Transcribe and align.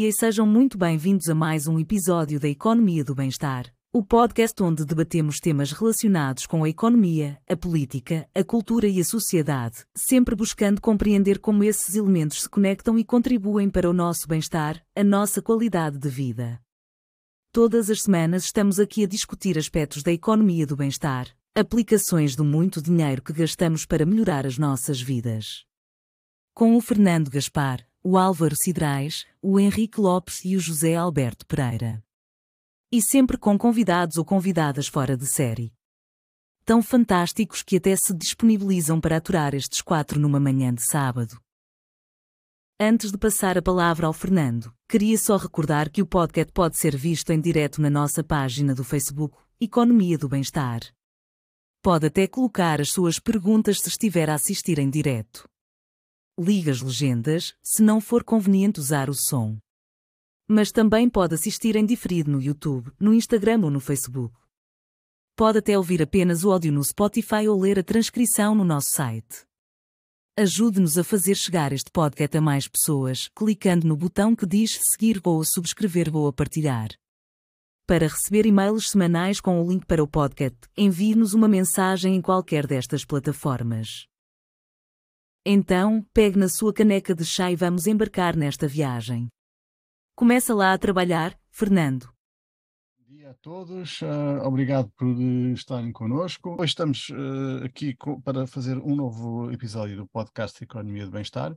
dia 0.00 0.08
e 0.08 0.12
sejam 0.14 0.46
muito 0.46 0.78
bem-vindos 0.78 1.28
a 1.28 1.34
mais 1.34 1.66
um 1.66 1.78
episódio 1.78 2.40
da 2.40 2.48
Economia 2.48 3.04
do 3.04 3.14
Bem-Estar, 3.14 3.66
o 3.92 4.02
podcast 4.02 4.62
onde 4.62 4.82
debatemos 4.82 5.38
temas 5.38 5.72
relacionados 5.72 6.46
com 6.46 6.64
a 6.64 6.70
economia, 6.70 7.38
a 7.46 7.54
política, 7.54 8.26
a 8.34 8.42
cultura 8.42 8.88
e 8.88 8.98
a 8.98 9.04
sociedade, 9.04 9.84
sempre 9.94 10.34
buscando 10.34 10.80
compreender 10.80 11.38
como 11.38 11.62
esses 11.62 11.96
elementos 11.96 12.40
se 12.40 12.48
conectam 12.48 12.98
e 12.98 13.04
contribuem 13.04 13.68
para 13.68 13.90
o 13.90 13.92
nosso 13.92 14.26
bem-estar, 14.26 14.82
a 14.96 15.04
nossa 15.04 15.42
qualidade 15.42 15.98
de 15.98 16.08
vida. 16.08 16.58
Todas 17.52 17.90
as 17.90 18.00
semanas 18.00 18.44
estamos 18.44 18.80
aqui 18.80 19.04
a 19.04 19.06
discutir 19.06 19.58
aspectos 19.58 20.02
da 20.02 20.10
economia 20.10 20.66
do 20.66 20.76
bem-estar, 20.76 21.28
aplicações 21.54 22.34
do 22.34 22.42
muito 22.42 22.80
dinheiro 22.80 23.20
que 23.20 23.34
gastamos 23.34 23.84
para 23.84 24.06
melhorar 24.06 24.46
as 24.46 24.56
nossas 24.56 24.98
vidas. 24.98 25.66
Com 26.54 26.74
o 26.74 26.80
Fernando 26.80 27.28
Gaspar, 27.28 27.86
o 28.02 28.16
Álvaro 28.16 28.56
Cidrais, 28.56 29.26
o 29.42 29.60
Henrique 29.60 30.00
Lopes 30.00 30.42
e 30.42 30.56
o 30.56 30.60
José 30.60 30.94
Alberto 30.94 31.44
Pereira. 31.44 32.02
E 32.90 33.02
sempre 33.02 33.36
com 33.36 33.58
convidados 33.58 34.16
ou 34.16 34.24
convidadas 34.24 34.88
fora 34.88 35.16
de 35.16 35.26
série. 35.26 35.70
Tão 36.64 36.82
fantásticos 36.82 37.62
que 37.62 37.76
até 37.76 37.94
se 37.94 38.14
disponibilizam 38.14 38.98
para 39.00 39.18
aturar 39.18 39.54
estes 39.54 39.82
quatro 39.82 40.18
numa 40.18 40.40
manhã 40.40 40.72
de 40.72 40.82
sábado. 40.82 41.38
Antes 42.80 43.12
de 43.12 43.18
passar 43.18 43.58
a 43.58 43.62
palavra 43.62 44.06
ao 44.06 44.14
Fernando, 44.14 44.72
queria 44.88 45.18
só 45.18 45.36
recordar 45.36 45.90
que 45.90 46.00
o 46.00 46.06
podcast 46.06 46.50
pode 46.54 46.78
ser 46.78 46.96
visto 46.96 47.30
em 47.30 47.40
direto 47.40 47.82
na 47.82 47.90
nossa 47.90 48.24
página 48.24 48.74
do 48.74 48.82
Facebook, 48.82 49.36
Economia 49.60 50.16
do 50.16 50.28
Bem-Estar. 50.28 50.80
Pode 51.82 52.06
até 52.06 52.26
colocar 52.26 52.80
as 52.80 52.90
suas 52.90 53.18
perguntas 53.18 53.78
se 53.78 53.90
estiver 53.90 54.30
a 54.30 54.34
assistir 54.34 54.78
em 54.78 54.88
direto 54.88 55.50
liga 56.42 56.70
as 56.70 56.80
legendas, 56.80 57.54
se 57.62 57.82
não 57.82 58.00
for 58.00 58.24
conveniente 58.24 58.80
usar 58.80 59.10
o 59.10 59.14
som. 59.14 59.58
Mas 60.48 60.72
também 60.72 61.08
pode 61.08 61.34
assistir 61.34 61.76
em 61.76 61.84
diferido 61.84 62.30
no 62.30 62.40
YouTube, 62.40 62.90
no 62.98 63.14
Instagram 63.14 63.60
ou 63.64 63.70
no 63.70 63.80
Facebook. 63.80 64.34
Pode 65.36 65.58
até 65.58 65.76
ouvir 65.76 66.02
apenas 66.02 66.44
o 66.44 66.50
áudio 66.50 66.72
no 66.72 66.82
Spotify 66.82 67.48
ou 67.48 67.60
ler 67.60 67.78
a 67.78 67.82
transcrição 67.82 68.54
no 68.54 68.64
nosso 68.64 68.90
site. 68.90 69.44
Ajude-nos 70.36 70.96
a 70.96 71.04
fazer 71.04 71.34
chegar 71.34 71.72
este 71.72 71.90
podcast 71.90 72.36
a 72.36 72.40
mais 72.40 72.66
pessoas, 72.66 73.28
clicando 73.34 73.86
no 73.86 73.96
botão 73.96 74.34
que 74.34 74.46
diz 74.46 74.80
seguir 74.90 75.20
ou 75.24 75.44
subscrever 75.44 76.14
ou 76.14 76.32
partilhar. 76.32 76.88
Para 77.86 78.06
receber 78.06 78.46
e-mails 78.46 78.90
semanais 78.90 79.40
com 79.40 79.60
o 79.60 79.68
link 79.70 79.84
para 79.84 80.02
o 80.02 80.08
podcast, 80.08 80.58
envie-nos 80.76 81.34
uma 81.34 81.48
mensagem 81.48 82.14
em 82.16 82.22
qualquer 82.22 82.66
destas 82.66 83.04
plataformas. 83.04 84.09
Então, 85.44 86.06
pegue 86.12 86.38
na 86.38 86.50
sua 86.50 86.70
caneca 86.70 87.14
de 87.14 87.24
chá 87.24 87.50
e 87.50 87.56
vamos 87.56 87.86
embarcar 87.86 88.36
nesta 88.36 88.68
viagem. 88.68 89.28
Começa 90.14 90.54
lá 90.54 90.74
a 90.74 90.78
trabalhar, 90.78 91.34
Fernando. 91.50 92.12
Bom 92.98 93.16
dia 93.16 93.30
a 93.30 93.34
todos, 93.34 94.02
uh, 94.02 94.44
obrigado 94.44 94.90
por 94.98 95.06
estarem 95.54 95.92
connosco. 95.92 96.56
Hoje 96.58 96.72
estamos 96.72 97.08
uh, 97.08 97.64
aqui 97.64 97.96
para 98.22 98.46
fazer 98.46 98.76
um 98.76 98.94
novo 98.94 99.50
episódio 99.50 99.96
do 99.96 100.06
podcast 100.06 100.62
Economia 100.62 101.06
do 101.06 101.10
Bem-Estar. 101.10 101.56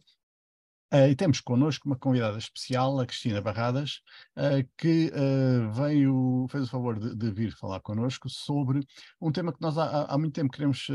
Uh, 0.94 1.10
e 1.10 1.16
temos 1.16 1.42
connosco 1.42 1.88
uma 1.90 1.96
convidada 1.98 2.38
especial, 2.38 3.00
a 3.00 3.06
Cristina 3.08 3.42
Barradas, 3.42 4.02
uh, 4.38 4.64
que 4.78 5.12
uh, 5.12 5.72
veio, 5.72 6.46
fez 6.52 6.66
o 6.66 6.70
favor 6.70 7.00
de, 7.00 7.16
de, 7.16 7.32
vir 7.32 7.52
falar 7.52 7.80
connosco 7.80 8.30
sobre 8.30 8.80
um 9.20 9.32
tema 9.32 9.52
que 9.52 9.60
nós 9.60 9.76
há, 9.76 10.06
há 10.06 10.16
muito 10.20 10.36
tempo 10.36 10.52
queremos 10.54 10.88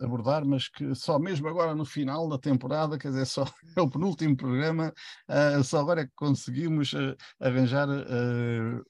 abordar, 0.00 0.46
mas 0.46 0.68
que 0.68 0.94
só 0.94 1.18
mesmo 1.18 1.46
agora 1.48 1.74
no 1.74 1.84
final 1.84 2.26
da 2.30 2.38
temporada, 2.38 2.96
quer 2.96 3.08
dizer, 3.08 3.26
só 3.26 3.44
é 3.76 3.80
o 3.82 3.90
penúltimo 3.90 4.34
programa, 4.34 4.90
só 5.64 5.80
agora 5.80 6.00
é 6.00 6.06
que 6.06 6.12
conseguimos 6.14 6.94
arranjar 7.38 7.88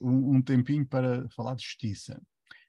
um, 0.01 0.37
um 0.37 0.43
tempinho 0.43 0.87
para 0.87 1.29
falar 1.31 1.57
de 1.57 1.65
justiça. 1.65 2.21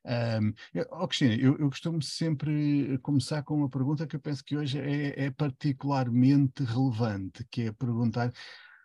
Um, 0.06 0.54
oh, 0.92 1.08
Cristina, 1.08 1.34
eu, 1.34 1.58
eu, 1.58 1.68
costumo 1.68 2.00
sempre 2.00 2.98
começar 3.00 3.42
com 3.42 3.56
uma 3.56 3.70
pergunta 3.70 4.06
que 4.06 4.16
eu 4.16 4.20
penso 4.20 4.44
que 4.44 4.56
hoje 4.56 4.80
é, 4.80 5.26
é 5.26 5.32
particularmente 5.32 6.64
relevante, 6.64 7.44
que 7.50 7.64
é 7.64 7.72
perguntar 7.72 8.32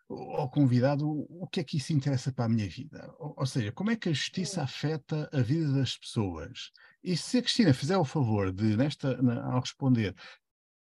ao 0.09 0.51
convidado 0.51 1.07
o 1.09 1.47
que 1.47 1.61
é 1.61 1.65
que 1.65 1.77
isso 1.77 1.93
interessa 1.93 2.33
para 2.33 2.47
a 2.47 2.49
minha 2.49 2.69
vida. 2.69 3.15
Ou, 3.19 3.35
ou 3.37 3.47
seja, 3.47 3.71
como 3.71 3.91
é 3.91 3.97
que 3.97 4.09
a 4.09 4.13
justiça 4.13 4.63
afeta 4.63 5.29
a 5.33 5.43
vida 5.43 5.71
das 5.73 5.97
pessoas? 5.97 6.71
E 7.05 7.17
se 7.17 7.39
a 7.39 7.43
Cristina 7.43 7.75
fizer 7.75 7.99
o 7.99 8.05
favor 8.05 8.51
de, 8.51 8.77
nesta, 8.77 9.21
na, 9.23 9.45
ao 9.53 9.61
responder, 9.61 10.15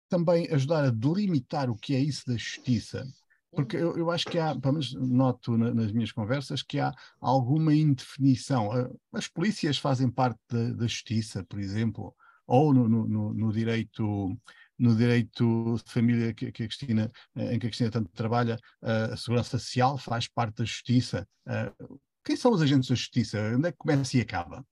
também 0.08 0.48
ajudar 0.50 0.84
a 0.84 0.90
delimitar 0.90 1.70
o 1.70 1.76
que 1.76 1.94
é 1.94 2.00
isso 2.00 2.24
da 2.26 2.36
justiça, 2.36 3.06
porque 3.52 3.76
eu, 3.76 3.96
eu 3.96 4.10
acho 4.10 4.26
que 4.26 4.38
há, 4.38 4.54
pelo 4.58 4.74
menos 4.74 4.94
noto 4.94 5.56
na, 5.56 5.74
nas 5.74 5.92
minhas 5.92 6.12
conversas, 6.12 6.62
que 6.62 6.78
há 6.78 6.92
alguma 7.20 7.74
indefinição. 7.74 8.70
Ah, 8.72 8.90
as 9.12 9.28
polícias 9.28 9.78
fazem 9.78 10.10
parte 10.10 10.38
da, 10.48 10.72
da 10.72 10.86
justiça, 10.86 11.44
por 11.44 11.58
exemplo, 11.58 12.14
ou 12.46 12.72
no, 12.72 12.88
no, 12.88 13.34
no, 13.34 13.52
direito 13.52 14.36
no 14.78 14.96
direito 14.96 15.76
de 15.84 15.92
família 15.92 16.32
que, 16.32 16.50
que, 16.50 16.64
a 16.64 16.66
Cristina, 16.66 17.12
em 17.36 17.58
que 17.58 17.66
a 17.66 17.70
Cristina 17.70 17.90
tanto 17.90 18.10
trabalha, 18.12 18.58
a 18.82 19.16
segurança 19.16 19.58
social 19.58 19.98
faz 19.98 20.26
parte 20.26 20.56
da 20.56 20.64
justiça. 20.64 21.28
Ah, 21.46 21.72
quem 22.24 22.36
são 22.36 22.52
os 22.52 22.62
agentes 22.62 22.88
da 22.88 22.94
justiça? 22.94 23.38
Onde 23.54 23.68
é 23.68 23.72
que 23.72 23.78
começa 23.78 24.16
e 24.16 24.20
acaba? 24.20 24.64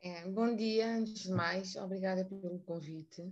É, 0.00 0.28
bom 0.28 0.56
dia, 0.56 0.96
antes 0.96 1.22
de 1.22 1.30
mais, 1.30 1.76
obrigada 1.76 2.24
pelo 2.24 2.58
convite. 2.60 3.22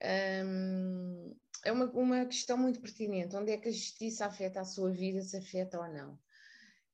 É 0.00 1.72
uma, 1.72 1.86
uma 1.86 2.26
questão 2.26 2.56
muito 2.56 2.80
pertinente. 2.80 3.34
Onde 3.34 3.52
é 3.52 3.56
que 3.56 3.68
a 3.68 3.72
justiça 3.72 4.26
afeta 4.26 4.60
a 4.60 4.64
sua 4.64 4.90
vida, 4.90 5.22
se 5.22 5.36
afeta 5.36 5.80
ou 5.80 5.88
não? 5.88 6.18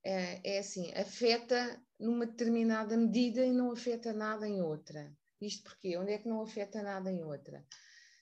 É, 0.05 0.57
é 0.57 0.59
assim, 0.59 0.93
afeta 0.95 1.81
numa 1.99 2.27
determinada 2.27 2.97
medida 2.97 3.45
e 3.45 3.53
não 3.53 3.71
afeta 3.71 4.13
nada 4.13 4.49
em 4.49 4.61
outra. 4.61 5.13
Isto 5.41 5.65
porque 5.65 5.97
onde 5.97 6.13
é 6.13 6.19
que 6.19 6.29
não 6.29 6.43
afeta 6.43 6.83
nada 6.83 7.11
em 7.11 7.23
outra? 7.23 7.65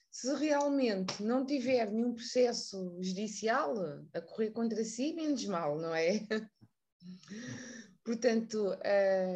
Se 0.09 0.33
realmente 0.35 1.23
não 1.23 1.45
tiver 1.45 1.89
nenhum 1.89 2.13
processo 2.13 2.97
judicial 3.01 3.73
a 4.13 4.21
correr 4.21 4.51
contra 4.51 4.83
si, 4.83 5.13
menos 5.13 5.45
mal, 5.45 5.79
não 5.79 5.95
é? 5.95 6.19
Portanto, 8.03 8.75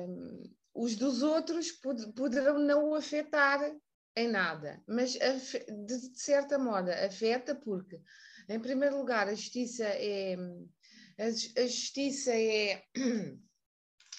um, 0.08 0.44
os 0.74 0.96
dos 0.96 1.24
outros 1.24 1.72
poderão 1.72 2.60
não 2.60 2.90
o 2.90 2.96
afetar 2.96 3.60
em 4.16 4.30
nada, 4.30 4.82
mas 4.88 5.14
de 5.14 6.18
certa 6.18 6.58
moda 6.58 7.06
afeta 7.06 7.54
porque, 7.54 8.02
em 8.48 8.60
primeiro 8.60 8.98
lugar, 8.98 9.28
a 9.28 9.34
justiça 9.34 9.84
é 9.84 10.38
a, 11.18 11.32
justiça 11.32 12.32
é, 12.34 12.84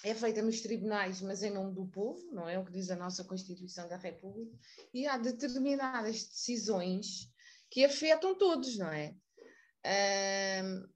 é 0.03 0.15
feita 0.15 0.43
nos 0.43 0.61
tribunais, 0.61 1.21
mas 1.21 1.43
em 1.43 1.51
nome 1.51 1.75
do 1.75 1.87
povo, 1.87 2.21
não 2.33 2.49
é? 2.49 2.59
O 2.59 2.65
que 2.65 2.73
diz 2.73 2.91
a 2.91 2.97
nossa 2.97 3.25
Constituição 3.25 3.89
da 3.89 3.97
República, 3.97 4.57
e 4.93 5.07
há 5.07 5.19
determinadas 5.19 6.25
decisões 6.25 7.31
que 7.71 7.85
afetam 7.85 8.37
todos, 8.37 8.79
não 8.79 8.89
é? 8.89 9.15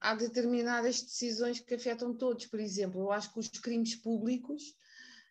há 0.00 0.16
determinadas 0.16 1.00
decisões 1.00 1.60
que 1.60 1.74
afetam 1.74 2.12
todos, 2.12 2.46
por 2.46 2.58
exemplo, 2.58 3.00
eu 3.00 3.12
acho 3.12 3.32
que 3.32 3.38
os 3.38 3.48
crimes 3.48 3.94
públicos 3.94 4.74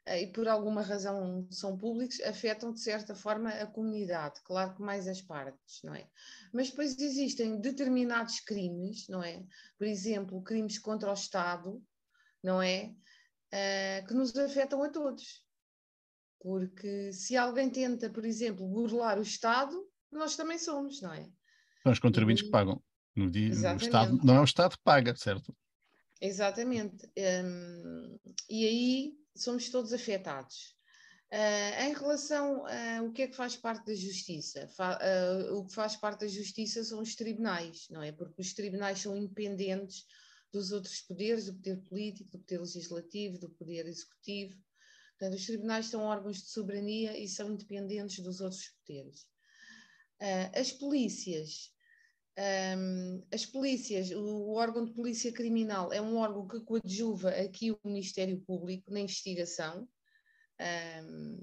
e 0.08 0.28
por 0.28 0.48
alguma 0.48 0.82
razão 0.82 1.48
são 1.52 1.78
públicos, 1.78 2.20
afetam 2.22 2.74
de 2.74 2.80
certa 2.80 3.14
forma 3.14 3.50
a 3.50 3.68
comunidade, 3.68 4.42
claro 4.44 4.76
que 4.76 4.82
mais 4.82 5.08
as 5.08 5.22
partes, 5.22 5.82
não 5.84 5.94
é? 5.94 6.08
Mas 6.54 6.70
depois 6.70 6.98
existem 6.98 7.60
determinados 7.60 8.40
crimes, 8.40 9.08
não 9.08 9.24
é? 9.24 9.44
Por 9.78 9.86
exemplo, 9.86 10.42
crimes 10.42 10.80
contra 10.80 11.10
o 11.10 11.14
Estado, 11.14 11.84
não 12.44 12.62
é? 12.62 12.94
Uh, 13.54 14.08
que 14.08 14.14
nos 14.14 14.36
afetam 14.36 14.82
a 14.84 14.90
todos. 14.90 15.44
Porque 16.40 17.12
se 17.12 17.36
alguém 17.36 17.70
tenta, 17.70 18.10
por 18.10 18.26
exemplo, 18.26 18.68
burlar 18.68 19.20
o 19.20 19.24
Estado, 19.24 19.76
nós 20.12 20.36
também 20.36 20.58
somos, 20.58 21.02
não 21.02 21.14
é? 21.14 21.30
São 21.84 21.92
os 21.92 22.00
contribuintes 22.00 22.44
e... 22.44 22.46
que 22.46 22.52
pagam. 22.52 22.82
No 23.16 23.30
dia, 23.30 23.50
o 23.50 23.76
Estado, 23.76 24.18
não 24.24 24.36
é 24.36 24.40
o 24.40 24.46
Estado 24.46 24.78
que 24.78 24.84
paga, 24.84 25.16
certo? 25.16 25.54
Exatamente. 26.22 27.10
Um, 27.18 28.20
e 28.50 28.66
aí 28.66 29.14
somos 29.42 29.70
todos 29.70 29.94
afetados. 29.94 30.76
Uh, 31.32 31.84
em 31.84 31.94
relação 31.94 32.66
a 32.66 33.04
o 33.04 33.12
que 33.12 33.22
é 33.22 33.28
que 33.28 33.36
faz 33.36 33.56
parte 33.56 33.86
da 33.86 33.94
justiça, 33.94 34.68
Fa 34.70 34.98
uh, 34.98 35.58
o 35.58 35.66
que 35.68 35.74
faz 35.76 35.96
parte 35.96 36.22
da 36.22 36.28
justiça 36.28 36.84
são 36.84 37.02
os 37.02 37.16
tribunais, 37.16 37.88
não 37.90 38.02
é? 38.02 38.12
Porque 38.12 38.42
os 38.42 38.52
tribunais 38.54 39.00
são 39.00 39.16
independentes 39.16 40.06
dos 40.52 40.72
outros 40.72 41.02
poderes, 41.02 41.46
do 41.46 41.54
poder 41.54 41.78
político, 41.84 42.32
do 42.32 42.40
poder 42.40 42.60
legislativo, 42.60 43.38
do 43.38 43.50
poder 43.52 43.86
executivo. 43.86 44.58
Portanto, 45.12 45.38
os 45.38 45.46
tribunais 45.46 45.86
são 45.86 46.02
órgãos 46.02 46.38
de 46.38 46.50
soberania 46.50 47.16
e 47.16 47.28
são 47.28 47.52
independentes 47.52 48.24
dos 48.24 48.42
outros 48.42 48.70
poderes. 48.84 49.22
Uh, 50.20 50.60
as 50.60 50.72
polícias 50.72 51.72
um, 52.40 53.22
as 53.34 53.46
polícias, 53.46 54.12
o, 54.12 54.22
o, 54.22 54.54
órgão 54.54 54.86
de 54.86 54.94
polícia 54.94 55.32
criminal 55.32 55.92
é 55.92 56.02
um 56.02 56.16
órgão 56.16 56.48
que 56.48 56.62
coadjuva 56.62 57.30
aqui 57.32 57.72
o 57.72 57.80
Ministério 57.84 58.40
Público 58.40 58.92
na 58.92 59.02
investigação. 59.02 59.88
Um, 61.04 61.38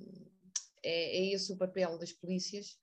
é, 0.83 1.19
é, 1.19 1.33
esse 1.33 1.53
o 1.53 1.57
papel 1.57 1.99
das 1.99 2.13
polícias. 2.13 2.79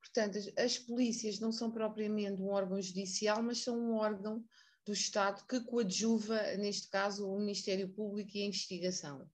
Portanto, 0.00 0.36
as, 0.36 0.52
as, 0.58 0.78
polícias 0.78 1.38
não 1.38 1.50
são 1.50 1.70
propriamente 1.70 2.42
um 2.42 2.48
órgão 2.48 2.80
judicial, 2.80 3.42
mas 3.42 3.58
são 3.58 3.78
um 3.78 3.94
órgão 3.94 4.44
do 4.84 4.92
Estado 4.92 5.44
que 5.46 5.60
coadjuva, 5.60 6.40
neste 6.58 6.88
caso, 6.88 7.26
o 7.26 7.38
Ministério 7.38 7.88
Público 7.88 8.30
e 8.34 8.42
a 8.42 8.46
investigação. 8.46 9.28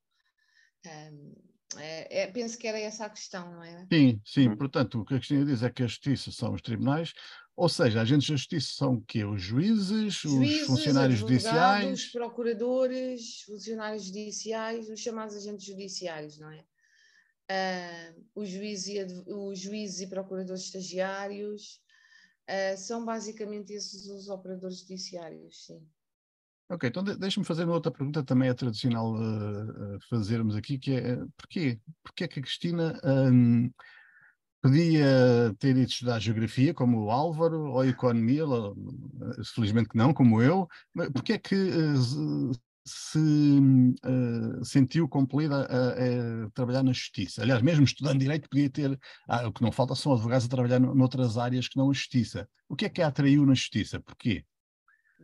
Um, 0.86 1.34
é, 1.78 2.22
é, 2.22 2.26
penso 2.26 2.58
que 2.58 2.66
era 2.66 2.78
essa 2.78 3.06
a 3.06 3.10
questão, 3.10 3.50
não 3.50 3.62
é? 3.62 3.86
Sim, 3.90 4.20
sim. 4.24 4.48
Uhum. 4.48 4.56
Portanto, 4.56 5.00
o 5.00 5.04
que 5.04 5.14
a 5.14 5.18
Cristina 5.18 5.44
diz 5.44 5.62
é 5.62 5.70
que 5.70 5.82
a 5.82 5.86
justiça 5.86 6.30
são 6.30 6.52
os 6.52 6.62
tribunais, 6.62 7.14
ou 7.56 7.68
seja, 7.68 8.00
agentes 8.00 8.28
da 8.28 8.36
justiça 8.36 8.74
são 8.74 8.94
o 8.94 9.02
quê? 9.02 9.24
Os 9.24 9.42
juízes, 9.42 10.14
juízes 10.14 10.62
os 10.62 10.66
funcionários 10.66 11.18
judiciais? 11.18 12.00
Os 12.00 12.06
procuradores, 12.06 13.42
funcionários 13.42 14.04
judiciais, 14.04 14.88
os 14.88 15.00
chamados 15.00 15.36
agentes 15.36 15.66
judiciários, 15.66 16.38
não 16.38 16.50
é? 16.50 16.64
Uh, 17.50 18.24
os, 18.34 18.48
juízes 18.48 18.88
e, 18.88 19.30
os 19.30 19.58
juízes 19.58 20.00
e 20.00 20.06
procuradores 20.06 20.62
estagiários, 20.62 21.80
uh, 22.48 22.76
são 22.78 23.04
basicamente 23.04 23.72
esses 23.72 24.08
os 24.08 24.28
operadores 24.28 24.80
judiciários, 24.80 25.66
sim. 25.66 25.86
Ok, 26.70 26.88
então 26.88 27.04
deixa-me 27.04 27.44
fazer 27.44 27.64
uma 27.64 27.74
outra 27.74 27.92
pergunta, 27.92 28.24
também 28.24 28.48
é 28.48 28.54
tradicional 28.54 29.12
uh, 29.12 30.00
fazermos 30.08 30.56
aqui, 30.56 30.78
que 30.78 30.92
é 30.92 31.16
porquê? 31.36 31.78
Porquê 32.02 32.24
é 32.24 32.28
que 32.28 32.38
a 32.38 32.42
Cristina 32.42 32.98
um, 33.04 33.70
podia 34.62 35.54
ter 35.58 35.70
ido 35.70 35.80
estudar 35.80 36.20
geografia, 36.20 36.72
como 36.72 37.04
o 37.04 37.10
Álvaro, 37.10 37.72
ou 37.72 37.84
economia, 37.84 38.44
felizmente 39.54 39.88
que 39.88 39.98
não, 39.98 40.14
como 40.14 40.40
eu, 40.40 40.68
mas 40.94 41.10
porquê 41.10 41.32
é 41.32 41.38
que 41.38 41.54
uh, 41.54 42.52
se 42.84 43.18
uh, 43.18 44.64
sentiu 44.64 45.08
compelida 45.08 45.66
a, 45.66 46.46
a, 46.46 46.50
trabalhar 46.54 46.84
na 46.84 46.92
justiça? 46.92 47.42
Aliás, 47.42 47.60
mesmo 47.60 47.84
estudando 47.84 48.20
direito, 48.20 48.48
podia 48.48 48.70
ter. 48.70 48.98
Ah, 49.28 49.48
o 49.48 49.52
que 49.52 49.62
não 49.62 49.72
falta 49.72 49.96
são 49.96 50.12
advogados 50.12 50.46
a 50.46 50.48
trabalhar 50.48 50.78
noutras 50.78 51.36
áreas 51.36 51.68
que 51.68 51.76
não 51.76 51.90
a 51.90 51.92
justiça. 51.92 52.48
O 52.68 52.76
que 52.76 52.84
é 52.84 52.88
que 52.88 53.02
a 53.02 53.08
atraiu 53.08 53.44
na 53.44 53.54
justiça? 53.54 54.00
Porquê? 54.00 54.44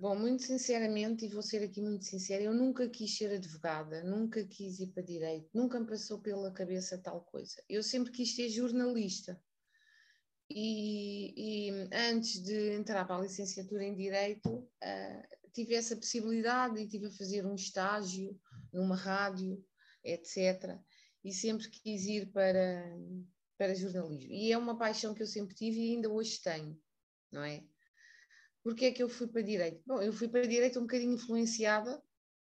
Bom, 0.01 0.15
muito 0.15 0.45
sinceramente, 0.45 1.25
e 1.25 1.29
vou 1.29 1.43
ser 1.43 1.61
aqui 1.65 1.83
muito 1.83 2.05
sincera, 2.05 2.45
eu 2.45 2.55
nunca 2.55 2.89
quis 2.89 3.17
ser 3.17 3.33
advogada, 3.33 4.05
nunca 4.05 4.47
quis 4.47 4.79
ir 4.79 4.93
para 4.93 5.03
direito, 5.03 5.51
nunca 5.53 5.81
me 5.81 5.89
passou 5.89 6.21
pela 6.21 6.53
cabeça 6.53 7.03
tal 7.03 7.23
coisa. 7.23 7.61
Eu 7.69 7.83
sempre 7.83 8.13
quis 8.13 8.33
ser 8.33 8.49
jornalista. 8.49 9.43
E, 10.49 11.35
e 11.37 11.71
antes 11.93 12.41
de 12.45 12.75
entrar 12.75 13.05
para 13.07 13.17
a 13.17 13.23
licenciatura 13.23 13.83
em 13.85 13.97
Direito, 13.97 14.49
uh, 14.49 15.51
tive 15.53 15.75
essa 15.75 15.97
possibilidade 15.97 16.81
e 16.81 16.89
tive 16.89 17.07
a 17.07 17.13
fazer 17.13 17.45
um 17.45 17.57
estágio 17.57 18.41
numa 18.73 18.95
rádio, 18.95 19.63
etc. 20.05 20.79
E 21.25 21.33
sempre 21.33 21.69
quis 21.69 22.07
ir 22.07 22.31
para, 22.31 22.85
para 23.59 23.75
jornalismo. 23.75 24.33
E 24.33 24.53
é 24.53 24.57
uma 24.57 24.79
paixão 24.79 25.13
que 25.13 25.23
eu 25.23 25.27
sempre 25.27 25.57
tive 25.57 25.81
e 25.81 25.95
ainda 25.97 26.09
hoje 26.09 26.41
tenho, 26.41 26.81
não 27.33 27.43
é? 27.43 27.65
Porque 28.69 28.85
é 28.85 28.93
que 28.93 29.03
eu 29.03 29.09
fui 29.09 29.27
para 29.27 29.41
direito? 29.41 29.83
Bom, 29.87 30.03
eu 30.03 30.13
fui 30.13 30.29
para 30.29 30.47
direito 30.47 30.79
um 30.79 30.83
bocadinho 30.83 31.15
influenciada, 31.15 32.03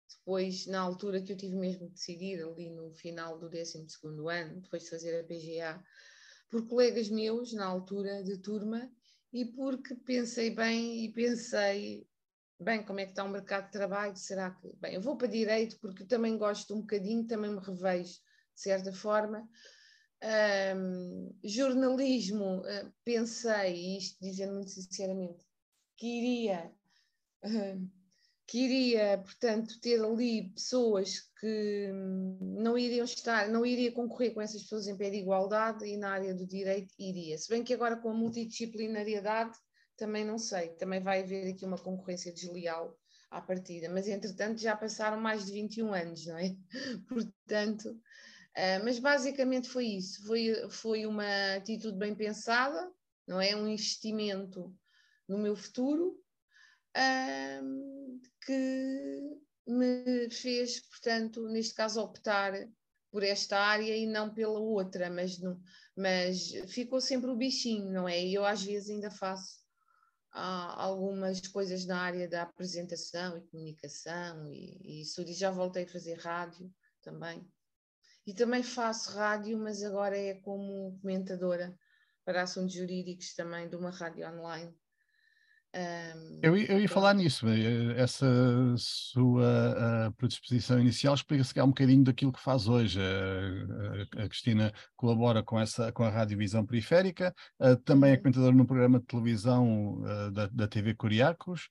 depois, 0.07 0.67
na 0.67 0.79
altura 0.79 1.19
que 1.19 1.33
eu 1.33 1.35
tive 1.35 1.55
mesmo 1.55 1.87
que 1.87 1.93
decidir, 1.93 2.39
ali 2.43 2.69
no 2.69 2.93
final 2.93 3.39
do 3.39 3.49
12 3.49 3.87
ano, 4.29 4.61
depois 4.61 4.83
de 4.83 4.89
fazer 4.91 5.19
a 5.19 5.23
PGA, 5.23 5.83
por 6.51 6.67
colegas 6.67 7.09
meus, 7.09 7.51
na 7.51 7.65
altura 7.65 8.23
de 8.23 8.37
turma, 8.37 8.91
e 9.33 9.43
porque 9.43 9.95
pensei 9.95 10.51
bem 10.51 11.03
e 11.03 11.11
pensei, 11.11 12.07
bem, 12.59 12.85
como 12.85 12.99
é 12.99 13.05
que 13.05 13.13
está 13.13 13.23
o 13.23 13.29
mercado 13.29 13.65
de 13.65 13.71
trabalho? 13.71 14.15
Será 14.15 14.51
que, 14.51 14.71
bem, 14.75 14.93
eu 14.93 15.01
vou 15.01 15.17
para 15.17 15.27
direito 15.27 15.79
porque 15.79 16.05
também 16.05 16.37
gosto 16.37 16.75
um 16.75 16.81
bocadinho, 16.81 17.25
também 17.25 17.49
me 17.49 17.59
revejo 17.59 18.13
de 18.53 18.61
certa 18.61 18.93
forma. 18.93 19.49
Um, 20.77 21.35
jornalismo, 21.43 22.59
uh, 22.59 22.93
pensei, 23.03 23.97
isto 23.97 24.19
dizendo 24.21 24.53
muito 24.53 24.69
sinceramente, 24.69 25.43
que 25.97 26.07
iria, 26.07 26.71
que 28.47 28.59
iria, 28.59 29.17
portanto, 29.17 29.79
ter 29.79 30.03
ali 30.03 30.49
pessoas 30.49 31.21
que 31.39 31.89
não 32.39 32.77
iriam 32.77 33.05
estar, 33.05 33.49
não 33.49 33.65
iria 33.65 33.91
concorrer 33.91 34.33
com 34.33 34.41
essas 34.41 34.63
pessoas 34.63 34.87
em 34.87 34.97
pé 34.97 35.09
de 35.09 35.17
igualdade 35.17 35.85
e 35.85 35.97
na 35.97 36.11
área 36.11 36.33
do 36.33 36.45
direito 36.45 36.93
iria. 36.99 37.37
Se 37.37 37.49
bem 37.49 37.63
que 37.63 37.73
agora 37.73 37.97
com 37.97 38.09
a 38.09 38.13
multidisciplinariedade 38.13 39.57
também 39.97 40.25
não 40.25 40.37
sei, 40.37 40.69
também 40.69 41.01
vai 41.01 41.21
haver 41.21 41.51
aqui 41.51 41.65
uma 41.65 41.77
concorrência 41.77 42.33
desleal 42.33 42.97
à 43.29 43.41
partida, 43.41 43.89
mas 43.89 44.07
entretanto 44.07 44.61
já 44.61 44.75
passaram 44.75 45.19
mais 45.19 45.45
de 45.45 45.51
21 45.53 45.93
anos, 45.93 46.25
não 46.25 46.37
é? 46.37 46.55
Portanto, 47.07 47.89
uh, 47.89 48.83
mas 48.83 48.99
basicamente 48.99 49.69
foi 49.69 49.85
isso, 49.87 50.25
foi, 50.25 50.69
foi 50.69 51.05
uma 51.05 51.55
atitude 51.55 51.97
bem 51.97 52.13
pensada, 52.13 52.91
não 53.27 53.41
é? 53.41 53.55
Um 53.55 53.67
investimento 53.67 54.75
no 55.33 55.39
meu 55.39 55.55
futuro, 55.55 56.15
um, 56.95 58.21
que 58.45 59.41
me 59.67 60.29
fez, 60.29 60.79
portanto, 60.81 61.47
neste 61.49 61.73
caso, 61.73 61.99
optar 62.01 62.53
por 63.11 63.23
esta 63.23 63.57
área 63.57 63.95
e 63.95 64.05
não 64.05 64.33
pela 64.33 64.59
outra, 64.59 65.09
mas, 65.09 65.39
não, 65.39 65.59
mas 65.95 66.51
ficou 66.67 67.01
sempre 67.01 67.29
o 67.31 67.35
bichinho, 67.35 67.91
não 67.91 68.07
é? 68.07 68.23
E 68.23 68.33
eu 68.33 68.45
às 68.45 68.63
vezes 68.63 68.89
ainda 68.89 69.09
faço 69.09 69.63
ah, 70.31 70.83
algumas 70.83 71.39
coisas 71.47 71.85
na 71.85 71.99
área 71.99 72.27
da 72.27 72.43
apresentação 72.43 73.37
e 73.37 73.47
comunicação 73.47 74.51
e, 74.51 74.77
e 74.81 75.01
isso, 75.01 75.21
e 75.21 75.33
já 75.33 75.49
voltei 75.49 75.83
a 75.83 75.89
fazer 75.89 76.19
rádio 76.19 76.71
também. 77.01 77.47
E 78.25 78.33
também 78.33 78.63
faço 78.63 79.11
rádio, 79.11 79.57
mas 79.57 79.83
agora 79.83 80.17
é 80.17 80.35
como 80.35 80.97
comentadora 81.01 81.77
para 82.23 82.43
assuntos 82.43 82.73
jurídicos 82.73 83.33
também 83.35 83.67
de 83.67 83.75
uma 83.75 83.91
rádio 83.91 84.27
online. 84.27 84.73
Um, 85.75 86.39
eu, 86.43 86.55
eu, 86.55 86.79
ia 86.79 86.87
falar 86.87 87.15
nisso, 87.15 87.47
eh, 87.47 87.99
essa 87.99 88.27
sua 88.77 90.07
uh, 90.07 90.11
predisposição 90.13 90.79
inicial 90.79 91.15
explica-se 91.15 91.59
um 91.59 91.69
bocadinho 91.69 92.03
daquilo 92.03 92.31
que 92.31 92.39
faz 92.39 92.67
hoje. 92.67 92.99
Uh, 92.99 94.21
a, 94.21 94.27
Cristina 94.27 94.71
colabora 94.95 95.41
com, 95.41 95.59
essa, 95.59 95.91
com 95.91 96.03
a 96.03 96.11
Radiovisão 96.11 96.63
Periférica, 96.63 97.33
uh, 97.59 97.75
também 97.77 98.11
é 98.11 98.13
uhum. 98.13 98.21
comentadora 98.21 98.55
num 98.55 98.65
programa 98.65 98.99
de 98.99 99.05
televisão 99.05 99.99
da, 100.31 100.45
da 100.47 100.67
TV 100.67 100.93
Curiacos. 100.93 101.67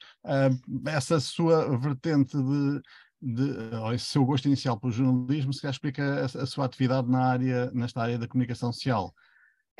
essa 0.86 1.20
sua 1.20 1.78
vertente 1.78 2.36
de, 2.36 2.82
de, 3.20 3.76
ou 3.76 3.94
esse 3.94 4.06
seu 4.06 4.24
gosto 4.24 4.46
inicial 4.46 4.80
pelo 4.80 4.92
jornalismo, 4.92 5.52
se 5.52 5.60
calhar 5.60 5.74
explica 5.74 6.22
a, 6.22 6.24
a 6.24 6.46
sua 6.46 6.64
atividade 6.64 7.08
na 7.08 7.24
área, 7.24 7.70
nesta 7.72 8.02
área 8.02 8.18
da 8.18 8.26
comunicação 8.26 8.72
social. 8.72 9.14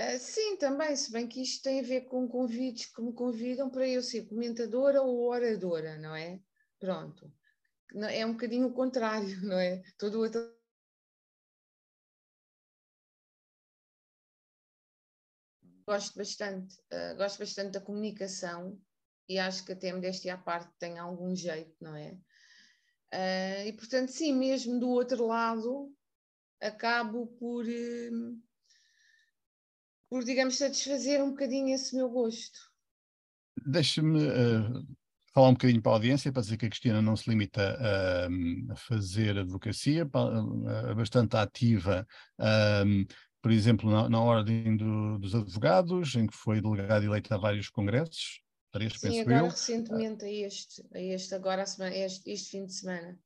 Uh, 0.00 0.18
sim, 0.18 0.56
também, 0.56 0.96
se 0.96 1.12
bem 1.12 1.28
que 1.28 1.42
isto 1.42 1.62
tem 1.62 1.80
a 1.80 1.82
ver 1.82 2.02
com 2.02 2.26
convites 2.26 2.86
que 2.86 3.02
me 3.02 3.12
convidam 3.12 3.70
para 3.70 3.86
eu 3.86 4.02
ser 4.02 4.26
comentadora 4.26 5.02
ou 5.02 5.28
oradora, 5.28 5.98
não 5.98 6.14
é? 6.14 6.40
Pronto. 6.78 7.30
É 8.10 8.24
um 8.24 8.32
bocadinho 8.32 8.68
o 8.68 8.72
contrário, 8.74 9.40
não 9.44 9.58
é? 9.58 9.82
Todo 9.98 10.16
o 10.16 10.20
outro. 10.22 10.40
Gosto 15.86 16.16
bastante, 16.16 16.76
uh, 16.92 17.16
gosto 17.16 17.38
bastante 17.38 17.72
da 17.72 17.80
comunicação 17.80 18.80
e 19.28 19.38
acho 19.38 19.64
que 19.64 19.72
até 19.72 19.92
me 19.92 20.00
deste 20.00 20.30
à 20.30 20.38
parte 20.38 20.72
tem 20.78 20.98
algum 20.98 21.34
jeito, 21.34 21.76
não 21.80 21.94
é? 21.94 22.12
Uh, 23.12 23.66
e 23.68 23.72
portanto, 23.74 24.08
sim, 24.10 24.32
mesmo 24.32 24.80
do 24.80 24.88
outro 24.88 25.26
lado, 25.26 25.94
acabo 26.60 27.26
por. 27.38 27.66
Uh, 27.66 28.40
por, 30.12 30.24
digamos, 30.24 30.58
satisfazer 30.58 31.24
um 31.24 31.30
bocadinho 31.30 31.74
esse 31.74 31.96
meu 31.96 32.06
gosto. 32.06 32.58
Deixe-me 33.64 34.22
uh, 34.28 34.86
falar 35.32 35.48
um 35.48 35.54
bocadinho 35.54 35.80
para 35.80 35.92
a 35.92 35.94
audiência, 35.94 36.30
para 36.30 36.42
dizer 36.42 36.58
que 36.58 36.66
a 36.66 36.68
Cristina 36.68 37.00
não 37.00 37.16
se 37.16 37.30
limita 37.30 37.78
a, 37.80 38.26
a 38.74 38.76
fazer 38.76 39.38
advocacia, 39.38 40.02
é 40.02 40.94
bastante 40.94 41.34
ativa, 41.34 42.06
um, 42.84 43.06
por 43.40 43.50
exemplo, 43.50 43.90
na, 43.90 44.06
na 44.10 44.20
Ordem 44.20 44.76
do, 44.76 45.18
dos 45.18 45.34
Advogados, 45.34 46.14
em 46.14 46.26
que 46.26 46.36
foi 46.36 46.60
delegado 46.60 47.06
eleito 47.06 47.32
a 47.32 47.38
vários 47.38 47.70
congressos, 47.70 48.42
três, 48.70 48.92
Sim, 49.00 49.18
agora 49.20 49.38
eu. 49.38 49.48
recentemente 49.48 50.26
a 50.26 50.30
este, 50.30 50.82
a 50.92 51.00
este 51.00 51.34
agora 51.34 51.62
este, 51.62 52.30
este 52.30 52.50
fim 52.50 52.66
de 52.66 52.74
semana 52.74 53.18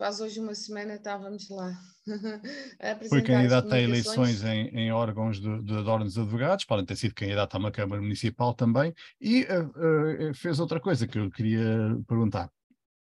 faz 0.00 0.18
hoje 0.18 0.40
uma 0.40 0.54
semana 0.54 0.94
estávamos 0.94 1.50
lá. 1.50 1.78
Foi 3.10 3.20
candidato 3.20 3.70
a 3.70 3.78
eleições 3.78 4.42
em, 4.42 4.68
em 4.68 4.90
órgãos 4.90 5.38
de, 5.38 5.58
de, 5.58 5.82
de 5.82 5.90
ordens 5.90 6.14
de 6.14 6.20
advogados, 6.20 6.64
podem 6.64 6.86
ter 6.86 6.96
sido 6.96 7.14
candidato 7.14 7.54
a 7.54 7.58
uma 7.58 7.70
Câmara 7.70 8.00
Municipal 8.00 8.54
também, 8.54 8.94
e 9.20 9.42
uh, 9.42 10.30
uh, 10.30 10.34
fez 10.34 10.58
outra 10.58 10.80
coisa 10.80 11.06
que 11.06 11.18
eu 11.18 11.30
queria 11.30 11.94
perguntar. 12.08 12.50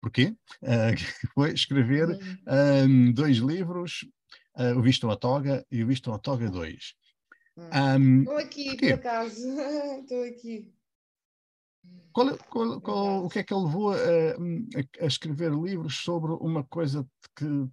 Porquê? 0.00 0.34
Uh, 0.60 0.98
foi 1.34 1.52
escrever 1.52 2.18
um, 2.84 3.12
dois 3.12 3.36
livros, 3.36 4.04
O 4.76 4.82
Visto 4.82 5.08
à 5.08 5.16
Toga 5.16 5.64
e 5.70 5.84
O 5.84 5.86
Visto 5.86 6.12
à 6.12 6.18
Toga 6.18 6.50
2. 6.50 6.94
Um, 7.56 8.22
Estou 8.22 8.36
aqui, 8.38 8.64
porquê? 8.70 8.96
por 8.96 9.06
acaso. 9.06 9.48
Estou 10.02 10.24
aqui. 10.24 10.74
Qual, 12.12 12.36
qual, 12.50 12.80
qual, 12.80 13.24
o 13.24 13.28
que 13.28 13.38
é 13.38 13.42
que 13.42 13.54
ele 13.54 13.64
levou 13.64 13.90
a, 13.90 13.96
a, 15.00 15.06
escrever 15.06 15.50
livros 15.50 15.96
sobre 15.96 16.32
uma 16.32 16.62
coisa 16.62 17.08
que 17.34 17.44
uh, 17.46 17.70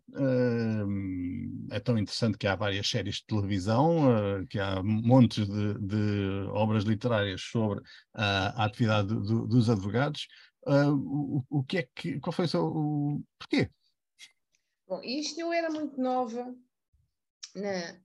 é 1.72 1.80
tão 1.82 1.98
interessante 1.98 2.38
que 2.38 2.48
há 2.48 2.56
várias 2.56 2.90
séries 2.90 3.16
de 3.16 3.26
televisão, 3.26 4.08
uh, 4.08 4.48
que 4.48 4.58
há 4.58 4.82
montes 4.82 5.46
de, 5.46 5.74
de 5.80 6.48
obras 6.54 6.86
literárias 6.86 7.42
sobre 7.42 7.80
uh, 7.80 8.56
a 8.56 8.64
atividade 8.64 9.10
do, 9.10 9.46
dos 9.46 9.70
advogados. 9.70 10.26
uh, 10.66 10.90
o, 10.90 11.44
o 11.50 11.64
que 11.64 11.80
é 11.80 11.90
que, 11.94 12.20
qual 12.22 12.32
foi 12.32 12.46
o 12.46 12.48
seu, 12.48 12.66
o, 12.66 13.22
porquê? 13.38 13.70
Bom, 14.88 15.02
isto 15.04 15.40
eu 15.42 15.52
era 15.52 15.70
muito 15.70 16.02
nova 16.02 16.56
na, 17.54 18.00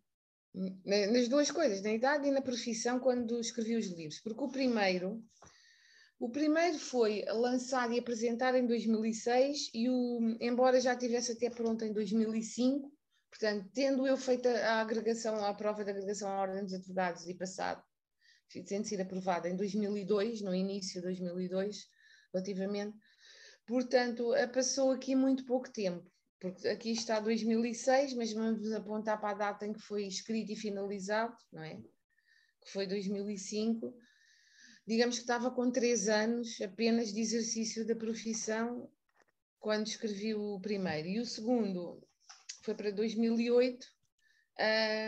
nas 0.84 1.28
duas 1.28 1.50
coisas, 1.50 1.82
na 1.82 1.92
idade 1.92 2.28
e 2.28 2.30
na 2.30 2.40
profissão, 2.40 3.00
quando 3.00 3.40
escrevi 3.40 3.76
os 3.76 3.86
livros, 3.86 4.20
porque 4.20 4.42
o 4.42 4.48
primeiro, 4.48 5.22
o 6.18 6.30
primeiro 6.30 6.78
foi 6.78 7.24
lançado 7.28 7.92
e 7.92 7.98
apresentado 7.98 8.56
em 8.56 8.66
2006 8.66 9.70
e 9.74 9.88
o, 9.88 10.36
embora 10.40 10.80
já 10.80 10.96
tivesse 10.96 11.32
até 11.32 11.50
pronto 11.50 11.84
em 11.84 11.92
2005, 11.92 12.92
portanto, 13.30 13.68
tendo 13.72 14.06
eu 14.06 14.16
feito 14.16 14.48
a 14.48 14.80
agregação, 14.80 15.44
a 15.44 15.52
prova 15.54 15.84
de 15.84 15.90
agregação 15.90 16.28
à 16.28 16.40
Ordem 16.40 16.62
dos 16.62 16.74
Advogados 16.74 17.26
e 17.26 17.34
passado, 17.34 17.82
tendo 18.66 18.86
sido 18.86 19.00
aprovada 19.00 19.48
em 19.48 19.56
2002, 19.56 20.40
no 20.42 20.54
início 20.54 21.00
de 21.00 21.06
2002, 21.08 21.86
relativamente, 22.32 22.96
portanto, 23.66 24.32
passou 24.52 24.92
aqui 24.92 25.14
muito 25.16 25.44
pouco 25.44 25.70
tempo 25.72 26.08
porque 26.44 26.68
aqui 26.68 26.92
está 26.92 27.20
2006, 27.20 28.12
mas 28.12 28.34
vamos 28.34 28.70
apontar 28.72 29.18
para 29.18 29.30
a 29.30 29.34
data 29.34 29.66
em 29.66 29.72
que 29.72 29.80
foi 29.80 30.06
escrito 30.06 30.52
e 30.52 30.56
finalizado, 30.56 31.34
não 31.50 31.62
é? 31.62 31.76
Que 32.60 32.70
foi 32.70 32.86
2005. 32.86 33.96
Digamos 34.86 35.16
que 35.16 35.22
estava 35.22 35.50
com 35.50 35.70
três 35.70 36.08
anos 36.08 36.60
apenas 36.60 37.12
de 37.12 37.20
exercício 37.20 37.86
da 37.86 37.96
profissão 37.96 38.90
quando 39.58 39.86
escrevi 39.86 40.34
o 40.34 40.60
primeiro. 40.60 41.08
E 41.08 41.20
o 41.20 41.26
segundo 41.26 42.06
foi 42.62 42.74
para 42.74 42.90
2008, 42.90 43.86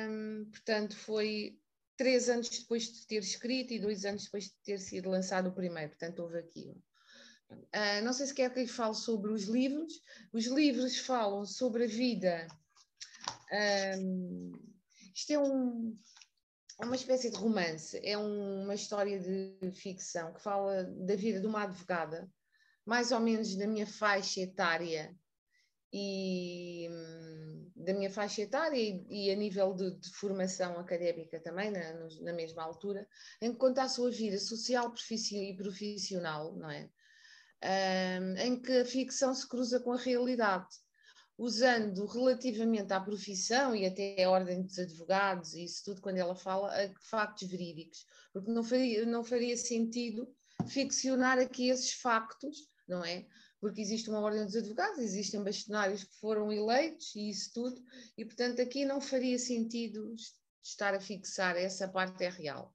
hum, 0.09 0.49
portanto, 0.51 0.97
foi 0.97 1.59
três 1.97 2.29
anos 2.29 2.49
depois 2.49 2.93
de 2.93 3.07
ter 3.07 3.19
escrito 3.19 3.73
e 3.73 3.79
dois 3.79 4.05
anos 4.05 4.25
depois 4.25 4.45
de 4.45 4.55
ter 4.65 4.79
sido 4.79 5.11
lançado 5.11 5.49
o 5.49 5.55
primeiro. 5.55 5.91
Portanto, 5.91 6.21
houve 6.21 6.39
aqui 6.39 6.75
Uh, 7.51 8.03
não 8.05 8.13
sei 8.13 8.27
se 8.27 8.35
quer 8.35 8.53
que 8.53 8.61
eu 8.61 8.69
fale 8.69 8.95
sobre 8.95 9.31
os 9.31 9.45
livros. 9.45 10.01
Os 10.33 10.47
livros 10.47 10.99
falam 10.99 11.45
sobre 11.45 11.85
a 11.85 11.87
vida. 11.87 12.47
Um, 13.99 14.53
isto 15.15 15.33
é 15.33 15.39
um, 15.39 15.97
uma 16.85 16.97
espécie 16.97 17.31
de 17.31 17.37
romance, 17.37 17.99
é 18.05 18.19
um, 18.19 18.65
uma 18.65 18.75
história 18.75 19.19
de 19.19 19.73
ficção 19.73 20.35
que 20.35 20.43
fala 20.43 20.85
da 20.85 21.17
vida 21.17 21.41
de 21.41 21.47
uma 21.47 21.63
advogada, 21.63 22.31
mais 22.85 23.13
ou 23.13 23.21
menos 23.21 23.57
da 23.57 23.67
minha 23.67 23.87
faixa 23.87 24.41
etária 24.41 25.17
e 25.93 26.89
da 27.75 27.95
minha 27.95 28.11
faixa 28.11 28.43
etária 28.43 28.77
e, 28.77 29.07
e 29.09 29.31
a 29.31 29.37
nível 29.37 29.73
de, 29.73 29.99
de, 29.99 30.11
formação 30.11 30.79
académica 30.79 31.41
também, 31.41 31.71
na, 31.71 31.95
na, 32.21 32.33
mesma 32.33 32.63
altura, 32.63 33.09
em 33.41 33.53
que 33.53 33.59
conta 33.59 33.83
a 33.83 33.89
sua 33.89 34.11
vida 34.11 34.39
social 34.39 34.93
e 35.33 35.57
profissional, 35.57 36.55
não 36.57 36.71
é? 36.71 36.91
um, 38.21 38.37
em 38.37 38.61
que 38.61 38.73
a 38.73 38.85
ficção 38.85 39.35
se 39.35 39.49
cruza 39.49 39.81
com 39.81 39.93
a 39.93 39.97
realidade, 39.97 40.69
usando 41.39 42.07
relativamente 42.07 42.93
à 42.93 43.01
profissão 43.01 43.75
e 43.75 43.85
até 43.85 44.25
à 44.25 44.31
ordem 44.31 44.63
dos 44.63 44.79
advogados 44.79 45.55
e 45.55 45.65
isso 45.65 45.85
tudo, 45.85 46.01
quando 46.01 46.17
ela 46.17 46.35
fala, 46.35 46.73
factos 47.11 47.49
verídicos, 47.49 48.07
porque 48.33 48.51
não 48.51 48.65
faria, 48.65 49.05
não 49.05 49.23
faria 49.23 49.57
sentido 49.57 50.27
ficcionar 50.67 51.39
aqui 51.39 51.69
esses 51.69 51.93
factos, 51.93 52.69
não 52.89 53.05
é? 53.05 53.27
Porque 53.61 53.81
existe 53.81 54.09
uma 54.09 54.21
ordem 54.21 54.45
dos 54.45 54.57
advogados, 54.57 54.99
existem 54.99 55.43
bastonários 55.43 56.05
que 56.05 56.15
foram 56.21 56.53
eleitos 56.53 57.15
e 57.15 57.29
isso 57.29 57.53
tudo, 57.53 57.83
e 58.17 58.25
portanto 58.25 58.63
aqui 58.63 58.85
não 58.85 59.01
faria 59.01 59.39
sentido 59.39 60.15
estar 60.63 60.95
a 60.95 61.01
fixar 61.01 61.57
essa 61.57 61.87
parte 61.87 62.25
é 62.25 62.31
real. 62.31 62.73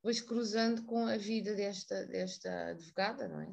Pois 0.00 0.20
cruzando 0.20 0.84
com 0.84 1.06
a 1.06 1.16
vida 1.16 1.54
desta, 1.54 2.06
desta 2.06 2.70
advogada, 2.70 3.28
não 3.28 3.40
é? 3.40 3.52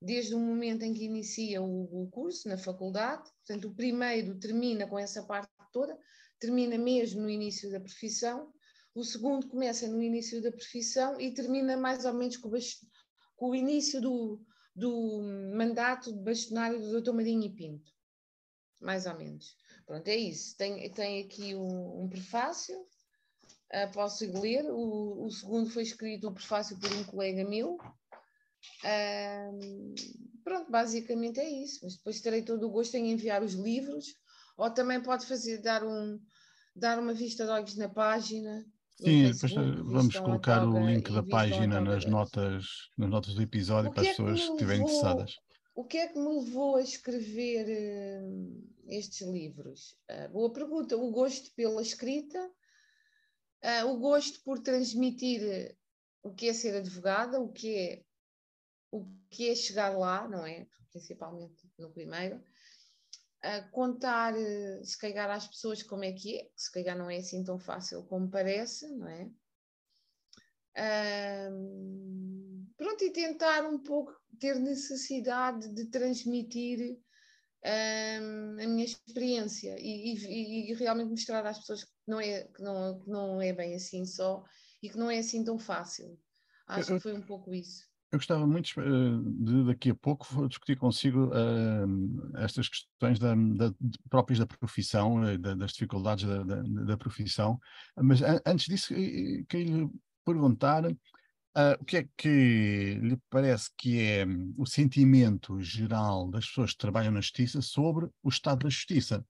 Desde 0.00 0.34
o 0.34 0.38
momento 0.38 0.82
em 0.82 0.92
que 0.92 1.04
inicia 1.04 1.62
o, 1.62 2.02
o, 2.02 2.10
curso 2.10 2.48
na 2.48 2.58
faculdade, 2.58 3.30
portanto, 3.30 3.68
o 3.68 3.74
primeiro 3.74 4.38
termina 4.38 4.86
com 4.86 4.98
essa 4.98 5.22
parte 5.22 5.50
toda, 5.72 5.98
termina 6.38 6.76
mesmo 6.76 7.22
no 7.22 7.30
início 7.30 7.70
da 7.70 7.80
profissão, 7.80 8.52
o 8.94 9.04
segundo 9.04 9.48
começa 9.48 9.86
no 9.88 10.02
início 10.02 10.42
da 10.42 10.50
profissão 10.50 11.20
e 11.20 11.32
termina 11.32 11.76
mais 11.76 12.04
ou 12.04 12.14
menos 12.14 12.36
com 12.36 12.48
o, 12.48 12.58
com 13.36 13.50
o 13.50 13.54
início 13.54 14.00
do, 14.00 14.40
do 14.74 15.20
mandato 15.54 16.12
de 16.12 16.18
bastonário 16.18 16.80
do 16.80 17.00
Dr. 17.00 17.12
Marinho 17.12 17.44
e 17.44 17.54
Pinto, 17.54 17.92
mais 18.80 19.06
ou 19.06 19.16
menos. 19.16 19.56
Pronto, 19.86 20.08
é 20.08 20.16
isso. 20.16 20.56
Tem, 20.56 20.90
tem 20.92 21.22
aqui 21.22 21.54
um, 21.54 22.02
um 22.02 22.08
prefácio, 22.08 22.78
uh, 22.80 23.92
posso 23.92 24.24
ler. 24.40 24.64
O, 24.70 25.26
o 25.26 25.30
segundo 25.30 25.70
foi 25.70 25.82
escrito, 25.82 26.28
o 26.28 26.34
prefácio, 26.34 26.78
por 26.78 26.92
um 26.92 27.04
colega 27.04 27.48
meu, 27.48 27.78
um, 28.84 29.94
pronto, 30.44 30.70
basicamente 30.70 31.40
é 31.40 31.48
isso. 31.48 31.80
Mas 31.82 31.96
depois 31.96 32.20
terei 32.20 32.42
todo 32.42 32.66
o 32.66 32.70
gosto 32.70 32.94
em 32.96 33.10
enviar 33.10 33.42
os 33.42 33.54
livros, 33.54 34.06
ou 34.56 34.70
também 34.70 35.02
pode 35.02 35.26
fazer, 35.26 35.58
dar, 35.58 35.84
um, 35.84 36.18
dar 36.74 36.98
uma 36.98 37.12
vista 37.12 37.44
de 37.44 37.50
olhos 37.50 37.76
na 37.76 37.88
página. 37.88 38.64
Sim, 38.98 39.30
depois 39.30 39.52
vamos 39.52 40.18
colocar 40.18 40.66
o 40.66 40.86
link 40.86 41.12
da 41.12 41.22
página 41.22 41.80
nas 41.80 42.06
notas, 42.06 42.64
nas 42.96 43.10
notas 43.10 43.34
do 43.34 43.42
episódio 43.42 43.92
para 43.92 44.00
as 44.02 44.08
é 44.08 44.10
pessoas 44.10 44.40
que 44.40 44.50
estiverem 44.52 44.82
interessadas. 44.82 45.36
O 45.74 45.84
que 45.84 45.98
é 45.98 46.08
que 46.08 46.18
me 46.18 46.38
levou 46.38 46.76
a 46.76 46.80
escrever 46.80 47.66
uh, 47.68 48.64
estes 48.88 49.20
livros? 49.20 49.94
Uh, 50.10 50.32
boa 50.32 50.50
pergunta. 50.50 50.96
O 50.96 51.10
gosto 51.10 51.52
pela 51.54 51.82
escrita, 51.82 52.38
uh, 53.62 53.86
o 53.86 53.98
gosto 53.98 54.42
por 54.42 54.58
transmitir 54.58 55.76
o 56.22 56.32
que 56.32 56.48
é 56.48 56.54
ser 56.54 56.76
advogada, 56.76 57.38
o 57.38 57.52
que 57.52 57.76
é 57.76 58.05
o 58.98 59.06
que 59.30 59.50
é 59.50 59.54
chegar 59.54 59.96
lá, 59.96 60.28
não 60.28 60.46
é? 60.46 60.66
Principalmente 60.90 61.70
no 61.78 61.90
primeiro, 61.90 62.42
a 63.42 63.62
contar, 63.70 64.34
eh, 64.36 64.82
se 64.82 64.98
calhar, 64.98 65.30
às 65.30 65.46
pessoas 65.46 65.82
como 65.82 66.04
é 66.04 66.12
que 66.12 66.38
é, 66.38 66.44
que 66.44 66.62
se 66.62 66.72
calhar 66.72 66.96
não 66.96 67.10
é 67.10 67.18
assim 67.18 67.44
tão 67.44 67.58
fácil 67.58 68.02
como 68.04 68.30
parece, 68.30 68.88
não 68.88 69.08
é? 69.08 69.30
Um, 71.50 72.66
pronto, 72.76 73.02
e 73.04 73.10
tentar 73.10 73.64
um 73.64 73.78
pouco 73.78 74.12
ter 74.38 74.58
necessidade 74.58 75.72
de 75.72 75.86
transmitir 75.86 76.98
um, 77.64 78.62
a 78.62 78.66
minha 78.66 78.84
experiência 78.84 79.76
e, 79.78 80.14
e, 80.14 80.70
e, 80.70 80.74
realmente 80.74 81.10
mostrar 81.10 81.46
às 81.46 81.58
pessoas 81.58 81.84
que 81.84 81.90
não, 82.06 82.20
é, 82.20 82.44
que, 82.44 82.62
não, 82.62 83.00
que 83.00 83.08
não 83.08 83.40
é 83.40 83.52
bem 83.52 83.74
assim 83.74 84.04
só 84.04 84.44
e 84.82 84.90
que 84.90 84.98
não 84.98 85.10
é 85.10 85.18
assim 85.18 85.42
tão 85.42 85.58
fácil. 85.58 86.18
Acho 86.66 86.94
que 86.94 87.00
foi 87.00 87.14
um 87.14 87.22
pouco 87.22 87.54
isso. 87.54 87.88
Eu 88.12 88.18
gostava 88.18 88.46
muito 88.46 88.70
eh, 88.80 88.84
de 89.44 89.64
daqui 89.64 89.90
a 89.90 89.94
pouco 89.94 90.48
discutir 90.48 90.76
consigo 90.76 91.26
uh, 91.26 92.36
estas 92.36 92.68
questões 92.68 93.18
da, 93.18 93.34
da, 93.34 93.74
próprias 94.08 94.38
da 94.38 94.46
profissão, 94.46 95.26
eh, 95.26 95.36
da, 95.36 95.54
das 95.54 95.72
dificuldades 95.72 96.24
da, 96.24 96.44
da, 96.44 96.96
profissão, 96.96 97.58
mas 97.96 98.22
an 98.22 98.40
antes 98.46 98.66
disso 98.66 98.94
queria 99.48 99.76
lhe 99.76 99.90
perguntar 100.24 100.86
uh, 100.86 100.94
o 101.80 101.84
que 101.84 101.96
é 101.96 102.08
que 102.16 102.94
lhe 103.02 103.18
parece 103.28 103.70
que 103.76 104.00
é 104.00 104.24
um, 104.24 104.54
o 104.56 104.66
sentimento 104.66 105.60
geral 105.60 106.30
das 106.30 106.46
pessoas 106.46 106.72
que 106.72 106.78
trabalham 106.78 107.10
na 107.10 107.20
justiça 107.20 107.60
sobre 107.60 108.08
o 108.22 108.28
estado 108.28 108.64
da 108.64 108.68
justiça. 108.68 109.24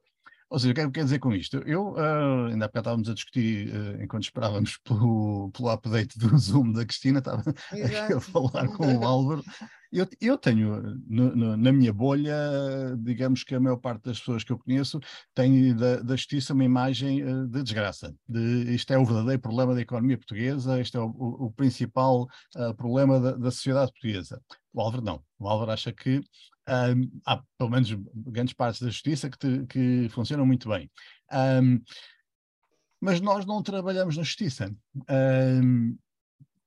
Ou 0.49 0.59
seja, 0.61 0.71
o 0.71 0.75
que 0.75 0.81
é 0.81 0.85
que 0.87 0.93
quer 0.93 1.05
dizer 1.05 1.19
com 1.19 1.35
isto? 1.35 1.59
Eu, 1.67 1.93
uh, 1.95 2.47
ainda 2.47 2.67
há 2.67 2.69
bocado 2.69 2.79
estávamos 2.79 3.09
a 3.09 3.15
discutir, 3.15 3.69
uh, 3.75 4.03
enquanto 4.03 4.25
esperávamos 4.25 4.79
pelo, 4.85 5.51
pelo 5.51 5.71
update 5.71 6.17
do 6.19 6.39
Zoom 6.39 6.73
da 6.73 6.85
Cristina, 6.85 7.19
estava 7.19 7.43
aqui 7.51 8.13
a 8.13 8.21
falar 8.21 8.69
com 8.69 8.97
o 8.97 9.03
Álvaro. 9.05 9.43
Eu, 9.93 10.07
eu 10.21 10.37
tenho 10.39 10.81
no, 11.09 11.35
no, 11.35 11.57
na 11.57 11.73
minha 11.73 11.93
bolha, 11.93 12.37
digamos 12.99 13.43
que 13.43 13.55
a 13.55 13.61
maior 13.61 13.77
parte 13.77 14.05
das 14.05 14.19
pessoas 14.19 14.45
que 14.45 14.53
eu 14.53 14.59
conheço 14.59 15.01
tem 15.35 15.75
da, 15.75 16.01
da 16.01 16.17
justiça 16.17 16.55
uma 16.55 16.65
imagem 16.65 17.25
uh, 17.25 17.47
de 17.49 17.63
desgraça. 17.63 18.15
De, 18.29 18.75
isto 18.75 18.93
é 18.93 18.99
o 18.99 19.05
verdadeiro 19.05 19.41
problema 19.41 19.75
da 19.75 19.81
economia 19.81 20.17
portuguesa, 20.17 20.81
este 20.81 20.97
é 20.97 21.01
o, 21.01 21.07
o, 21.07 21.47
o 21.47 21.51
principal 21.51 22.29
problema 22.77 23.19
da, 23.19 23.33
da 23.33 23.51
sociedade 23.51 23.91
portuguesa. 23.91 24.41
O 24.73 24.81
Álvaro 24.81 25.03
não. 25.03 25.23
O 25.39 25.49
Álvaro 25.49 25.73
acha 25.73 25.93
que 25.93 26.23
um, 26.69 27.21
há 27.25 27.43
pelo 27.59 27.71
menos 27.71 27.93
grandes 28.15 28.55
partes 28.55 28.83
da 28.83 28.89
justiça 28.89 29.31
que, 29.31 29.39
te, 29.39 29.67
que 29.67 30.09
funcionam 30.11 30.47
muito 30.47 30.69
bem. 30.69 30.91
Um, 31.33 31.81
mas 33.01 33.21
nós 33.21 33.45
não 33.47 33.63
trabalhamos 33.63 34.17
na 34.17 34.23
justiça. 34.23 34.75
Um, 35.09 35.97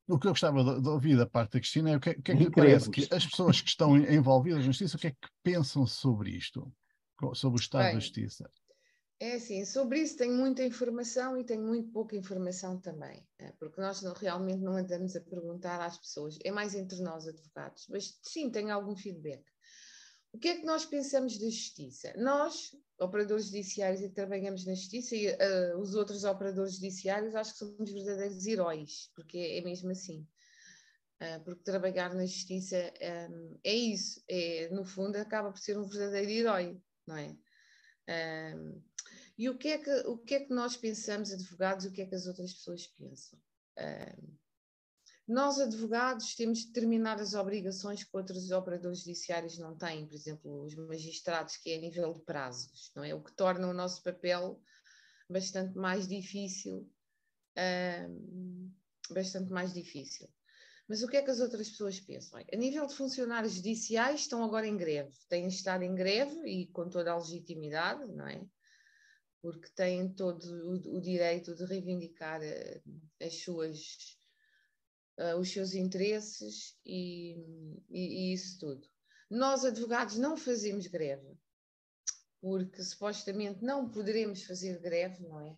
o 0.07 0.17
que 0.17 0.27
eu 0.27 0.31
gostava 0.31 0.63
de, 0.63 0.81
de, 0.81 0.89
ouvir 0.89 1.17
da 1.17 1.25
parte 1.25 1.53
da 1.53 1.59
Cristina 1.59 1.91
é 1.91 1.97
o 1.97 1.99
que, 1.99 2.13
que 2.15 2.31
é 2.31 2.35
que 2.35 2.43
lhe 2.43 2.49
parece 2.49 2.89
que 2.89 3.07
as 3.13 3.25
pessoas 3.25 3.61
que 3.61 3.69
estão 3.69 3.95
envolvidas 3.95 4.59
na 4.59 4.65
justiça, 4.71 4.97
o 4.97 4.99
que 4.99 5.07
é 5.07 5.11
que 5.11 5.29
pensam 5.43 5.85
sobre 5.85 6.31
isto, 6.31 6.71
sobre 7.35 7.59
o 7.59 7.61
estado 7.61 7.83
bem, 7.83 7.93
da 7.93 7.99
justiça? 7.99 8.49
É 9.19 9.33
assim, 9.33 9.65
sobre 9.65 9.99
isso 9.99 10.17
tenho 10.17 10.33
muita 10.33 10.63
informação 10.63 11.37
e 11.37 11.43
tenho 11.43 11.61
muito 11.61 11.91
pouca 11.91 12.15
informação 12.15 12.79
também, 12.79 13.23
é, 13.37 13.51
porque 13.59 13.79
nós 13.81 14.01
não, 14.01 14.13
realmente 14.13 14.61
não 14.61 14.77
andamos 14.77 15.15
a 15.15 15.21
perguntar 15.21 15.79
às 15.81 15.97
pessoas, 15.97 16.39
é 16.43 16.51
mais 16.51 16.73
entre 16.73 17.01
nós 17.01 17.27
advogados, 17.27 17.85
mas 17.89 18.17
sim, 18.23 18.49
tenho 18.49 18.73
algum 18.73 18.95
feedback. 18.95 19.43
O 20.31 20.37
que 20.37 20.49
é 20.49 20.55
que 20.57 20.65
nós 20.65 20.85
pensamos 20.85 21.37
da 21.37 21.45
justiça? 21.45 22.13
Nós, 22.17 22.75
operadores 22.99 23.45
judiciários, 23.45 24.01
e 24.01 24.09
trabalhamos 24.09 24.65
na 24.65 24.75
justiça, 24.75 25.15
e 25.15 25.27
uh, 25.29 25.79
os 25.79 25.95
outros 25.95 26.23
operadores 26.23 26.75
judiciários, 26.75 27.35
acho 27.35 27.53
que 27.53 27.59
somos 27.59 27.91
verdadeiros 27.91 28.45
heróis, 28.45 29.11
porque 29.15 29.37
é, 29.37 29.57
é 29.57 29.61
mesmo 29.61 29.89
assim. 29.91 30.27
Uh, 31.21 31.43
porque 31.43 31.63
trabalhar 31.63 32.13
na 32.13 32.25
justiça 32.25 32.93
um, 33.29 33.59
é 33.63 33.73
isso, 33.73 34.23
é, 34.29 34.69
no 34.71 34.85
fundo 34.85 35.17
acaba 35.17 35.51
por 35.51 35.59
ser 35.59 35.77
um 35.77 35.87
verdadeiro 35.87 36.31
herói, 36.31 36.81
não 37.05 37.17
é? 37.17 37.35
Um, 38.55 38.81
e 39.37 39.49
o 39.49 39.57
que 39.57 39.69
é, 39.69 39.77
que, 39.77 39.91
o 40.07 40.17
que 40.17 40.35
é 40.35 40.39
que 40.45 40.53
nós 40.53 40.77
pensamos, 40.77 41.31
advogados, 41.31 41.85
o 41.85 41.91
que 41.91 42.01
é 42.01 42.05
que 42.05 42.15
as 42.15 42.25
outras 42.25 42.53
pessoas 42.53 42.87
pensam? 42.87 43.39
Um, 43.77 44.37
nós, 45.31 45.59
advogados, 45.59 46.35
temos 46.35 46.65
determinadas 46.65 47.33
obrigações 47.33 48.03
que 48.03 48.17
outros 48.17 48.51
operadores 48.51 48.99
judiciários 48.99 49.57
não 49.59 49.77
têm, 49.77 50.07
por 50.07 50.15
exemplo, 50.15 50.63
os 50.63 50.75
magistrados, 50.75 51.57
que 51.57 51.69
é 51.69 51.77
a 51.77 51.81
nível 51.81 52.13
de 52.13 52.21
prazos, 52.21 52.91
não 52.95 53.03
é? 53.03 53.13
O 53.13 53.21
que 53.21 53.31
torna 53.33 53.67
o 53.67 53.73
nosso 53.73 54.01
papel 54.01 54.59
bastante 55.29 55.77
mais 55.77 56.07
difícil, 56.07 56.91
bastante 59.11 59.51
mais 59.51 59.73
difícil. 59.73 60.27
Mas 60.87 61.03
o 61.03 61.07
que 61.07 61.17
é 61.17 61.21
que 61.21 61.29
as 61.29 61.39
outras 61.39 61.69
pessoas 61.69 61.99
pensam? 61.99 62.41
A 62.51 62.57
nível 62.57 62.87
de 62.87 62.95
funcionários 62.95 63.53
judiciais, 63.53 64.21
estão 64.21 64.43
agora 64.43 64.65
em 64.65 64.75
greve. 64.75 65.15
Têm 65.29 65.47
estado 65.47 65.83
em 65.83 65.93
greve 65.93 66.35
e 66.47 66.65
com 66.67 66.89
toda 66.89 67.11
a 67.11 67.17
legitimidade, 67.17 68.11
não 68.11 68.27
é? 68.27 68.43
Porque 69.39 69.69
têm 69.75 70.11
todo 70.11 70.43
o, 70.43 70.97
o 70.97 70.99
direito 70.99 71.53
de 71.53 71.63
reivindicar 71.63 72.41
uh, 72.41 73.23
as 73.23 73.35
suas, 73.43 74.18
uh, 75.19 75.37
os 75.37 75.51
seus 75.51 75.73
interesses 75.73 76.77
e, 76.85 77.35
e, 77.89 78.31
e 78.31 78.33
isso 78.33 78.59
tudo. 78.59 78.87
Nós, 79.29 79.63
advogados, 79.63 80.17
não 80.17 80.35
fazemos 80.35 80.87
greve, 80.87 81.37
porque 82.41 82.81
supostamente 82.83 83.63
não 83.63 83.89
poderemos 83.89 84.43
fazer 84.43 84.79
greve, 84.79 85.21
não 85.21 85.39
é? 85.41 85.57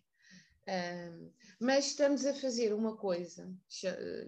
Uh, 0.64 1.32
mas 1.58 1.86
estamos 1.86 2.26
a 2.26 2.34
fazer 2.34 2.72
uma 2.72 2.96
coisa, 2.96 3.52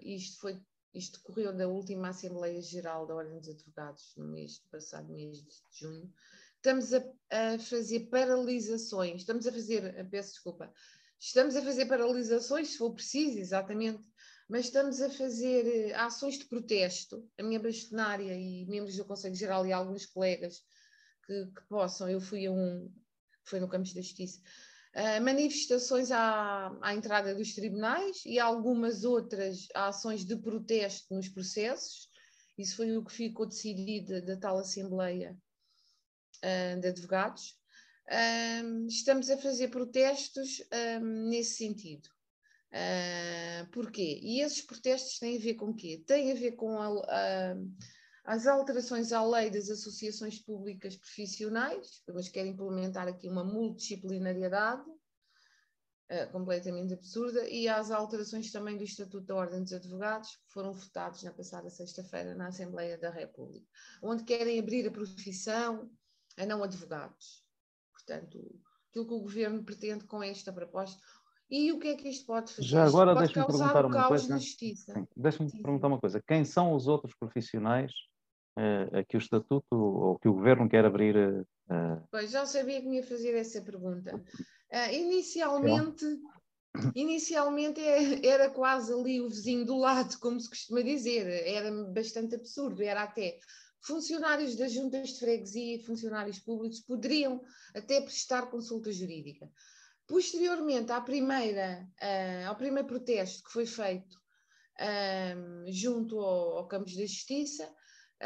isto 0.03 0.41
foi 0.41 0.61
isto 0.95 1.19
decorreu 1.19 1.53
da 1.53 1.67
última 1.67 2.11
Assembleia 2.11 2.63
Geral 2.63 3.05
da 3.05 3.17
Ordem 3.17 3.41
dos 3.41 3.49
Advogados, 3.49 4.15
no 4.17 4.27
mês 4.29 4.61
passado, 4.71 5.13
mês 5.13 5.43
de 5.43 5.53
junho. 5.73 6.13
Estamos 6.57 6.95
a, 6.95 7.05
a 7.31 7.59
fazer 7.59 8.09
paralisações, 8.09 9.23
estamos 9.23 9.47
a 9.47 9.53
fazer, 9.53 10.09
peço 10.09 10.31
desculpa, 10.31 10.73
estamos 11.19 11.57
a 11.57 11.63
fazer 11.63 11.87
paralisações, 11.87 12.69
se 12.69 12.79
for 12.79 12.95
preciso, 12.95 13.39
exatamente, 13.39 14.09
mas 14.49 14.67
estamos 14.67 15.01
a 15.01 15.09
fazer 15.11 15.67
eh, 15.67 15.95
ações 15.95 16.39
de 16.39 16.45
protesto. 16.47 17.29
A 17.39 17.43
minha 17.43 17.61
bastonária 17.61 18.35
e 18.35 18.67
membros 18.67 18.97
do 18.97 19.05
Conselho 19.05 19.35
Geral 19.35 19.67
e 19.67 19.73
alguns 19.73 20.07
colegas 20.07 20.63
que, 21.27 21.47
que 21.47 21.67
possam, 21.69 22.09
eu 22.09 22.21
fui 22.21 22.47
a 22.47 22.53
um, 22.53 22.93
foi 23.45 23.59
no 23.61 23.69
Campos 23.69 23.95
da 23.95 24.03
Justiça, 24.03 24.41
uh, 24.95 25.23
manifestações 25.23 26.11
à, 26.11 26.77
à, 26.83 26.95
entrada 26.95 27.35
dos 27.35 27.55
tribunais 27.55 28.23
e 28.25 28.39
algumas 28.39 29.05
outras 29.05 29.67
ações 29.75 30.25
de 30.25 30.37
protesto 30.37 31.15
nos 31.15 31.29
processos. 31.29 32.09
Isso 32.57 32.77
foi 32.77 32.97
o 32.97 33.05
que 33.05 33.13
ficou 33.13 33.47
decidido 33.47 34.23
da 34.23 34.37
tal 34.37 34.59
Assembleia 34.59 35.37
uh, 36.39 36.81
de 36.81 36.89
Advogados. 36.89 37.59
Estamos 38.87 39.31
a 39.31 39.39
fazer 39.39 39.69
protestos 39.69 40.63
nesse 41.01 41.55
sentido. 41.55 42.07
Uh, 42.75 43.71
porquê? 43.71 44.19
E 44.21 44.41
esses 44.41 44.61
protestos 44.61 45.21
têm 45.21 45.37
a 45.37 45.41
ver 45.41 45.55
com 45.55 45.67
o 45.67 45.75
quê? 45.77 46.03
Têm 46.05 46.33
a 46.33 46.35
ver 46.35 46.57
com 46.57 46.77
a, 46.77 46.89
a, 46.89 47.55
as 48.25 48.49
alterações 48.49 49.13
à 49.13 49.25
lei 49.25 49.49
das 49.49 49.71
associações 49.71 50.41
públicas 50.41 50.97
profissionais, 50.97 52.03
mas 52.13 52.29
querem 52.29 52.51
implementar 52.51 53.07
aqui 53.07 53.29
uma 53.29 53.45
multidisciplinariedade 53.45 54.83
uh, 54.91 56.33
completamente 56.33 56.95
absurda, 56.95 57.49
e 57.49 57.69
às 57.69 57.93
alterações 57.93 58.51
também 58.51 58.77
do 58.77 58.83
Estatuto 58.83 59.25
da 59.25 59.37
Ordem 59.37 59.63
dos 59.63 59.73
Advogados, 59.73 60.31
que 60.31 60.53
foram 60.53 60.73
votados 60.73 61.23
na 61.23 61.33
passada 61.33 61.71
sexta-feira 61.71 62.35
na 62.35 62.49
Assembleia 62.49 62.99
da 62.99 63.11
República, 63.11 63.69
onde 64.03 64.25
querem 64.25 64.59
abrir 64.59 64.85
a 64.89 64.91
profissão 64.91 65.89
a 66.37 66.45
não 66.45 66.61
advogados. 66.65 67.45
Portanto, 67.93 68.61
aquilo 68.95 69.07
que 69.07 69.15
o 69.15 69.21
governo 69.21 69.65
pretende 69.65 70.05
com 70.05 70.23
esta 70.23 70.53
proposta. 70.53 71.01
E 71.51 71.73
o 71.73 71.79
que 71.79 71.89
é 71.89 71.95
que 71.95 72.09
isto 72.09 72.27
pode 72.27 72.53
fazer? 72.53 72.67
Já 72.67 72.85
agora 72.85 73.15
deixa-me 73.15 73.47
perguntar 73.47 73.87
uma 73.87 74.09
coisa. 74.09 74.39
Deixa-me 75.17 75.51
perguntar 75.63 75.87
uma 75.89 76.01
coisa. 76.01 76.23
Quem 76.27 76.45
são 76.45 76.75
os 76.75 76.87
outros 76.89 77.15
profissionais 77.15 77.93
uh, 78.59 79.05
que 79.09 79.17
o 79.17 79.19
Estatuto 79.19 79.75
ou 79.75 80.19
que 80.19 80.29
o 80.29 80.35
Governo 80.35 80.69
quer 80.69 80.85
abrir? 80.85 81.17
Uh... 81.17 82.03
Pois, 82.11 82.31
já 82.31 82.47
sabia 82.47 82.81
que 82.81 82.89
me 82.89 82.97
ia 82.97 83.07
fazer 83.07 83.35
essa 83.35 83.61
pergunta. 83.61 84.17
Uh, 84.17 84.93
inicialmente, 84.93 86.05
inicialmente 86.95 87.81
é, 87.81 88.27
era 88.27 88.51
quase 88.51 88.93
ali 88.93 89.21
o 89.21 89.29
vizinho 89.29 89.65
do 89.65 89.79
lado, 89.79 90.19
como 90.19 90.41
se 90.41 90.49
costuma 90.49 90.83
dizer, 90.83 91.27
era 91.47 91.71
bastante 91.93 92.35
absurdo, 92.35 92.83
era 92.83 93.03
até 93.03 93.39
funcionários 93.87 94.57
das 94.57 94.73
juntas 94.73 95.11
de 95.11 95.19
freguesia 95.19 95.77
e 95.77 95.85
funcionários 95.85 96.39
públicos 96.39 96.81
poderiam 96.81 97.43
até 97.75 98.01
prestar 98.01 98.47
consulta 98.51 98.91
jurídica. 98.91 99.49
Posteriormente 100.07 100.93
à 100.93 101.01
primeira, 101.01 101.89
uh, 102.01 102.49
ao 102.49 102.57
primeiro 102.57 102.87
protesto 102.87 103.43
que 103.45 103.53
foi 103.53 103.67
feito 103.67 104.17
uh, 104.79 105.73
junto 105.73 106.19
ao, 106.19 106.59
ao 106.59 106.69
Campos 106.69 106.95
da 106.95 107.03
Justiça, 107.03 107.73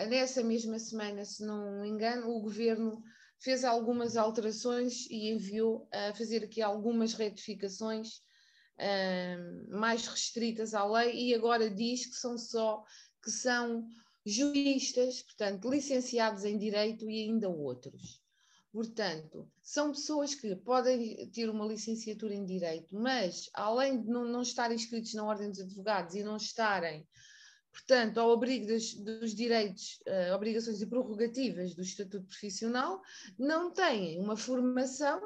nessa 0.08 0.42
mesma 0.42 0.78
semana, 0.78 1.24
se 1.24 1.44
não 1.44 1.80
me 1.80 1.88
engano, 1.88 2.30
o 2.30 2.40
governo 2.40 3.02
fez 3.38 3.64
algumas 3.64 4.16
alterações 4.16 5.06
e 5.08 5.30
enviou 5.30 5.88
a 5.92 6.12
fazer 6.14 6.44
aqui 6.44 6.60
algumas 6.60 7.14
retificações 7.14 8.20
mais 9.68 10.06
restritas 10.06 10.72
à 10.72 10.84
lei 10.84 11.30
e 11.30 11.34
agora 11.34 11.68
diz 11.68 12.06
que 12.06 12.14
são 12.14 12.38
só 12.38 12.84
que 13.22 13.30
são 13.30 13.88
juristas, 14.24 15.22
portanto, 15.22 15.68
licenciados 15.68 16.44
em 16.44 16.58
direito 16.58 17.08
e 17.10 17.24
ainda 17.24 17.48
outros. 17.48 18.20
Portanto, 18.78 19.50
são 19.60 19.90
pessoas 19.90 20.36
que 20.36 20.54
podem 20.54 21.28
ter 21.30 21.50
uma 21.50 21.66
licenciatura 21.66 22.32
em 22.32 22.44
direito, 22.44 22.94
mas 22.94 23.50
além 23.52 24.00
de 24.00 24.08
não, 24.08 24.24
não 24.24 24.40
estarem 24.40 24.76
inscritos 24.76 25.14
na 25.14 25.24
Ordem 25.24 25.50
dos 25.50 25.58
Advogados 25.58 26.14
e 26.14 26.22
não 26.22 26.36
estarem 26.36 27.04
portanto, 27.72 28.18
ao 28.18 28.30
abrigo 28.30 28.68
dos, 28.68 29.34
direitos, 29.34 30.00
uh, 30.06 30.32
obrigações 30.32 30.80
e 30.80 30.86
prerrogativas 30.86 31.74
do 31.74 31.82
Estatuto 31.82 32.28
Profissional, 32.28 33.02
não 33.36 33.72
têm 33.72 34.20
uma 34.20 34.36
formação 34.36 35.20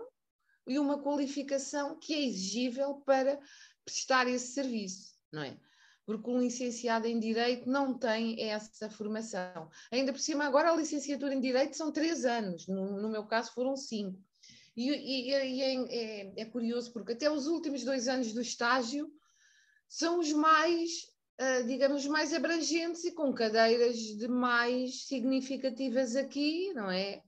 e 0.66 0.78
uma 0.78 1.02
qualificação 1.02 1.98
que 1.98 2.14
é 2.14 2.24
exigível 2.24 3.02
para 3.04 3.38
prestar 3.84 4.28
esse 4.28 4.54
serviço, 4.54 5.14
não 5.30 5.42
é? 5.42 5.60
Porque 6.04 6.30
um 6.30 6.40
licenciado 6.40 7.06
em 7.06 7.18
Direito 7.18 7.68
não 7.68 7.96
tem 7.96 8.50
essa 8.50 8.90
formação. 8.90 9.70
Ainda 9.90 10.12
por 10.12 10.18
cima, 10.18 10.44
agora 10.44 10.70
a 10.70 10.76
licenciatura 10.76 11.34
em 11.34 11.40
Direito 11.40 11.76
são 11.76 11.92
três 11.92 12.24
anos, 12.24 12.66
no, 12.66 13.00
no 13.00 13.08
meu 13.08 13.24
caso 13.24 13.52
foram 13.52 13.76
cinco. 13.76 14.18
E, 14.76 14.90
e, 14.90 15.30
e 15.30 15.62
é, 15.62 15.74
é, 15.74 16.32
é 16.42 16.44
curioso 16.46 16.92
porque 16.92 17.12
até 17.12 17.30
os 17.30 17.46
últimos 17.46 17.84
dois 17.84 18.08
anos 18.08 18.32
do 18.32 18.40
estágio 18.40 19.12
são 19.88 20.18
os 20.18 20.32
mais 20.32 21.12
uh, 21.40 21.66
digamos, 21.66 22.06
mais 22.06 22.32
abrangentes 22.32 23.04
e 23.04 23.12
com 23.12 23.32
cadeiras 23.32 23.96
de 23.96 24.28
mais 24.28 25.06
significativas 25.06 26.16
aqui, 26.16 26.72
não 26.74 26.90
é? 26.90 27.22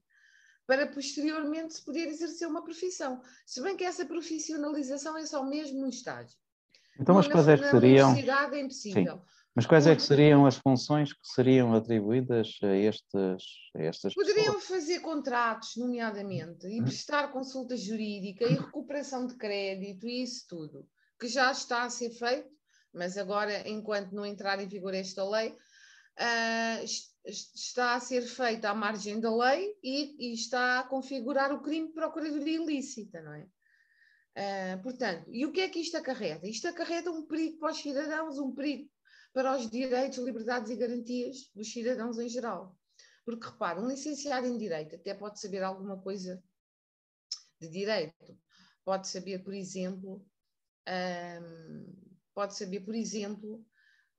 Para 0.65 0.87
posteriormente 0.87 1.75
se 1.75 1.85
poder 1.85 2.07
exercer 2.07 2.47
uma 2.47 2.63
profissão. 2.63 3.21
Se 3.45 3.61
bem 3.61 3.77
que 3.77 3.83
essa 3.83 4.05
profissionalização 4.05 5.17
é 5.17 5.25
só 5.25 5.43
mesmo 5.43 5.81
no 5.81 5.89
estágio. 5.89 6.37
Então, 6.99 7.15
mas 7.15 7.27
quais 7.27 7.47
é 7.47 7.57
que 7.57 7.69
seriam. 7.69 8.15
É. 8.15 8.69
Sim. 8.69 9.05
Mas 9.53 9.65
quais 9.65 9.87
é 9.87 9.95
que 9.95 10.01
seriam 10.01 10.45
as 10.45 10.57
funções 10.57 11.13
que 11.13 11.27
seriam 11.27 11.73
atribuídas 11.73 12.57
a, 12.61 12.75
estes, 12.75 13.45
a 13.73 13.81
estas 13.81 14.13
Poderiam 14.13 14.55
pessoas? 14.55 14.65
fazer 14.65 14.99
contratos, 14.99 15.77
nomeadamente, 15.77 16.67
e 16.67 16.81
prestar 16.81 17.31
consulta 17.31 17.77
jurídica 17.77 18.43
e 18.43 18.55
recuperação 18.55 19.25
de 19.25 19.35
crédito 19.35 20.05
e 20.05 20.23
isso 20.23 20.45
tudo, 20.49 20.85
que 21.17 21.29
já 21.29 21.51
está 21.51 21.83
a 21.83 21.89
ser 21.89 22.09
feito 22.09 22.55
mas 22.95 23.17
agora, 23.17 23.67
enquanto 23.67 24.13
não 24.13 24.25
entrar 24.25 24.59
em 24.59 24.67
vigor 24.67 24.93
esta 24.93 25.27
lei, 25.29 25.49
uh, 25.49 26.85
está 27.25 27.95
a 27.95 27.99
ser 27.99 28.21
feita 28.21 28.69
à 28.69 28.73
margem 28.73 29.19
da 29.19 29.35
lei 29.35 29.75
e, 29.83 30.31
e, 30.31 30.33
está 30.33 30.79
a 30.79 30.83
configurar 30.83 31.51
o 31.51 31.61
crime 31.61 31.87
de 31.87 31.93
procuradoria 31.93 32.55
ilícita, 32.55 33.21
não 33.21 33.33
é? 33.33 33.45
Uh, 34.37 34.81
portanto, 34.83 35.29
e 35.31 35.45
o 35.45 35.51
que 35.51 35.61
é 35.61 35.69
que 35.69 35.79
isto 35.79 35.95
acarreta? 35.95 36.45
Isto 36.45 36.67
acarreta 36.67 37.09
um 37.09 37.25
perigo 37.25 37.57
para 37.57 37.71
os 37.71 37.77
cidadãos, 37.77 38.37
um 38.37 38.53
perigo 38.53 38.89
para 39.33 39.55
os 39.57 39.69
direitos, 39.69 40.17
liberdades 40.19 40.69
e 40.71 40.75
garantias 40.75 41.49
dos 41.53 41.71
cidadãos 41.71 42.19
em 42.19 42.27
geral. 42.27 42.77
Porque, 43.25 43.47
repare, 43.47 43.79
um 43.79 43.87
licenciado 43.87 44.45
em 44.45 44.57
Direito 44.57 44.95
até 44.95 45.13
pode 45.13 45.39
saber 45.39 45.63
alguma 45.63 45.99
coisa 46.01 46.41
de 47.59 47.69
Direito. 47.69 48.37
Pode 48.83 49.07
saber, 49.07 49.43
por 49.43 49.53
exemplo, 49.53 50.25
um, 50.87 51.95
pode 52.33 52.55
saber, 52.55 52.81
por 52.81 52.93
exemplo, 52.93 53.65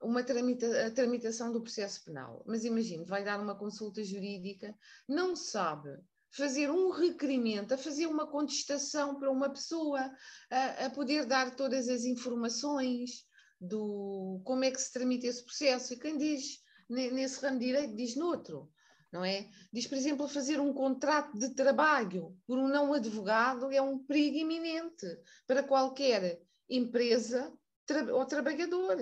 uma 0.03 0.25
tramita, 0.25 0.87
a 0.87 0.91
tramitação 0.91 1.53
do 1.53 1.63
processo 1.63 2.05
penal. 2.05 2.43
Mas 2.47 2.65
imagine, 2.65 3.05
vai 3.05 3.25
dar 3.25 3.41
uma 3.41 3.57
consulta 3.57 4.03
jurídica, 4.03 4.75
não 5.09 5.37
sabe 5.37 5.99
fazer 6.31 6.71
um 6.71 6.91
requerimento, 6.91 7.73
a 7.73 7.79
fazer 7.79 8.07
uma 8.07 8.27
contestação 8.27 9.19
para 9.19 9.31
uma 9.31 9.51
pessoa, 9.51 10.11
a, 10.51 10.87
a 10.87 10.91
poder 10.91 11.27
dar 11.27 11.55
todas 11.55 11.89
as 11.89 12.05
informações, 12.05 13.27
do 13.61 14.41
como 14.45 14.65
é 14.65 14.71
que 14.71 14.81
se 14.81 14.93
tramita 14.93 15.27
esse 15.27 15.45
processo. 15.45 15.95
E 15.95 15.99
quem 15.99 16.17
diz 16.17 16.61
nesse 16.89 17.45
ramo 17.45 17.59
de 17.59 17.67
direito 17.67 17.97
diz 17.97 18.17
noutro, 18.17 18.71
não 19.12 19.25
é? 19.25 19.49
Diz, 19.73 19.87
por 19.87 19.97
exemplo, 19.97 20.29
fazer 20.29 20.61
um 20.61 20.73
contrato 20.73 21.37
de 21.39 21.55
trabalho 21.55 22.37
por 22.47 22.59
um 22.59 22.69
não 22.69 22.93
advogado 22.93 23.71
é 23.73 23.81
um 23.81 23.99
perigo 23.99 24.39
iminente 24.39 25.07
para 25.47 25.62
qualquer 25.62 26.41
empresa 26.69 27.53
tra 27.87 28.15
ou 28.15 28.25
trabalhador. 28.27 28.97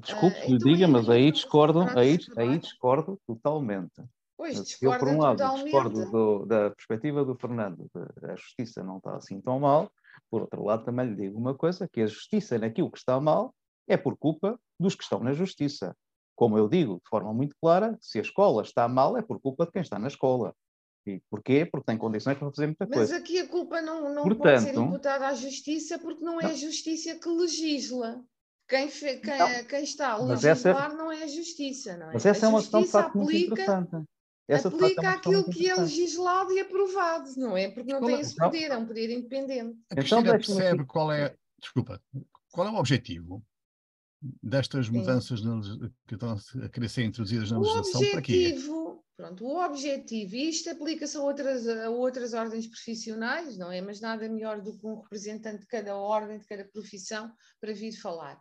Desculpe 0.00 0.38
uh, 0.38 0.44
então 0.46 0.58
diga, 0.58 0.84
é 0.84 0.86
mas 0.86 1.10
aí 1.10 1.30
discordo, 1.30 1.80
aí, 1.98 2.18
aí 2.38 2.58
discordo 2.58 3.20
totalmente. 3.26 4.02
Pois, 4.36 4.82
eu, 4.82 4.98
por 4.98 5.08
um 5.08 5.20
lado, 5.20 5.38
totalmente. 5.38 5.64
discordo 5.64 6.10
do, 6.10 6.46
da 6.46 6.70
perspectiva 6.70 7.24
do 7.24 7.36
Fernando, 7.36 7.88
de, 7.94 8.30
a 8.30 8.34
justiça 8.34 8.82
não 8.82 8.96
está 8.96 9.16
assim 9.16 9.40
tão 9.40 9.60
mal, 9.60 9.90
por 10.30 10.42
outro 10.42 10.64
lado, 10.64 10.84
também 10.84 11.06
lhe 11.06 11.14
digo 11.14 11.38
uma 11.38 11.54
coisa, 11.54 11.88
que 11.88 12.00
a 12.00 12.06
justiça 12.06 12.58
naquilo 12.58 12.90
que 12.90 12.98
está 12.98 13.20
mal 13.20 13.54
é 13.88 13.96
por 13.96 14.16
culpa 14.16 14.58
dos 14.78 14.94
que 14.94 15.02
estão 15.02 15.20
na 15.20 15.32
justiça. 15.32 15.96
Como 16.36 16.58
eu 16.58 16.68
digo 16.68 16.96
de 16.96 17.08
forma 17.08 17.32
muito 17.32 17.54
clara, 17.60 17.96
se 18.00 18.18
a 18.18 18.22
escola 18.22 18.62
está 18.62 18.88
mal 18.88 19.16
é 19.16 19.22
por 19.22 19.40
culpa 19.40 19.66
de 19.66 19.72
quem 19.72 19.82
está 19.82 19.98
na 19.98 20.08
escola. 20.08 20.54
E 21.06 21.20
porquê? 21.30 21.66
Porque 21.66 21.84
tem 21.84 21.98
condições 21.98 22.38
para 22.38 22.50
fazer 22.50 22.66
muita 22.66 22.86
coisa. 22.86 23.12
Mas 23.12 23.22
aqui 23.22 23.38
a 23.38 23.46
culpa 23.46 23.80
não, 23.82 24.12
não 24.12 24.22
Portanto, 24.22 24.38
pode 24.38 24.60
ser 24.62 24.74
imputada 24.74 25.28
à 25.28 25.34
justiça 25.34 25.98
porque 25.98 26.24
não 26.24 26.40
é 26.40 26.46
a 26.46 26.54
justiça 26.54 27.14
que 27.14 27.28
legisla. 27.28 28.24
Quem, 28.66 28.88
fe, 28.88 29.18
quem, 29.18 29.64
quem, 29.68 29.84
está 29.84 30.12
a 30.12 30.16
legislar 30.16 30.52
essa, 30.52 30.88
não 30.94 31.12
é 31.12 31.24
a 31.24 31.26
justiça, 31.26 31.98
não 31.98 32.08
é? 32.08 32.14
Mas 32.14 32.24
essa 32.24 32.46
a 32.46 32.48
é 32.48 32.50
uma 32.50 32.60
questão 32.60 32.80
de 32.80 32.88
facto 32.88 33.18
muito 33.18 33.36
interessante. 33.36 34.04
Essa, 34.46 34.68
aplica 34.68 35.02
é 35.02 35.06
aquilo 35.06 35.48
que 35.50 35.70
é 35.70 35.74
legislado 35.74 36.52
e 36.52 36.60
aprovado, 36.60 37.30
não 37.36 37.56
é? 37.56 37.70
Porque 37.70 37.92
não 37.92 38.04
tem 38.04 38.20
esse 38.20 38.36
poder, 38.36 38.70
é 38.70 38.76
um 38.76 38.86
poder 38.86 39.10
independente. 39.10 39.78
A 39.90 40.00
então, 40.00 40.22
percebe 40.22 40.84
qual 40.84 41.10
é, 41.10 41.34
desculpa, 41.58 42.00
qual 42.52 42.68
é 42.68 42.70
o 42.70 42.76
objetivo 42.76 43.42
destas 44.42 44.88
mudanças 44.88 45.40
que 46.06 46.14
estão 46.14 46.36
a 46.62 46.68
querer 46.68 46.88
ser 46.88 47.04
introduzidas 47.04 47.50
na 47.50 47.58
legislação? 47.58 48.00
O 48.00 48.04
objetivo, 48.04 49.04
pronto, 49.16 49.44
o 49.46 49.64
objetivo, 49.64 50.36
e 50.36 50.50
isto 50.50 50.68
aplica-se 50.68 51.16
a 51.16 51.20
outras, 51.20 51.66
a 51.66 51.88
outras 51.88 52.34
ordens 52.34 52.66
profissionais, 52.66 53.56
não 53.56 53.72
é? 53.72 53.80
Mas 53.80 54.00
nada 54.00 54.28
melhor 54.28 54.60
do 54.60 54.78
que 54.78 54.86
um 54.86 55.00
representante 55.00 55.60
de 55.60 55.66
cada 55.66 55.96
ordem, 55.96 56.38
de 56.38 56.46
cada 56.46 56.66
profissão, 56.66 57.32
para 57.58 57.72
vir 57.72 57.92
falar. 57.92 58.38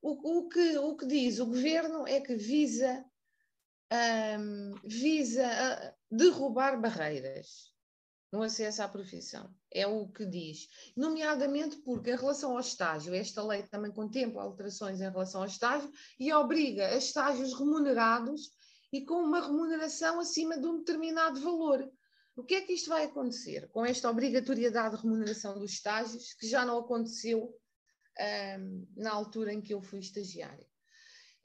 O, 0.00 0.38
o, 0.38 0.48
que, 0.48 0.78
o 0.78 0.96
que 0.96 1.06
diz 1.06 1.38
o 1.38 1.46
governo 1.46 2.06
é 2.08 2.20
que 2.20 2.34
visa 2.34 3.04
um, 3.94 4.74
visa 4.84 5.94
derrubar 6.10 6.80
barreiras 6.80 7.72
no 8.32 8.42
acesso 8.42 8.82
à 8.82 8.88
profissão. 8.88 9.54
É 9.72 9.86
o 9.86 10.08
que 10.08 10.26
diz. 10.26 10.68
Nomeadamente 10.96 11.76
porque, 11.78 12.10
em 12.10 12.16
relação 12.16 12.52
ao 12.52 12.60
estágio, 12.60 13.14
esta 13.14 13.42
lei 13.44 13.62
também 13.62 13.92
contempla 13.92 14.42
alterações 14.42 15.00
em 15.00 15.10
relação 15.10 15.42
ao 15.42 15.46
estágio 15.46 15.90
e 16.18 16.32
obriga 16.32 16.88
a 16.88 16.96
estágios 16.96 17.54
remunerados 17.56 18.50
e 18.92 19.04
com 19.04 19.22
uma 19.22 19.40
remuneração 19.40 20.18
acima 20.18 20.58
de 20.58 20.66
um 20.66 20.78
determinado 20.78 21.40
valor. 21.40 21.88
O 22.36 22.42
que 22.42 22.54
é 22.54 22.60
que 22.62 22.72
isto 22.72 22.88
vai 22.88 23.04
acontecer 23.04 23.68
com 23.70 23.86
esta 23.86 24.10
obrigatoriedade 24.10 24.96
de 24.96 25.02
remuneração 25.02 25.56
dos 25.56 25.72
estágios, 25.72 26.34
que 26.34 26.48
já 26.48 26.64
não 26.64 26.78
aconteceu 26.78 27.56
na 28.96 29.12
altura 29.12 29.52
em 29.52 29.62
que 29.62 29.74
eu 29.74 29.80
fui 29.80 30.00
estagiária? 30.00 30.66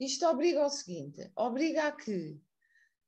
Isto 0.00 0.26
obriga 0.26 0.62
ao 0.62 0.70
seguinte: 0.70 1.30
obriga 1.36 1.84
a 1.84 1.92
que 1.92 2.40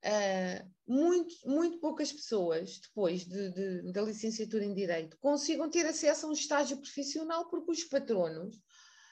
uh, 0.04 0.72
muito, 0.86 1.34
muito 1.46 1.78
poucas 1.78 2.12
pessoas, 2.12 2.78
depois 2.78 3.24
de, 3.24 3.50
de, 3.50 3.92
da 3.92 4.02
licenciatura 4.02 4.64
em 4.64 4.74
Direito, 4.74 5.16
consigam 5.18 5.70
ter 5.70 5.86
acesso 5.86 6.26
a 6.26 6.28
um 6.28 6.32
estágio 6.32 6.76
profissional, 6.76 7.48
porque 7.48 7.70
os 7.70 7.84
patronos, 7.84 8.60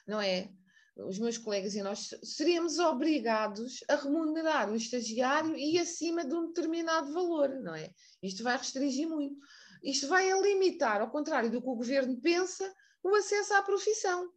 não 0.07 0.21
é? 0.21 0.51
Os 0.95 1.17
meus 1.17 1.37
colegas 1.37 1.73
e 1.73 1.81
nós 1.81 2.09
seríamos 2.21 2.77
obrigados 2.77 3.79
a 3.87 3.95
remunerar 3.95 4.69
o 4.69 4.75
estagiário 4.75 5.55
e 5.55 5.79
acima 5.79 6.23
de 6.23 6.35
um 6.35 6.47
determinado 6.47 7.11
valor, 7.13 7.49
não 7.61 7.73
é? 7.73 7.89
Isto 8.21 8.43
vai 8.43 8.57
restringir 8.57 9.07
muito. 9.07 9.35
Isto 9.81 10.07
vai 10.07 10.29
limitar, 10.39 11.01
ao 11.01 11.09
contrário 11.09 11.49
do 11.49 11.61
que 11.61 11.67
o 11.67 11.75
governo 11.75 12.19
pensa, 12.21 12.71
o 13.01 13.15
acesso 13.15 13.53
à 13.55 13.63
profissão. 13.63 14.29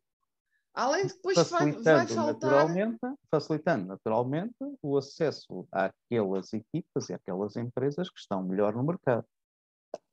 Além 0.74 1.06
de 1.06 1.14
depois 1.14 1.36
facilitando 1.36 1.84
vai, 1.84 1.94
vai 1.94 2.06
faltar... 2.08 2.50
Naturalmente, 2.50 2.98
facilitando 3.30 3.86
naturalmente 3.86 4.56
o 4.82 4.98
acesso 4.98 5.68
àquelas 5.70 6.52
equipas 6.52 7.08
e 7.08 7.14
àquelas 7.14 7.54
empresas 7.54 8.10
que 8.10 8.18
estão 8.18 8.42
melhor 8.42 8.74
no 8.74 8.82
mercado. 8.82 9.24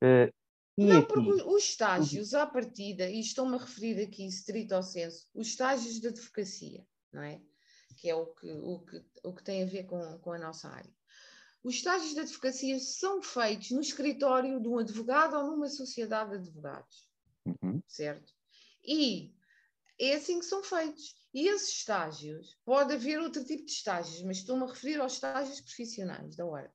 Uh, 0.04 0.32
não, 0.78 1.00
aqui... 1.00 1.08
porque 1.08 1.44
os 1.44 1.64
estágios 1.64 2.36
à 2.36 2.46
partida, 2.46 3.10
e 3.10 3.20
estou-me 3.20 3.56
a 3.56 3.60
referir 3.60 4.04
aqui, 4.04 4.26
estrito 4.28 4.76
ao 4.76 4.84
senso, 4.84 5.28
os 5.34 5.48
estágios 5.48 6.00
de 6.00 6.08
advocacia, 6.08 6.86
não 7.12 7.24
é? 7.24 7.42
Que 7.98 8.10
é 8.10 8.16
o 8.16 8.28
que, 8.28 8.52
o 8.52 8.80
que, 8.80 9.04
o 9.24 9.34
que 9.34 9.44
tem 9.44 9.64
a 9.64 9.66
ver 9.68 9.86
com, 9.86 10.20
com 10.20 10.32
a 10.32 10.38
nossa 10.38 10.70
área. 10.70 10.94
Os 11.64 11.76
estágios 11.76 12.14
de 12.14 12.20
advocacia 12.20 12.80
são 12.80 13.22
feitos 13.22 13.72
no 13.72 13.82
escritório 13.82 14.60
de 14.60 14.68
um 14.68 14.78
advogado 14.78 15.36
ou 15.38 15.44
numa 15.44 15.70
sociedade 15.70 16.32
de 16.32 16.36
advogados, 16.38 17.10
uhum. 17.46 17.82
certo? 17.88 18.32
E 18.84 19.34
é 20.02 20.16
assim 20.16 20.40
que 20.40 20.46
são 20.46 20.64
feitos. 20.64 21.16
E 21.34 21.48
esses 21.48 21.78
estágios, 21.78 22.58
pode 22.66 22.94
haver 22.94 23.20
outro 23.20 23.44
tipo 23.44 23.66
de 23.66 23.72
estágios, 23.72 24.22
mas 24.24 24.38
estou-me 24.38 24.64
a 24.64 24.68
referir 24.68 25.00
aos 25.00 25.14
estágios 25.14 25.62
profissionais 25.62 26.36
da 26.36 26.46
hora. 26.46 26.72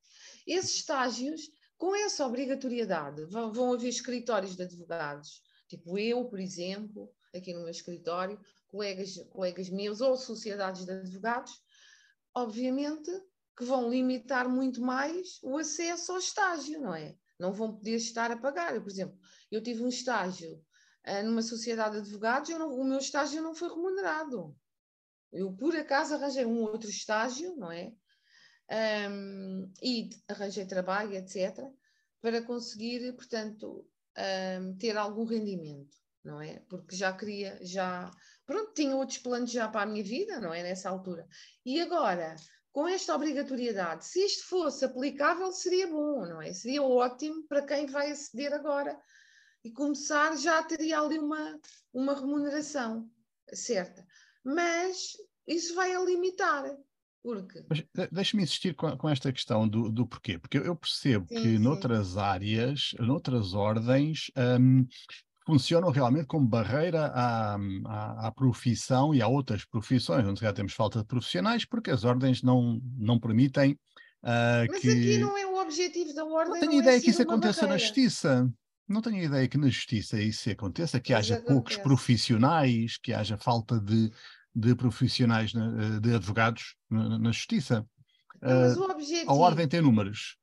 Esses 0.47 0.77
estágios, 0.77 1.51
com 1.77 1.95
essa 1.95 2.27
obrigatoriedade, 2.27 3.25
vão, 3.27 3.53
vão 3.53 3.73
haver 3.73 3.89
escritórios 3.89 4.57
de 4.57 4.63
advogados, 4.63 5.43
tipo 5.69 5.99
eu, 5.99 6.25
por 6.25 6.41
exemplo, 6.41 7.13
aqui 7.35 7.53
no 7.53 7.61
meu 7.61 7.71
escritório, 7.71 8.41
colegas, 8.69 9.17
colegas 9.31 9.69
meus 9.69 10.01
ou 10.01 10.17
sociedades 10.17 10.85
de 10.85 10.93
advogados, 10.93 11.53
obviamente 12.35 13.11
que 13.57 13.65
vão 13.65 13.91
limitar 13.91 14.49
muito 14.49 14.81
mais 14.83 15.39
o 15.43 15.57
acesso 15.57 16.13
ao 16.13 16.19
estágio, 16.19 16.81
não 16.81 16.95
é? 16.95 17.17
Não 17.39 17.53
vão 17.53 17.75
poder 17.75 17.97
estar 17.97 18.31
a 18.31 18.37
pagar. 18.37 18.75
Eu, 18.75 18.83
por 18.83 18.91
exemplo, 18.91 19.19
eu 19.51 19.63
tive 19.63 19.83
um 19.83 19.89
estágio 19.89 20.63
numa 21.25 21.43
sociedade 21.43 21.95
de 21.95 22.01
advogados, 22.01 22.51
não, 22.51 22.75
o 22.75 22.85
meu 22.85 22.99
estágio 22.99 23.43
não 23.43 23.55
foi 23.55 23.69
remunerado. 23.69 24.57
Eu, 25.33 25.53
por 25.53 25.75
acaso, 25.77 26.15
arranjei 26.15 26.45
um 26.45 26.63
outro 26.63 26.91
estágio, 26.91 27.55
não 27.57 27.71
é? 27.71 27.93
Um, 29.09 29.73
e 29.83 30.11
arranjei 30.29 30.67
trabalho, 30.67 31.15
etc., 31.15 31.65
para 32.21 32.43
conseguir, 32.43 33.13
portanto, 33.15 33.87
um, 34.61 34.77
ter 34.77 34.97
algum 34.97 35.25
rendimento, 35.25 35.97
não 36.25 36.41
é? 36.41 36.61
Porque 36.69 36.97
já 36.97 37.13
queria, 37.13 37.59
já. 37.63 38.11
Pronto, 38.45 38.73
tinha 38.75 38.97
outros 38.97 39.19
planos 39.19 39.51
já 39.51 39.69
para 39.69 39.83
a 39.83 39.87
minha 39.87 40.03
vida, 40.03 40.41
não 40.41 40.53
é? 40.53 40.63
Nessa 40.63 40.91
altura. 40.91 41.27
E 41.65 41.81
agora, 41.81 42.35
com 42.73 42.89
esta 42.89 43.15
obrigatoriedade, 43.15 44.05
se 44.05 44.25
isto 44.25 44.49
fosse 44.49 44.85
aplicável, 44.85 45.53
seria 45.53 45.87
bom, 45.87 46.27
não 46.27 46.43
é? 46.43 46.53
Seria 46.53 46.83
ótimo 46.83 47.47
para 47.47 47.65
quem 47.65 47.87
vai 47.87 48.11
aceder 48.11 48.53
agora 48.53 48.99
e 49.67 49.73
começar 49.73 50.37
já 50.37 50.63
teria 50.63 51.01
ali 51.01 51.19
uma, 51.19 51.59
uma 51.93 52.15
remuneração 52.15 53.11
certa. 53.53 54.07
Mas 54.45 55.17
isso 55.47 55.75
vai 55.75 55.93
a 55.93 56.01
limitar. 56.01 56.65
Porque... 57.21 57.65
Deixa-me 58.13 58.45
insistir 58.45 58.75
com, 58.75 58.97
com, 58.97 59.09
esta 59.09 59.33
questão 59.33 59.67
do, 59.67 59.91
do 59.91 60.07
porquê, 60.07 60.39
porque 60.39 60.59
eu 60.59 60.77
percebo 60.77 61.27
sim, 61.29 61.35
que 61.35 61.43
sim. 61.43 61.59
noutras 61.59 62.17
áreas, 62.17 62.95
noutras 63.01 63.53
ordens, 63.53 64.31
um, 64.61 64.87
funcionam 65.45 65.91
realmente 65.91 66.27
como 66.27 66.47
barreira 66.47 67.07
à, 67.07 67.57
à, 67.57 68.29
à, 68.29 68.31
profissão 68.31 69.13
e 69.13 69.21
a 69.21 69.27
outras 69.27 69.65
profissões, 69.65 70.25
onde 70.25 70.41
já 70.41 70.53
temos 70.53 70.75
falta 70.75 71.01
de 71.01 71.07
profissionais, 71.07 71.65
porque 71.65 71.91
as 71.91 72.05
ordens 72.05 72.41
não, 72.41 72.81
não 72.97 73.19
permitem 73.19 73.73
uh, 73.73 74.71
Mas 74.71 74.81
que... 74.81 74.91
aqui 74.91 75.19
não 75.19 75.37
é 75.37 75.47
o 75.47 75.61
objetivo 75.61 76.15
da 76.15 76.25
ordem. 76.25 76.53
Não 76.53 76.61
tenho 76.61 76.73
não 76.73 76.79
é 76.79 76.83
ideia 76.83 76.99
é 76.99 77.01
que 77.01 77.11
isso 77.11 77.23
aconteça 77.23 77.63
barreira. 77.63 77.73
na 77.73 77.79
justiça. 77.79 78.49
Não 78.89 79.03
tenho 79.03 79.23
ideia 79.23 79.49
que 79.49 79.59
na 79.59 79.69
justiça 79.69 80.21
isso 80.21 80.49
aconteça, 80.49 81.01
que 81.01 81.13
haja 81.13 81.41
poucos 81.43 81.77
profissionais, 81.77 82.97
que 82.97 83.13
haja 83.13 83.37
falta 83.37 83.81
de, 83.81 84.13
de 84.55 84.75
profissionais, 84.77 85.53
eh, 85.55 86.01
de 86.01 86.15
advogados 86.15 86.77
na, 86.89 87.19
na 87.19 87.33
justiça. 87.33 87.85
Mas 88.41 88.77
uh, 88.77 88.81
o 88.81 88.91
objetivo... 88.91 89.31
A 89.31 89.35
ordem 89.35 89.69
tem 89.69 89.81
números. 89.81 90.37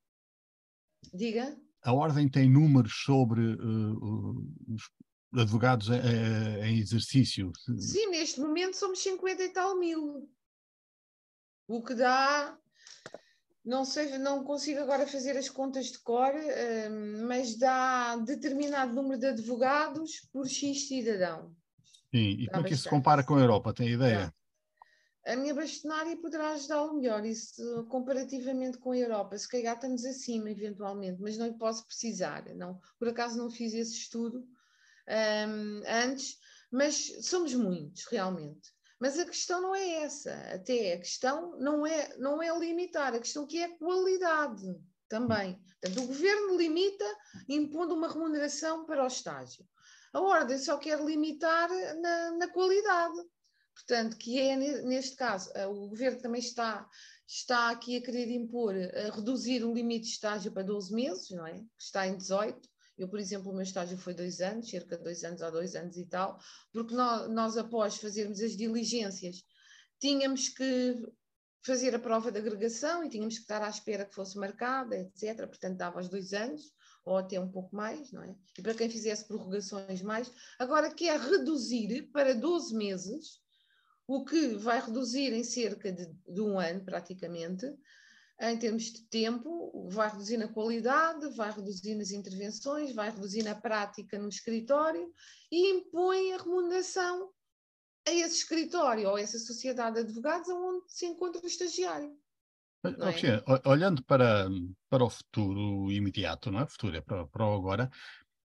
Diga. 1.14 1.58
A 1.84 1.94
ordem 1.94 2.28
tem 2.28 2.50
números 2.50 2.94
sobre 3.06 3.42
uh, 3.42 4.36
os 4.68 4.90
advogados 5.36 5.90
em 5.90 6.80
exercício. 6.80 7.52
Sim, 7.78 8.08
neste 8.08 8.40
momento 8.40 8.76
somos 8.76 9.00
50 9.00 9.44
e 9.44 9.50
tal 9.50 9.80
mil. 9.80 10.30
O 11.68 11.82
que 11.82 11.96
dá 11.96 12.58
não 13.64 13.86
sei, 13.86 14.18
não 14.18 14.44
consigo 14.44 14.82
agora 14.82 15.08
fazer 15.08 15.38
as 15.38 15.50
contas 15.50 15.88
de 15.88 16.00
cor, 16.00 16.34
hum, 16.34 17.26
mas 17.28 17.58
dá 17.58 18.18
determinado 18.18 18.94
número 18.94 19.20
de 19.20 19.28
advogados 19.28 20.28
por 20.32 20.48
X 20.48 20.88
cidadão. 20.88 21.56
Sim, 22.12 22.38
e 22.40 22.46
dá 22.46 22.54
como 22.54 22.66
é 22.66 22.68
que 22.68 22.74
isso 22.74 22.84
se 22.84 22.90
compara 22.90 23.24
com 23.24 23.36
a 23.36 23.40
Europa? 23.40 23.74
Tem 23.74 23.90
ideia? 23.90 24.26
Dá. 24.26 24.34
A 25.26 25.38
minha 25.38 25.56
bastonária 25.56 26.18
poderá 26.18 26.52
ajudá-lo 26.52 26.96
melhor, 26.96 27.26
isso 27.26 27.86
comparativamente 27.88 28.78
com 28.78 28.92
a 28.92 28.98
Europa. 28.98 29.38
Se 29.38 29.48
calhar 29.48 29.76
estamos 29.76 30.04
acima, 30.04 30.52
eventualmente, 30.52 31.22
mas 31.22 31.38
não 31.38 31.48
lhe 31.48 31.58
posso 31.58 31.86
precisar. 31.86 32.44
Não, 32.56 32.78
por 33.00 33.08
acaso 33.08 33.38
não 33.38 33.50
fiz 33.50 33.74
esse 33.74 33.94
estudo 33.94 34.46
um, 35.08 35.82
antes, 35.88 36.38
mas 36.70 37.26
somos 37.26 37.54
muitos, 37.54 38.04
realmente. 38.12 38.74
Mas 39.04 39.20
a 39.20 39.26
questão 39.26 39.62
não 39.62 39.76
é 39.76 40.04
essa, 40.04 40.32
até 40.54 40.94
a 40.94 40.98
questão 40.98 41.60
não 41.60 41.86
é, 41.86 42.16
não 42.20 42.42
é 42.42 42.58
limitar, 42.58 43.14
a 43.14 43.20
questão 43.20 43.46
que 43.46 43.62
é 43.62 43.68
qualidade 43.78 44.64
também. 45.10 45.62
Portanto, 45.82 46.04
o 46.06 46.08
governo 46.08 46.56
limita 46.56 47.04
impondo 47.50 47.96
uma 47.96 48.08
remuneração 48.08 48.86
para 48.86 49.04
o 49.04 49.08
estágio. 49.08 49.68
A 50.14 50.22
ordem 50.22 50.58
só 50.58 50.78
quer 50.78 51.04
limitar 51.04 51.70
na, 52.00 52.32
na 52.32 52.48
qualidade. 52.48 53.22
Portanto, 53.74 54.16
que 54.16 54.40
é 54.40 54.56
neste 54.56 55.18
caso, 55.18 55.52
o 55.70 55.90
governo 55.90 56.22
também 56.22 56.40
está, 56.40 56.90
está 57.28 57.72
aqui 57.72 57.98
a 57.98 58.02
querer 58.02 58.32
impor, 58.32 58.74
a 58.74 59.14
reduzir 59.14 59.66
o 59.66 59.74
limite 59.74 60.06
de 60.06 60.14
estágio 60.14 60.54
para 60.54 60.64
12 60.64 60.96
meses, 60.96 61.30
não 61.32 61.46
é? 61.46 61.56
Que 61.56 61.84
está 61.84 62.08
em 62.08 62.16
18. 62.16 62.70
Eu, 62.98 63.08
por 63.08 63.20
exemplo, 63.20 63.52
o 63.52 63.54
meu 63.54 63.64
estágio 63.64 63.98
foi 63.98 64.14
dois 64.14 64.40
anos, 64.40 64.70
cerca 64.70 64.98
de 64.98 65.04
dois 65.04 65.24
anos 65.24 65.42
ou 65.42 65.52
dois 65.52 65.76
anos 65.76 65.98
e 65.98 66.06
tal, 66.06 66.40
porque 66.72 66.94
nós, 66.94 67.30
nós 67.30 67.58
após 67.58 67.98
fazermos 67.98 68.40
as 68.42 68.56
diligências, 68.56 69.44
tínhamos 70.00 70.50
que 70.50 70.96
fazer 71.66 71.96
a 71.96 72.00
prova 72.00 72.32
de 72.32 72.40
agregação 72.40 73.04
e 73.04 73.10
tínhamos 73.10 73.36
que 73.36 73.42
estar 73.42 73.62
à 73.62 73.70
espera 73.70 74.06
que 74.06 74.14
fosse 74.14 74.38
marcada, 74.38 74.98
etc. 74.98 75.48
Portanto, 75.48 75.78
dava 75.78 76.02
os 76.02 76.10
dois 76.10 76.34
anos, 76.34 76.74
ou 77.06 77.18
até 77.18 77.40
um 77.40 77.50
pouco 77.50 77.76
mais, 77.76 78.12
não 78.12 78.24
é? 78.24 78.36
E 78.58 78.62
para 78.62 78.74
quem 78.74 78.90
fizesse 78.90 79.28
prorrogações 79.28 80.02
mais, 80.02 80.32
agora 80.60 80.94
quer 80.94 81.20
reduzir 81.20 82.10
para 82.12 82.36
12 82.36 82.76
meses, 82.76 83.42
o 84.08 84.24
que 84.24 84.56
vai 84.56 84.80
reduzir 84.80 85.32
em 85.34 85.44
cerca 85.44 85.92
de, 85.92 86.06
de 86.28 86.42
um 86.42 86.60
ano, 86.60 86.84
praticamente, 86.84 87.66
em 88.52 88.58
termos 88.58 88.84
de 88.84 89.02
tempo, 89.06 89.88
vai 89.90 90.10
reduzir 90.10 90.38
na 90.38 90.48
qualidade, 90.48 91.30
vai 91.36 91.52
reduzir 91.52 91.96
nas 91.96 92.12
intervenções, 92.12 92.94
vai 92.94 93.10
reduzir 93.10 93.44
na 93.44 93.56
prática 93.56 94.20
no 94.20 94.28
escritório 94.28 95.12
e 95.52 95.72
impõe 95.72 96.34
a 96.34 96.38
remuneração 96.38 97.32
a 98.08 98.12
esse 98.12 98.38
escritório 98.38 99.08
ou 99.10 99.16
a 99.16 99.22
essa 99.22 99.40
sociedade 99.40 99.96
de 99.96 100.02
advogados 100.02 100.50
onde 100.50 100.92
se 100.92 101.06
encontra 101.06 101.42
o 101.42 101.48
estagiário. 101.48 102.18
É? 102.84 103.70
Olhando 103.70 104.04
para, 104.04 104.50
para 104.90 105.06
o 105.06 105.10
futuro 105.10 105.90
imediato, 105.90 106.52
não 106.52 106.60
é? 106.60 106.68
Futuro 106.68 106.98
é 106.98 107.02
para, 107.02 107.26
para 107.28 107.46
o 107.46 107.54
agora, 107.54 107.90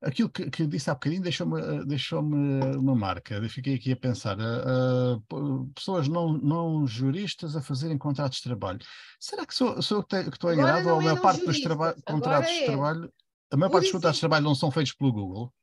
aquilo 0.01 0.29
que, 0.29 0.49
que 0.49 0.65
disse 0.65 0.89
há 0.89 0.93
bocadinho 0.93 1.21
deixou-me 1.21 1.85
deixou 1.85 2.19
uma 2.21 2.95
marca. 2.95 3.35
Eu 3.35 3.49
fiquei 3.49 3.75
aqui 3.75 3.91
a 3.91 3.95
pensar: 3.95 4.37
uh, 4.39 5.23
uh, 5.31 5.67
pessoas 5.73 6.07
não, 6.07 6.33
não 6.33 6.87
juristas 6.87 7.55
a 7.55 7.61
fazerem 7.61 7.97
contratos 7.97 8.39
de 8.39 8.43
trabalho. 8.43 8.79
Será 9.19 9.45
que 9.45 9.53
sou, 9.53 9.81
sou 9.81 9.99
eu 9.99 10.03
que 10.03 10.15
estou 10.29 10.51
enganado 10.51 10.89
ou 10.89 10.99
a 10.99 11.01
é 11.01 11.05
maior 11.05 11.21
parte 11.21 11.45
dos 11.45 11.59
contratos 12.05 12.51
é. 12.51 12.59
de 12.59 12.65
trabalho, 12.65 13.13
a 13.51 13.57
maior 13.57 13.71
parte 13.71 13.83
dos 13.83 13.91
contratos 13.91 14.17
de 14.17 14.21
trabalho 14.21 14.43
não 14.43 14.55
são 14.55 14.71
feitos 14.71 14.93
pelo 14.93 15.13
Google? 15.13 15.53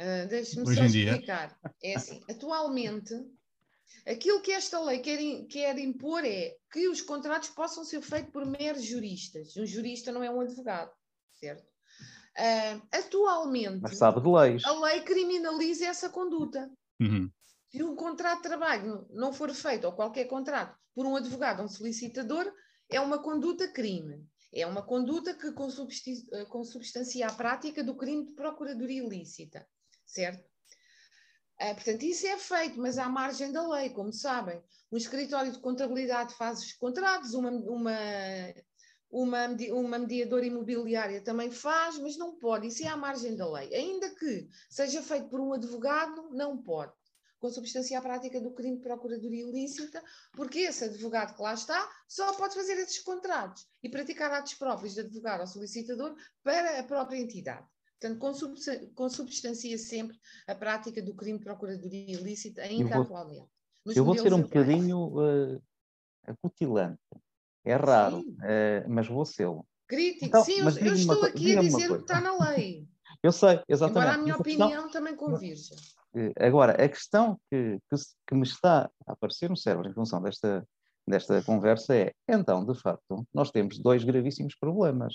Uh, 0.00 0.28
Deixe-me 0.28 0.74
só 0.74 0.84
explicar. 0.84 1.58
É 1.82 1.96
assim, 1.96 2.22
atualmente, 2.30 3.12
aquilo 4.06 4.40
que 4.40 4.52
esta 4.52 4.80
lei 4.80 5.00
quer, 5.00 5.18
quer 5.46 5.78
impor 5.78 6.24
é 6.24 6.54
que 6.72 6.88
os 6.88 7.02
contratos 7.02 7.48
possam 7.50 7.84
ser 7.84 8.00
feitos 8.00 8.30
por 8.30 8.46
meros 8.46 8.84
juristas. 8.84 9.56
Um 9.56 9.66
jurista 9.66 10.12
não 10.12 10.22
é 10.22 10.30
um 10.30 10.40
advogado, 10.40 10.92
certo? 11.32 11.77
Uh, 12.38 12.82
atualmente, 12.92 13.80
Mas 13.82 13.98
sabe 13.98 14.20
de 14.20 14.28
leis. 14.28 14.64
a 14.64 14.72
lei 14.80 15.00
criminaliza 15.02 15.86
essa 15.86 16.08
conduta. 16.08 16.70
Uhum. 17.00 17.30
Se 17.70 17.82
um 17.82 17.96
contrato 17.96 18.42
de 18.42 18.48
trabalho 18.48 19.06
não 19.10 19.32
for 19.32 19.52
feito, 19.52 19.84
ou 19.84 19.92
qualquer 19.92 20.26
contrato, 20.26 20.76
por 20.94 21.04
um 21.04 21.16
advogado 21.16 21.60
ou 21.60 21.66
um 21.66 21.68
solicitador, 21.68 22.50
é 22.90 23.00
uma 23.00 23.18
conduta 23.20 23.66
crime. 23.68 24.24
É 24.54 24.66
uma 24.66 24.82
conduta 24.82 25.34
que 25.34 25.52
consubstancia 26.48 27.26
a 27.26 27.32
prática 27.32 27.84
do 27.84 27.96
crime 27.96 28.26
de 28.26 28.32
procuradoria 28.32 29.02
ilícita 29.02 29.66
certo? 30.08 30.42
Uh, 31.60 31.74
portanto, 31.74 32.02
isso 32.02 32.26
é 32.26 32.38
feito, 32.38 32.80
mas 32.80 32.98
à 32.98 33.08
margem 33.08 33.52
da 33.52 33.66
lei, 33.68 33.90
como 33.90 34.12
sabem. 34.12 34.62
Um 34.90 34.96
escritório 34.96 35.52
de 35.52 35.58
contabilidade 35.58 36.34
faz 36.34 36.60
os 36.60 36.72
contratos, 36.72 37.34
uma, 37.34 37.50
uma, 37.50 37.98
uma, 39.10 39.46
uma 39.72 39.98
mediadora 39.98 40.46
imobiliária 40.46 41.20
também 41.20 41.50
faz, 41.50 41.98
mas 41.98 42.16
não 42.16 42.36
pode, 42.38 42.66
isso 42.66 42.84
é 42.84 42.88
à 42.88 42.96
margem 42.96 43.36
da 43.36 43.50
lei. 43.50 43.74
Ainda 43.74 44.10
que 44.10 44.48
seja 44.68 45.02
feito 45.02 45.28
por 45.28 45.40
um 45.40 45.52
advogado, 45.52 46.30
não 46.30 46.56
pode 46.56 46.92
consubstanciar 47.38 48.00
a 48.00 48.04
prática 48.04 48.40
do 48.40 48.50
crime 48.50 48.76
de 48.76 48.82
procuradoria 48.82 49.48
ilícita, 49.48 50.02
porque 50.32 50.60
esse 50.60 50.84
advogado 50.84 51.34
que 51.34 51.42
lá 51.42 51.54
está 51.54 51.88
só 52.08 52.32
pode 52.34 52.54
fazer 52.54 52.72
esses 52.74 52.98
contratos 52.98 53.66
e 53.82 53.88
praticar 53.88 54.32
atos 54.32 54.54
próprios 54.54 54.94
de 54.94 55.00
advogado 55.00 55.40
ou 55.40 55.46
solicitador 55.46 56.16
para 56.42 56.80
a 56.80 56.82
própria 56.82 57.18
entidade. 57.18 57.66
Portanto, 58.00 58.92
consubstancia 58.94 59.76
sempre 59.76 60.16
a 60.46 60.54
prática 60.54 61.02
do 61.02 61.14
crime 61.14 61.38
de 61.38 61.44
procuradoria 61.44 62.12
ilícita, 62.12 62.62
ainda 62.62 62.94
vou, 62.94 63.02
atualmente. 63.02 63.48
eu 63.86 64.04
vou 64.04 64.16
ser 64.16 64.32
um 64.32 64.42
bocadinho 64.42 64.98
uh, 64.98 65.62
acutilante. 66.24 67.00
É 67.68 67.76
raro, 67.76 68.20
uh, 68.20 68.88
mas 68.88 69.06
vou 69.06 69.26
ser. 69.26 69.46
Crítico, 69.86 70.24
então, 70.24 70.42
sim, 70.42 70.58
eu, 70.58 70.68
eu 70.68 70.94
estou 70.94 71.22
aqui 71.24 71.56
a 71.56 71.60
dizer 71.60 71.90
o 71.90 71.96
que 71.96 72.02
está 72.02 72.20
na 72.20 72.50
lei. 72.50 72.88
eu 73.22 73.30
sei, 73.30 73.60
exatamente. 73.68 74.06
Embora 74.06 74.14
a 74.14 74.22
minha 74.22 74.36
opinião 74.36 74.68
questão, 74.68 74.90
também 74.90 75.14
convirja. 75.14 75.74
Eh, 76.14 76.32
agora, 76.46 76.72
a 76.82 76.88
questão 76.88 77.38
que, 77.50 77.78
que, 77.90 77.96
que, 78.26 78.34
me 78.34 78.42
está 78.42 78.90
a 79.06 79.12
aparecer 79.12 79.50
no 79.50 79.56
cérebro 79.56 79.90
em 79.90 79.92
função 79.92 80.22
desta, 80.22 80.66
desta 81.06 81.42
conversa 81.42 81.94
é, 81.94 82.12
então, 82.26 82.64
de 82.64 82.74
facto, 82.74 83.26
nós 83.34 83.50
temos 83.50 83.78
dois 83.78 84.02
gravíssimos 84.02 84.54
problemas 84.54 85.14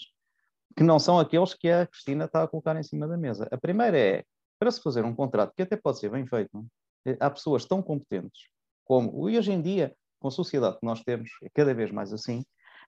que 0.77 0.83
não 0.83 0.99
são 0.99 1.19
aqueles 1.19 1.55
que 1.55 1.69
a 1.69 1.87
Cristina 1.87 2.25
está 2.25 2.43
a 2.43 2.47
colocar 2.47 2.75
em 2.79 2.83
cima 2.83 3.07
da 3.07 3.17
mesa. 3.17 3.47
A 3.51 3.57
primeira 3.57 3.97
é, 3.97 4.23
para 4.59 4.71
se 4.71 4.81
fazer 4.81 5.03
um 5.03 5.15
contrato 5.15 5.53
que 5.55 5.63
até 5.63 5.75
pode 5.75 5.99
ser 5.99 6.09
bem 6.09 6.25
feito, 6.27 6.65
é? 7.05 7.17
há 7.19 7.29
pessoas 7.29 7.65
tão 7.65 7.81
competentes 7.81 8.53
como, 8.85 9.29
e 9.29 9.37
hoje 9.37 9.51
em 9.51 9.61
dia, 9.61 9.95
com 10.23 10.29
a 10.29 10.31
sociedade 10.31 10.79
que 10.79 10.85
nós 10.85 11.03
temos, 11.03 11.29
é 11.43 11.49
cada 11.53 11.73
vez 11.73 11.91
mais 11.91 12.13
assim, 12.13 12.41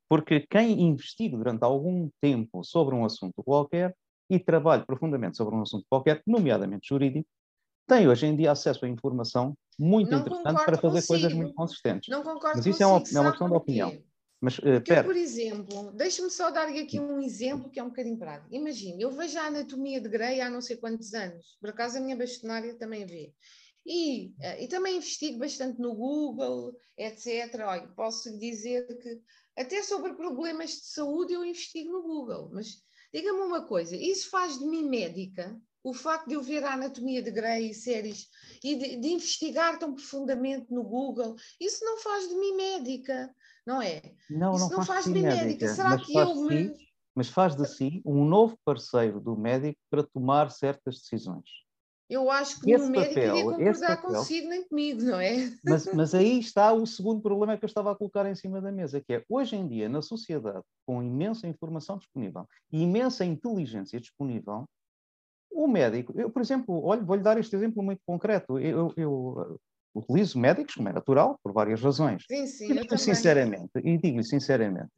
porque 0.08 0.48
quem 0.50 0.82
investiga 0.82 1.36
durante 1.36 1.64
algum 1.64 2.10
tempo 2.22 2.64
sobre 2.64 2.96
um 2.96 3.04
assunto 3.04 3.44
qualquer 3.44 3.94
e 4.30 4.40
trabalha 4.40 4.86
profundamente 4.86 5.36
sobre 5.36 5.54
um 5.54 5.62
assunto 5.62 5.86
qualquer, 5.90 6.24
nomeadamente 6.26 6.88
jurídico, 6.88 7.28
tem 7.86 8.08
hoje 8.08 8.26
em 8.26 8.36
dia 8.36 8.52
acesso 8.52 8.86
a 8.86 8.90
informação 8.90 9.54
muito 9.78 10.12
não 10.12 10.20
interessante 10.20 10.66
para 10.66 10.78
fazer 10.78 10.82
consigo. 10.82 11.08
coisas 11.08 11.34
muito 11.34 11.54
consistentes. 11.54 12.10
Não 12.10 12.24
concordo 12.24 12.58
Mas 12.58 12.66
isso 12.66 12.82
é 12.82 12.86
uma, 12.86 13.04
é 13.14 13.20
uma 13.20 13.32
questão 13.32 13.50
de 13.50 13.56
opinião. 13.56 14.02
Mas, 14.42 14.58
uh, 14.60 14.82
por 15.04 15.16
exemplo, 15.16 15.92
deixa-me 15.94 16.30
só 16.30 16.52
dar-lhe 16.52 16.80
aqui 16.80 17.00
um 17.00 17.20
exemplo 17.20 17.70
que 17.70 17.80
é 17.80 17.84
um 17.84 17.90
bocadinho 17.90 18.18
prático. 18.18 18.54
Imagine, 18.54 19.02
eu 19.02 19.12
vejo 19.12 19.38
a 19.40 19.48
anatomia 19.48 20.00
de 20.00 20.08
Grey 20.08 20.40
há 20.40 20.50
não 20.50 20.62
sei 20.62 20.78
quantos 20.78 21.14
anos. 21.14 21.58
Por 21.60 21.70
acaso 21.70 21.98
a 21.98 22.02
minha 22.02 22.16
bastonária 22.16 22.76
também 22.76 23.06
vê. 23.06 23.34
E, 23.86 24.34
uh, 24.40 24.62
e 24.64 24.68
também 24.68 24.98
investigo 24.98 25.40
bastante 25.40 25.80
no 25.80 25.94
Google, 25.96 26.76
etc. 26.98 27.62
Olha, 27.66 27.88
posso 27.96 28.38
dizer 28.40 28.86
que 29.00 29.22
até 29.56 29.84
sobre 29.84 30.14
problemas 30.14 30.72
de 30.72 30.88
saúde 30.88 31.34
eu 31.34 31.46
investigo 31.46 31.92
no 31.92 32.02
Google. 32.02 32.50
Mas 32.52 32.84
diga-me 33.14 33.42
uma 33.42 33.66
coisa, 33.66 33.96
isso 33.96 34.30
faz 34.30 34.58
de 34.58 34.66
mim 34.66 34.90
médica? 34.90 35.60
O 35.84 35.94
facto 35.94 36.28
de 36.28 36.34
eu 36.34 36.42
ver 36.42 36.64
a 36.64 36.74
anatomia 36.74 37.22
de 37.22 37.30
Grey 37.30 37.70
e 37.70 37.74
séries 37.74 38.28
e 38.64 38.76
de, 38.76 38.96
de 38.96 39.08
investigar 39.08 39.78
tão 39.78 39.94
profundamente 39.94 40.74
no 40.74 40.84
Google, 40.84 41.36
isso 41.62 41.86
não 41.86 42.00
faz 42.00 42.28
de 42.28 42.36
mim 42.36 42.56
médica 42.56 43.32
não 43.66 43.82
é? 43.82 44.02
Não, 44.30 44.56
Isso 44.56 44.70
não, 44.70 44.78
não 44.78 44.86
faz, 44.86 44.88
faz 44.88 45.06
de 45.06 45.12
mim 45.12 45.24
médica. 45.24 45.46
médica. 45.46 45.68
Será 45.70 45.98
que 45.98 46.16
eu 46.16 46.36
me... 46.36 46.86
Mas 47.16 47.30
faz 47.30 47.56
de 47.56 47.66
si 47.66 48.02
um 48.06 48.26
novo 48.26 48.58
parceiro 48.64 49.22
do 49.22 49.38
médico 49.38 49.80
para 49.90 50.04
tomar 50.04 50.52
certas 50.52 51.00
decisões. 51.00 51.50
Eu 52.10 52.30
acho 52.30 52.62
que 52.62 52.72
esse 52.72 52.86
o 52.86 52.90
médico 52.90 53.16
papel, 53.16 53.36
iria 53.36 53.44
concordar 53.44 53.98
papel, 53.98 54.20
consigo 54.20 54.48
nem 54.50 54.68
comigo, 54.68 55.02
não 55.02 55.20
é? 55.20 55.52
Mas, 55.64 55.86
mas 55.94 56.14
aí 56.14 56.40
está 56.40 56.72
o 56.72 56.86
segundo 56.86 57.22
problema 57.22 57.58
que 57.58 57.66
eu 57.66 57.68
estava 57.68 57.92
a 57.92 57.96
colocar 57.96 58.26
em 58.28 58.36
cima 58.36 58.62
da 58.62 58.72
mesa, 58.72 59.02
que 59.02 59.14
é 59.14 59.24
hoje 59.28 59.56
em 59.56 59.68
dia, 59.68 59.90
na 59.90 60.02
sociedade, 60.02 60.64
com 60.86 61.02
imensa 61.02 61.48
informação 61.48 61.98
disponível 61.98 62.48
e 62.72 62.84
imensa 62.84 63.26
inteligência 63.26 64.00
disponível, 64.00 64.66
o 65.52 65.68
médico, 65.68 66.14
eu, 66.20 66.30
por 66.30 66.42
exemplo, 66.42 66.84
olha, 66.84 67.02
vou-lhe 67.02 67.24
dar 67.24 67.40
este 67.40 67.56
exemplo 67.56 67.82
muito 67.82 68.02
concreto. 68.06 68.60
Eu, 68.60 68.94
eu, 68.98 69.58
utilizo 69.96 70.38
médicos, 70.38 70.76
como 70.76 70.90
é 70.90 70.94
natural, 70.94 71.40
por 71.42 71.54
várias 71.54 71.82
razões. 71.82 72.26
Sim, 72.28 72.46
sim, 72.46 72.70
eu, 72.70 72.82
digo 72.82 72.98
sinceramente, 72.98 73.72
e 73.82 73.98
digo-lhe 73.98 74.24
sinceramente, 74.24 74.92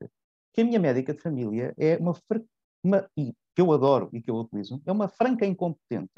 que 0.51 0.61
a 0.61 0.65
minha 0.65 0.79
médica 0.79 1.13
de 1.13 1.21
família 1.21 1.73
é 1.77 1.97
uma, 1.97 2.15
uma, 2.83 3.07
e 3.15 3.31
que 3.55 3.61
eu 3.61 3.71
adoro 3.71 4.09
e 4.11 4.21
que 4.21 4.31
eu 4.31 4.35
utilizo, 4.35 4.81
é 4.85 4.91
uma 4.91 5.07
franca 5.07 5.45
incompetente, 5.45 6.11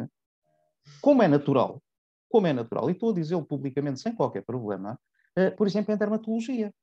como 1.02 1.24
é 1.24 1.28
natural, 1.28 1.82
como 2.30 2.48
é 2.48 2.54
natural, 2.54 2.90
e 2.90 2.94
estou 2.94 3.12
a 3.12 3.14
dizê-lo 3.14 3.46
publicamente 3.46 4.00
sem 4.00 4.14
qualquer 4.14 4.44
problema, 4.44 5.00
uh, 5.38 5.56
por 5.56 5.68
exemplo, 5.68 5.94
em 5.94 5.98
dermatologia. 5.98 6.74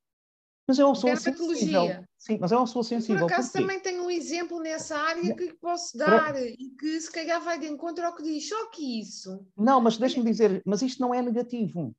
Mas 0.68 0.80
é 0.80 0.84
uma 0.84 0.94
pessoa 0.94 1.16
sensível. 1.16 2.04
Sim, 2.18 2.38
mas 2.40 2.50
é 2.50 2.56
uma 2.56 2.64
pessoa 2.64 2.82
sensível. 2.82 3.26
Por 3.26 3.32
acaso 3.32 3.52
também 3.52 3.78
tenho 3.78 4.04
um 4.04 4.10
exemplo 4.10 4.58
nessa 4.58 4.98
área 4.98 5.34
que 5.36 5.54
posso 5.54 5.96
dar 5.96 6.32
Para... 6.32 6.44
e 6.44 6.74
que 6.76 7.00
se 7.00 7.10
calhar 7.10 7.40
vai 7.40 7.58
de 7.58 7.66
encontro 7.66 8.04
ao 8.04 8.16
que 8.16 8.22
diz. 8.24 8.48
Só 8.48 8.68
que 8.70 9.00
isso. 9.00 9.46
Não, 9.56 9.80
mas 9.80 9.96
deixe-me 9.96 10.24
dizer, 10.24 10.62
mas 10.66 10.82
isto 10.82 11.00
não 11.00 11.14
é 11.14 11.22
negativo. 11.22 11.94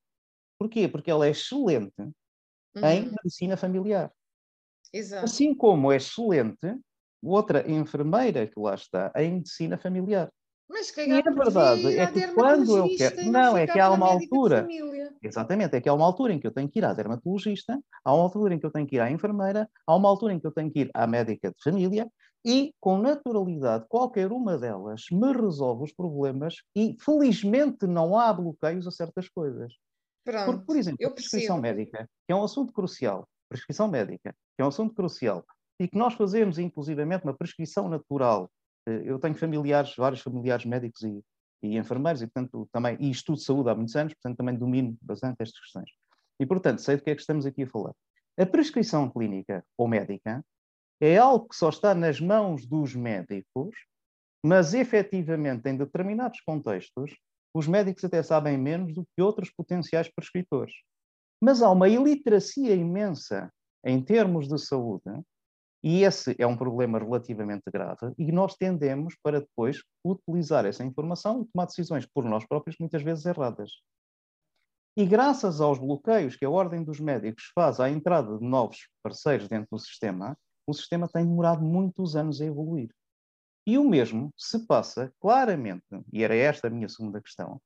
Porquê? 0.60 0.88
Porque 0.88 1.10
ela 1.10 1.26
é 1.26 1.30
excelente 1.30 1.94
uhum. 2.02 2.84
em 2.84 3.10
medicina 3.24 3.56
familiar. 3.56 4.12
Exato. 4.92 5.24
Assim 5.24 5.56
como 5.56 5.92
é 5.92 5.96
excelente 5.96 6.78
outra 7.22 7.70
enfermeira 7.70 8.48
que 8.48 8.60
lá 8.60 8.76
está 8.76 9.12
em 9.16 9.36
medicina 9.36 9.78
familiar. 9.78 10.32
Mas 10.70 10.90
e 10.98 11.12
é 11.12 11.22
verdade, 11.22 11.98
é 11.98 12.08
que 12.08 12.28
quando 12.34 12.78
eu 12.78 12.90
quero. 12.98 13.32
Não, 13.32 13.56
é 13.56 13.66
que 13.66 13.80
há 13.80 13.90
uma 13.90 14.08
altura. 14.08 14.68
Exatamente, 15.24 15.76
é 15.76 15.82
que 15.82 15.88
há 15.88 15.94
uma 15.94 16.06
altura 16.06 16.34
em 16.34 16.40
que 16.40 16.46
eu 16.46 16.52
tenho 16.52 16.70
que 16.70 16.80
ir 16.80 16.86
à 16.86 16.94
dermatologista, 16.94 17.80
há 18.04 18.14
uma 18.14 18.24
altura 18.24 18.54
em 18.54 18.60
que 18.60 18.66
eu 18.66 18.72
tenho 18.72 18.86
que 18.86 18.98
ir 18.98 19.00
à 19.00 19.10
enfermeira, 19.10 19.70
há 19.86 19.96
uma 19.96 20.10
altura 20.10 20.34
em 20.34 20.40
que 20.40 20.46
eu 20.46 20.52
tenho 20.52 20.72
que 20.72 20.82
ir 20.82 20.92
à 20.94 21.08
médica 21.08 21.50
de 21.50 21.64
família 21.64 22.08
e, 22.46 22.74
com 22.80 22.98
naturalidade, 22.98 23.86
qualquer 23.88 24.32
uma 24.32 24.58
delas 24.58 25.04
me 25.12 25.34
resolve 25.34 25.86
os 25.86 25.94
problemas 25.94 26.56
e, 26.76 26.96
felizmente, 27.00 27.88
não 27.88 28.18
há 28.18 28.32
bloqueios 28.34 28.86
a 28.88 28.92
certas 28.92 29.30
coisas. 29.30 29.74
Pronto, 30.24 30.46
Porque, 30.46 30.66
por 30.66 30.76
exemplo, 30.76 31.08
a 31.08 31.12
prescrição 31.12 31.60
médica, 31.60 32.10
que 32.26 32.34
é 32.34 32.36
um 32.36 32.44
assunto 32.44 32.74
crucial, 32.74 33.28
prescrição 33.50 33.88
médica, 33.88 34.36
que 34.56 34.62
é 34.62 34.66
um 34.66 34.68
assunto 34.68 34.94
crucial, 34.94 35.46
e 35.80 35.88
que 35.88 35.98
nós 35.98 36.14
fazemos, 36.16 36.58
inclusivamente, 36.60 37.24
uma 37.24 37.36
prescrição 37.36 37.88
natural 37.88 38.50
eu 39.06 39.20
tenho 39.20 39.36
familiares, 39.36 39.96
vários 39.96 40.22
familiares 40.22 40.66
médicos 40.66 41.02
e, 41.04 41.24
e 41.62 41.78
enfermeiros, 41.78 42.22
e 42.22 42.28
portanto 42.28 42.68
também, 42.72 42.98
e 43.00 43.10
estudo 43.10 43.40
saúde 43.40 43.70
há 43.70 43.76
muitos 43.76 43.96
anos, 43.96 44.14
portanto 44.14 44.38
também 44.38 44.56
domino 44.56 44.98
bastante 45.02 45.38
estas 45.42 45.60
questões. 45.60 45.90
E 46.40 46.46
portanto, 46.46 46.80
sei 46.80 46.98
do 46.98 47.04
que 47.04 47.10
é 47.10 47.16
que 47.16 47.22
estamos 47.22 47.46
aqui 47.46 47.64
a 47.64 47.68
falar. 47.68 47.94
A 48.38 48.46
prescrição 48.46 49.10
clínica 49.10 49.66
ou 49.78 49.88
médica 49.88 50.44
é 51.02 51.18
algo 51.18 51.48
que 51.50 51.56
só 51.56 51.70
está 51.70 51.94
nas 51.94 52.22
mãos 52.22 52.66
dos 52.66 52.96
médicos, 52.96 53.76
mas 54.44 54.74
efetivamente, 54.74 55.68
em 55.68 55.76
determinados 55.76 56.40
contextos, 56.42 57.16
os 57.54 57.68
médicos 57.68 58.04
até 58.04 58.22
sabem 58.22 58.58
menos 58.58 58.94
do 58.94 59.04
que 59.04 59.22
outros 59.22 59.50
potenciais 59.50 60.10
prescritores. 60.10 60.74
Mas 61.42 61.62
há 61.62 61.70
uma 61.72 61.90
iliteracia 61.90 62.76
imensa 62.76 63.52
em 63.84 64.02
termos 64.04 64.48
de 64.48 64.60
saúde 64.60 65.04
e 65.84 66.04
esse 66.04 66.36
é 66.40 66.48
um 66.48 66.58
problema 66.58 67.00
relativamente 67.00 67.64
grave 67.72 68.14
e 68.18 68.32
nós 68.32 68.56
tendemos 68.56 69.16
para 69.22 69.40
depois 69.40 69.84
utilizar 70.04 70.66
essa 70.66 70.84
informação 70.84 71.42
e 71.42 71.46
tomar 71.46 71.66
decisões 71.66 72.06
por 72.06 72.26
nós 72.26 72.46
próprios, 72.46 72.78
muitas 72.80 73.04
vezes 73.04 73.26
erradas. 73.26 73.72
E 74.98 75.06
graças 75.06 75.62
aos 75.62 75.78
bloqueios 75.78 76.36
que 76.36 76.44
a 76.44 76.50
Ordem 76.50 76.84
dos 76.84 77.00
Médicos 77.00 77.52
faz 77.54 77.80
à 77.80 77.90
entrada 77.90 78.38
de 78.38 78.44
novos 78.44 78.90
parceiros 79.04 79.48
dentro 79.48 79.68
do 79.72 79.80
sistema, 79.80 80.36
o 80.66 80.74
sistema 80.74 81.08
tem 81.08 81.24
demorado 81.24 81.64
muitos 81.64 82.16
anos 82.16 82.42
a 82.42 82.46
evoluir. 82.46 82.90
E 83.66 83.78
o 83.78 83.88
mesmo 83.88 84.34
se 84.36 84.66
passa 84.66 85.14
claramente, 85.20 85.86
e 86.12 86.24
era 86.24 86.36
esta 86.36 86.68
a 86.68 86.72
minha 86.72 86.90
segunda 86.90 87.22
questão, 87.22 87.62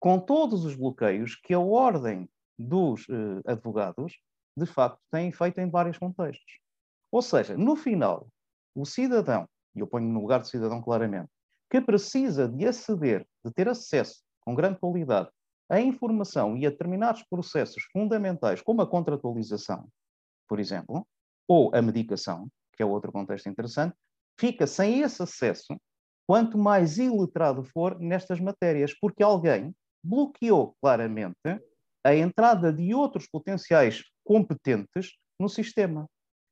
com 0.00 0.18
todos 0.18 0.64
os 0.64 0.74
bloqueios 0.74 1.36
que 1.36 1.54
a 1.54 1.60
Ordem 1.60 2.28
dos 2.58 3.06
eh, 3.08 3.52
Advogados, 3.52 4.18
de 4.56 4.66
facto, 4.66 4.98
tem 5.10 5.30
feito 5.30 5.60
em 5.60 5.70
vários 5.70 5.98
contextos. 5.98 6.58
Ou 7.10 7.22
seja, 7.22 7.56
no 7.56 7.76
final, 7.76 8.28
o 8.74 8.84
cidadão, 8.84 9.48
e 9.74 9.80
eu 9.80 9.86
ponho 9.86 10.08
no 10.08 10.20
lugar 10.20 10.40
do 10.40 10.46
cidadão 10.46 10.82
claramente, 10.82 11.28
que 11.70 11.80
precisa 11.80 12.48
de 12.48 12.66
aceder, 12.66 13.26
de 13.44 13.52
ter 13.52 13.68
acesso 13.68 14.22
com 14.40 14.54
grande 14.54 14.78
qualidade 14.78 15.28
à 15.68 15.80
informação 15.80 16.56
e 16.56 16.66
a 16.66 16.70
determinados 16.70 17.24
processos 17.24 17.82
fundamentais, 17.92 18.62
como 18.62 18.82
a 18.82 18.86
contratualização, 18.86 19.88
por 20.48 20.60
exemplo, 20.60 21.06
ou 21.48 21.74
a 21.74 21.82
medicação, 21.82 22.48
que 22.76 22.82
é 22.82 22.86
outro 22.86 23.10
contexto 23.10 23.48
interessante, 23.48 23.94
fica 24.38 24.66
sem 24.66 25.00
esse 25.00 25.22
acesso 25.22 25.76
quanto 26.26 26.58
mais 26.58 26.98
iletrado 26.98 27.62
for 27.64 27.98
nestas 27.98 28.40
matérias, 28.40 28.92
porque 29.00 29.22
alguém 29.22 29.74
bloqueou 30.04 30.76
claramente 30.80 31.60
a 32.04 32.14
entrada 32.14 32.72
de 32.72 32.94
outros 32.94 33.26
potenciais 33.26 34.02
competentes 34.24 35.16
no 35.40 35.48
sistema. 35.48 36.08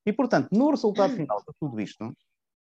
E, 0.07 0.12
portanto, 0.12 0.49
no 0.53 0.71
resultado 0.71 1.14
final 1.14 1.38
de 1.38 1.53
tudo 1.59 1.81
isto, 1.81 2.14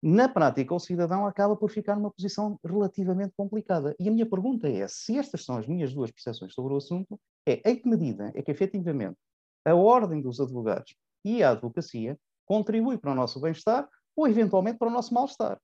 na 0.03 0.29
prática, 0.29 0.75
o 0.75 0.79
cidadão 0.79 1.27
acaba 1.27 1.57
por 1.57 1.71
ficar 1.71 1.97
numa 1.97 2.11
posição 2.11 2.61
relativamente 2.63 3.33
complicada. 3.35 3.97
E 3.99 4.07
a 4.07 4.13
minha 4.13 4.27
pergunta 4.27 4.69
é: 4.69 4.87
se 4.87 5.19
estas 5.19 5.45
são 5.45 5.57
as 5.57 5.67
minhas 5.67 5.95
duas 5.95 6.11
percepções 6.11 6.53
sobre 6.53 6.75
o 6.75 6.77
assunto, 6.77 7.19
é 7.47 7.71
em 7.71 7.77
que 7.77 7.89
medida 7.89 8.31
é 8.35 8.43
que 8.43 8.51
efetivamente 8.51 9.17
a 9.65 9.75
ordem 9.75 10.21
dos 10.21 10.41
advogados 10.41 10.95
e 11.25 11.43
a 11.43 11.53
advocacia 11.53 12.19
contribui 12.45 12.99
para 12.99 13.13
o 13.13 13.15
nosso 13.15 13.41
bem-estar 13.41 13.89
ou 14.15 14.29
eventualmente 14.29 14.79
para 14.79 14.89
o 14.89 14.91
nosso 14.91 15.15
mal-estar? 15.15 15.59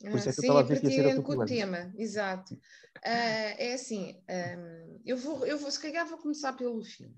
Por 0.00 0.16
isso 0.16 0.30
é 0.30 0.32
que 0.32 0.40
Sim, 0.40 0.46
eu 0.46 0.52
estava 0.52 0.60
a 0.60 0.62
dizer 0.62 0.80
que 0.80 0.96
ia 0.96 1.14
ser 1.14 1.22
com 1.22 1.32
o 1.32 1.44
tema, 1.44 1.92
exato. 1.98 2.54
Uh, 2.54 2.58
é 3.04 3.74
assim, 3.74 4.18
um, 4.30 5.00
eu, 5.04 5.18
vou, 5.18 5.46
eu 5.46 5.58
vou, 5.58 5.70
se 5.70 5.78
calhar 5.78 6.06
vou 6.06 6.16
começar 6.16 6.54
pelo 6.54 6.82
fim 6.82 7.14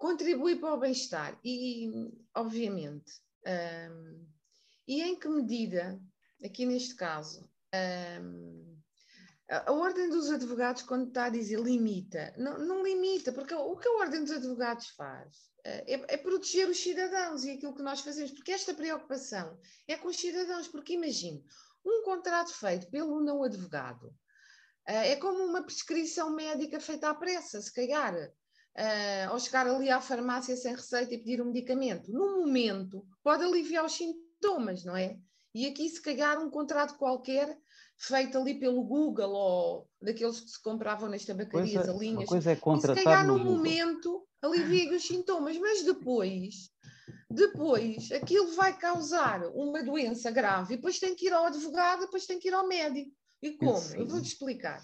contribui 0.00 0.56
para 0.56 0.72
o 0.72 0.78
bem-estar 0.78 1.38
e, 1.44 2.10
obviamente, 2.34 3.12
um, 3.46 4.26
e 4.88 5.02
em 5.02 5.14
que 5.14 5.28
medida, 5.28 6.00
aqui 6.42 6.64
neste 6.64 6.94
caso, 6.94 7.46
um, 8.22 8.80
a, 9.50 9.70
Ordem 9.70 10.08
dos 10.08 10.30
Advogados, 10.30 10.82
quando 10.82 11.08
está 11.08 11.26
a 11.26 11.28
dizer 11.28 11.60
limita, 11.60 12.32
não, 12.38 12.58
não 12.58 12.82
limita, 12.82 13.30
porque 13.30 13.54
o 13.54 13.76
que 13.76 13.88
a 13.88 13.98
Ordem 13.98 14.24
dos 14.24 14.32
Advogados 14.32 14.88
faz 14.88 15.36
uh, 15.66 15.84
é, 15.86 16.14
é, 16.14 16.16
proteger 16.16 16.66
os 16.66 16.80
cidadãos 16.82 17.44
e 17.44 17.50
aquilo 17.50 17.74
que 17.74 17.82
nós 17.82 18.00
fazemos, 18.00 18.30
porque 18.30 18.52
esta 18.52 18.72
preocupação 18.72 19.60
é 19.86 19.98
com 19.98 20.08
os 20.08 20.16
cidadãos, 20.16 20.66
porque 20.66 20.94
imagine, 20.94 21.44
um 21.84 22.02
contrato 22.04 22.54
feito 22.54 22.88
pelo 22.90 23.20
não 23.20 23.42
advogado 23.42 24.06
uh, 24.06 24.12
é 24.86 25.16
como 25.16 25.44
uma 25.44 25.62
prescrição 25.62 26.30
médica 26.30 26.80
feita 26.80 27.10
à 27.10 27.14
pressa, 27.14 27.60
se 27.60 27.70
calhar 27.70 28.14
uh, 28.78 29.30
ao 29.30 29.38
chegar 29.38 29.66
ali 29.66 29.90
à 29.90 30.00
farmácia 30.00 30.56
sem 30.56 30.74
receita 30.74 31.14
e 31.14 31.18
pedir 31.18 31.40
um 31.40 31.46
medicamento, 31.46 32.12
no 32.12 32.40
momento 32.40 33.04
pode 33.22 33.44
aliviar 33.44 33.84
os 33.84 33.92
sintomas, 33.92 34.84
não 34.84 34.96
é? 34.96 35.18
E 35.54 35.66
aqui, 35.66 35.88
se 35.88 36.00
calhar, 36.00 36.38
um 36.38 36.50
contrato 36.50 36.96
qualquer 36.96 37.58
feito 37.98 38.38
ali 38.38 38.58
pelo 38.58 38.82
Google 38.84 39.32
ou 39.32 39.88
daqueles 40.00 40.40
que 40.40 40.50
se 40.50 40.62
compravam 40.62 41.08
nas 41.08 41.24
tabacarias 41.24 41.84
coisa, 41.84 41.92
a 41.92 41.96
linhas. 41.96 42.20
Uma 42.20 42.26
coisa 42.26 42.52
é 42.52 42.56
contratar 42.56 42.98
se 42.98 43.04
calhar, 43.04 43.26
no, 43.26 43.38
no 43.38 43.44
momento, 43.44 44.26
alivia 44.40 44.94
os 44.94 45.06
sintomas, 45.06 45.58
mas 45.58 45.82
depois, 45.82 46.70
depois, 47.28 48.10
aquilo 48.12 48.54
vai 48.54 48.76
causar 48.78 49.44
uma 49.54 49.82
doença 49.82 50.30
grave 50.30 50.74
e 50.74 50.76
depois 50.76 50.98
tem 50.98 51.14
que 51.14 51.26
ir 51.26 51.32
ao 51.32 51.46
advogado, 51.46 52.00
depois 52.00 52.26
tem 52.26 52.38
que 52.38 52.48
ir 52.48 52.54
ao 52.54 52.66
médico. 52.66 53.10
E 53.42 53.52
como? 53.56 53.94
Eu 53.94 54.06
vou-te 54.06 54.28
explicar 54.28 54.80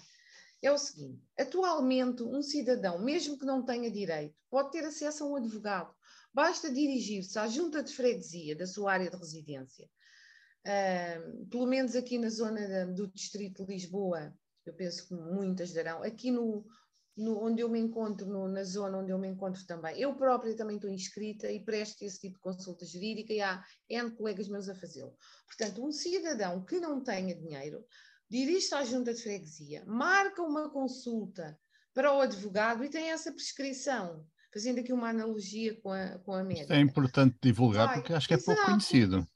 é 0.61 0.71
o 0.71 0.77
seguinte: 0.77 1.21
atualmente, 1.37 2.23
um 2.23 2.41
cidadão, 2.41 2.99
mesmo 2.99 3.37
que 3.37 3.45
não 3.45 3.63
tenha 3.63 3.91
direito, 3.91 4.35
pode 4.49 4.71
ter 4.71 4.83
acesso 4.83 5.23
a 5.23 5.27
um 5.27 5.35
advogado. 5.35 5.93
Basta 6.33 6.71
dirigir-se 6.71 7.37
à 7.39 7.47
junta 7.47 7.83
de 7.83 7.93
freguesia 7.93 8.55
da 8.55 8.67
sua 8.67 8.93
área 8.93 9.09
de 9.09 9.17
residência. 9.17 9.89
Uh, 10.65 11.45
pelo 11.47 11.65
menos 11.65 11.95
aqui 11.95 12.17
na 12.17 12.29
zona 12.29 12.85
do 12.87 13.07
distrito 13.07 13.65
de 13.65 13.73
Lisboa, 13.73 14.33
eu 14.65 14.73
penso 14.73 15.07
que 15.07 15.13
muitas 15.13 15.71
darão. 15.71 16.03
Aqui 16.03 16.29
no, 16.29 16.65
no, 17.15 17.43
onde 17.43 17.61
eu 17.61 17.69
me 17.69 17.79
encontro, 17.79 18.27
no, 18.27 18.47
na 18.47 18.63
zona 18.63 18.99
onde 18.99 19.11
eu 19.11 19.17
me 19.17 19.27
encontro 19.27 19.65
também. 19.65 19.99
Eu 19.99 20.15
própria 20.15 20.55
também 20.55 20.75
estou 20.75 20.89
inscrita 20.89 21.51
e 21.51 21.63
presto 21.63 22.03
esse 22.03 22.19
tipo 22.19 22.35
de 22.35 22.41
consulta 22.41 22.85
jurídica 22.85 23.33
e 23.33 23.41
há 23.41 23.63
N 23.89 24.11
colegas 24.11 24.47
meus 24.49 24.67
a 24.69 24.75
fazê-lo. 24.75 25.15
Portanto, 25.47 25.85
um 25.85 25.91
cidadão 25.91 26.63
que 26.63 26.79
não 26.79 27.01
tenha 27.01 27.33
dinheiro 27.33 27.83
dirige-se 28.29 28.75
à 28.75 28.83
junta 28.83 29.13
de 29.13 29.21
freguesia, 29.21 29.83
marca 29.85 30.41
uma 30.41 30.69
consulta 30.69 31.57
para 31.93 32.13
o 32.13 32.21
advogado 32.21 32.83
e 32.83 32.89
tem 32.89 33.11
essa 33.11 33.31
prescrição. 33.31 34.25
Fazendo 34.53 34.79
aqui 34.79 34.93
uma 34.93 35.09
analogia 35.09 35.79
com 35.81 35.91
a, 35.91 36.17
com 36.19 36.33
a 36.33 36.43
médica. 36.43 36.73
é 36.73 36.79
importante 36.79 37.37
divulgar 37.41 37.87
Vai, 37.87 37.97
porque 37.97 38.13
acho 38.13 38.27
que 38.27 38.33
é 38.33 38.37
pouco 38.37 38.63
conhecido. 38.65 39.27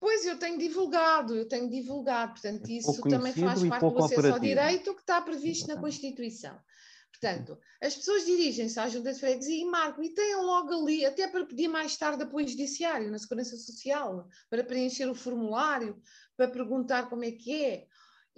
Pois, 0.00 0.24
eu 0.26 0.38
tenho 0.38 0.58
divulgado, 0.58 1.34
eu 1.34 1.48
tenho 1.48 1.68
divulgado, 1.68 2.32
portanto, 2.32 2.68
é 2.68 2.72
isso 2.72 3.00
também 3.02 3.32
faz 3.32 3.64
parte 3.64 3.80
do 3.80 4.04
acesso 4.04 4.32
ao 4.32 4.38
direito 4.38 4.94
que 4.94 5.00
está 5.00 5.20
previsto 5.20 5.66
na 5.68 5.80
Constituição. 5.80 6.58
Portanto, 7.10 7.58
as 7.82 7.96
pessoas 7.96 8.24
dirigem-se 8.24 8.78
à 8.78 8.88
junta 8.88 9.12
de 9.12 9.18
freguesia 9.18 9.60
e 9.60 9.64
marcam 9.64 10.04
e 10.04 10.14
têm 10.14 10.36
logo 10.36 10.72
ali, 10.72 11.04
até 11.04 11.26
para 11.26 11.44
pedir 11.44 11.66
mais 11.66 11.96
tarde 11.96 12.22
apoio 12.22 12.46
judiciário 12.46 13.10
na 13.10 13.18
Segurança 13.18 13.56
Social, 13.56 14.28
para 14.48 14.62
preencher 14.62 15.06
o 15.06 15.14
formulário, 15.14 16.00
para 16.36 16.48
perguntar 16.48 17.08
como 17.08 17.24
é 17.24 17.32
que 17.32 17.64
é. 17.64 17.87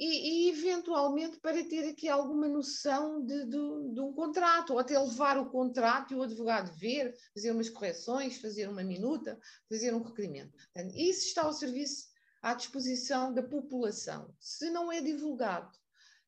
E, 0.02 0.46
e 0.46 0.48
eventualmente 0.48 1.38
para 1.40 1.62
ter 1.62 1.90
aqui 1.90 2.08
alguma 2.08 2.48
noção 2.48 3.22
de, 3.22 3.44
de, 3.44 3.92
de, 3.92 4.00
um 4.00 4.14
contrato, 4.14 4.72
ou 4.72 4.78
até 4.78 4.98
levar 4.98 5.36
o 5.36 5.50
contrato 5.50 6.14
e 6.14 6.16
o 6.16 6.22
advogado 6.22 6.74
ver, 6.78 7.14
fazer 7.34 7.50
umas 7.50 7.68
correções, 7.68 8.40
fazer 8.40 8.66
uma 8.66 8.82
minuta, 8.82 9.38
fazer 9.68 9.94
um 9.94 10.02
requerimento. 10.02 10.52
Portanto, 10.52 10.96
isso 10.96 11.26
está 11.26 11.42
ao 11.42 11.52
serviço, 11.52 12.06
à 12.40 12.54
disposição 12.54 13.34
da 13.34 13.42
população. 13.42 14.34
Se 14.40 14.70
não 14.70 14.90
é 14.90 15.02
divulgado, 15.02 15.70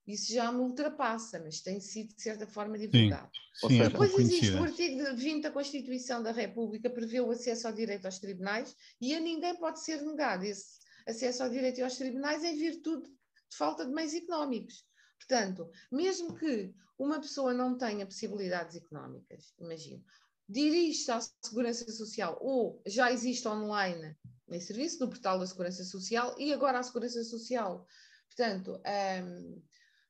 isso 0.06 0.34
já 0.34 0.52
me 0.52 0.58
ultrapassa, 0.58 1.40
mas 1.42 1.62
tem 1.62 1.80
sido 1.80 2.14
de 2.14 2.20
certa 2.20 2.46
forma 2.46 2.76
divulgado. 2.76 3.30
Sim, 3.54 3.68
sim, 3.68 3.80
é 3.80 3.88
Depois 3.88 4.12
existe 4.18 4.50
o 4.50 4.64
artigo 4.64 5.16
20 5.16 5.42
da 5.44 5.50
Constituição 5.50 6.22
da 6.22 6.30
República, 6.30 6.90
prevê 6.90 7.22
o 7.22 7.30
acesso 7.30 7.66
ao 7.66 7.72
direito 7.72 8.04
aos 8.04 8.18
tribunais 8.18 8.76
e 9.00 9.14
a 9.14 9.20
ninguém 9.20 9.56
pode 9.56 9.82
ser 9.82 10.02
negado 10.02 10.44
esse 10.44 10.82
acesso 11.06 11.42
ao 11.42 11.48
direito 11.48 11.82
aos 11.82 11.96
tribunais 11.96 12.44
em 12.44 12.58
virtude 12.58 13.10
de 13.52 13.56
falta 13.56 13.84
de 13.84 13.92
meios 13.92 14.14
económicos. 14.14 14.84
Portanto, 15.18 15.70
mesmo 15.90 16.34
que 16.34 16.74
uma 16.98 17.20
pessoa 17.20 17.54
não 17.54 17.76
tenha 17.76 18.06
possibilidades 18.06 18.76
económicas, 18.76 19.54
imagino, 19.58 20.04
dirige-se 20.48 21.10
à 21.10 21.20
Segurança 21.44 21.90
Social 21.90 22.36
ou 22.40 22.82
já 22.86 23.12
existe 23.12 23.46
online 23.46 24.16
em 24.50 24.60
serviço 24.60 25.00
no 25.00 25.08
portal 25.08 25.38
da 25.38 25.46
Segurança 25.46 25.84
Social 25.84 26.34
e 26.38 26.52
agora 26.52 26.78
a 26.78 26.82
Segurança 26.82 27.22
Social 27.24 27.86
Portanto, 28.34 28.80
um, 29.24 29.62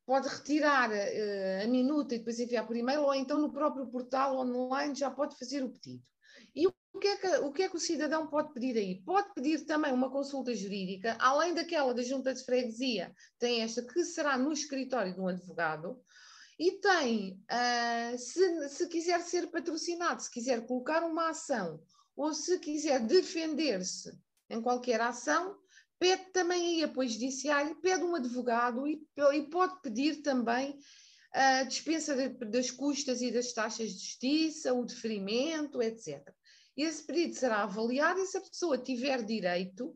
pode 0.06 0.28
retirar 0.28 0.90
uh, 0.90 1.64
a 1.64 1.66
minuta 1.66 2.14
e 2.14 2.18
depois 2.18 2.38
enviar 2.38 2.66
por 2.66 2.76
e-mail, 2.76 3.02
ou 3.02 3.14
então 3.14 3.40
no 3.40 3.52
próprio 3.52 3.86
portal 3.86 4.38
online 4.38 4.94
já 4.94 5.10
pode 5.10 5.36
fazer 5.36 5.62
o 5.64 5.70
pedido. 5.70 6.02
O 6.92 6.98
que, 6.98 7.08
é 7.08 7.16
que, 7.16 7.26
o 7.38 7.52
que 7.52 7.62
é 7.62 7.68
que 7.68 7.76
o 7.76 7.80
cidadão 7.80 8.26
pode 8.26 8.52
pedir 8.52 8.76
aí? 8.76 9.02
Pode 9.02 9.32
pedir 9.34 9.64
também 9.64 9.92
uma 9.92 10.10
consulta 10.10 10.54
jurídica, 10.54 11.16
além 11.18 11.54
daquela 11.54 11.94
da 11.94 12.02
junta 12.02 12.34
de 12.34 12.44
freguesia, 12.44 13.14
tem 13.38 13.62
esta 13.62 13.82
que 13.82 14.04
será 14.04 14.36
no 14.36 14.52
escritório 14.52 15.14
de 15.14 15.20
um 15.20 15.28
advogado, 15.28 15.98
e 16.58 16.72
tem, 16.72 17.42
uh, 17.50 18.18
se, 18.18 18.68
se 18.68 18.88
quiser 18.88 19.20
ser 19.22 19.50
patrocinado, 19.50 20.22
se 20.22 20.30
quiser 20.30 20.66
colocar 20.66 21.02
uma 21.02 21.30
ação, 21.30 21.82
ou 22.14 22.34
se 22.34 22.58
quiser 22.58 23.00
defender-se 23.00 24.12
em 24.50 24.60
qualquer 24.60 25.00
ação, 25.00 25.56
pede 25.98 26.30
também 26.32 26.76
aí 26.76 26.84
apoio 26.84 27.08
judiciário, 27.08 27.80
pede 27.80 28.04
um 28.04 28.14
advogado 28.14 28.86
e, 28.86 29.02
e 29.34 29.42
pode 29.48 29.80
pedir 29.80 30.20
também 30.22 30.78
a 31.32 31.62
dispensa 31.62 32.14
de, 32.14 32.28
das 32.46 32.70
custas 32.70 33.22
e 33.22 33.32
das 33.32 33.52
taxas 33.52 33.90
de 33.90 33.98
justiça, 33.98 34.74
o 34.74 34.84
deferimento, 34.84 35.80
etc. 35.80 36.22
Esse 36.76 37.02
pedido 37.04 37.34
será 37.34 37.62
avaliado 37.62 38.20
e 38.20 38.26
se 38.26 38.38
a 38.38 38.40
pessoa 38.40 38.78
tiver 38.78 39.22
direito, 39.22 39.94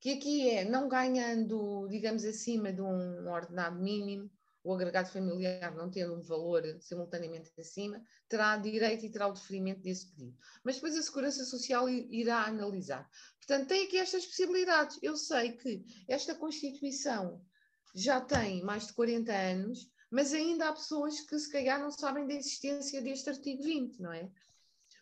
que 0.00 0.12
aqui 0.12 0.50
é 0.50 0.64
não 0.64 0.88
ganhando, 0.88 1.88
digamos, 1.88 2.24
acima 2.24 2.72
de 2.72 2.80
um 2.80 3.28
ordenado 3.28 3.80
mínimo, 3.80 4.30
o 4.64 4.72
agregado 4.72 5.10
familiar 5.10 5.74
não 5.74 5.90
tendo 5.90 6.14
um 6.14 6.22
valor 6.22 6.62
simultaneamente 6.80 7.50
acima, 7.58 8.02
terá 8.28 8.56
direito 8.56 9.04
e 9.04 9.10
terá 9.10 9.28
o 9.28 9.32
deferimento 9.32 9.82
desse 9.82 10.08
pedido. 10.08 10.36
Mas 10.64 10.76
depois 10.76 10.96
a 10.96 11.02
Segurança 11.02 11.44
Social 11.44 11.88
irá 11.88 12.46
analisar. 12.46 13.08
Portanto, 13.36 13.68
tem 13.68 13.84
aqui 13.84 13.98
estas 13.98 14.24
possibilidades. 14.24 14.98
Eu 15.02 15.18
sei 15.18 15.52
que 15.52 15.84
esta 16.08 16.34
Constituição 16.34 17.44
já 17.94 18.20
tem 18.20 18.62
mais 18.62 18.86
de 18.86 18.94
40 18.94 19.30
anos, 19.32 19.90
mas 20.10 20.32
ainda 20.32 20.68
há 20.68 20.72
pessoas 20.72 21.20
que 21.20 21.38
se 21.38 21.50
calhar 21.50 21.78
não 21.78 21.90
sabem 21.90 22.26
da 22.26 22.34
existência 22.34 23.02
deste 23.02 23.28
artigo 23.28 23.62
20, 23.62 24.00
não 24.00 24.12
é? 24.12 24.30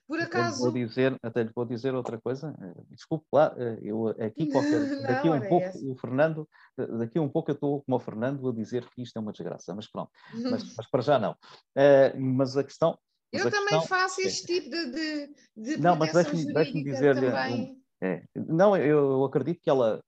Por 0.07 0.21
acaso. 0.21 0.59
Vou 0.63 0.73
dizer, 0.73 1.17
até 1.23 1.43
lhe 1.43 1.53
vou 1.55 1.65
dizer 1.65 1.95
outra 1.95 2.21
coisa. 2.21 2.55
Eh, 2.61 2.83
desculpe 2.91 3.27
lá, 3.33 3.55
eh, 3.57 3.79
eu 3.83 4.09
aqui 4.09 4.51
qualquer, 4.51 4.81
daqui 5.07 5.31
um 5.31 5.41
pouco 5.49 5.67
essa. 5.67 5.87
o 5.87 5.97
Fernando, 5.97 6.49
eh, 6.79 6.87
daqui 6.99 7.19
um 7.19 7.29
pouco 7.29 7.51
eu 7.51 7.55
estou 7.55 7.83
como 7.83 7.97
o 7.97 8.01
Fernando 8.01 8.49
a 8.49 8.53
dizer 8.53 8.89
que 8.91 9.03
isto 9.03 9.17
é 9.17 9.21
uma 9.21 9.33
desgraça, 9.33 9.75
mas 9.75 9.91
pronto, 9.91 10.11
mas, 10.35 10.43
mas 10.77 10.91
para 10.91 11.03
já 11.03 11.19
não. 11.19 11.33
Uh, 11.33 12.21
mas 12.21 12.57
a 12.57 12.65
questão. 12.65 12.99
Mas 13.33 13.43
eu 13.43 13.49
a 13.49 13.51
também 13.51 13.79
questão, 13.79 13.99
faço 13.99 14.21
este 14.21 14.47
tipo 14.47 14.69
de, 14.69 14.91
de, 14.91 15.35
de 15.57 15.77
não, 15.79 15.97
mas 15.97 16.13
deixe-me 16.13 16.53
deixe 16.53 16.83
dizer-lhe. 16.83 17.29
Um, 17.29 17.83
é, 18.03 18.25
não, 18.35 18.77
eu, 18.77 19.13
eu 19.13 19.25
acredito 19.25 19.61
que 19.63 19.71
ela 19.71 20.03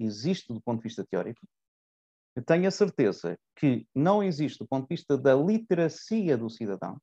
existe 0.00 0.52
do 0.52 0.60
ponto 0.60 0.78
de 0.78 0.84
vista 0.84 1.06
teórico. 1.08 1.46
Tenho 2.46 2.66
a 2.66 2.70
certeza 2.70 3.38
que 3.54 3.86
não 3.94 4.20
existe 4.20 4.58
do 4.58 4.66
ponto 4.66 4.88
de 4.88 4.96
vista 4.96 5.16
da 5.16 5.36
literacia 5.36 6.36
do 6.36 6.50
cidadão 6.50 6.98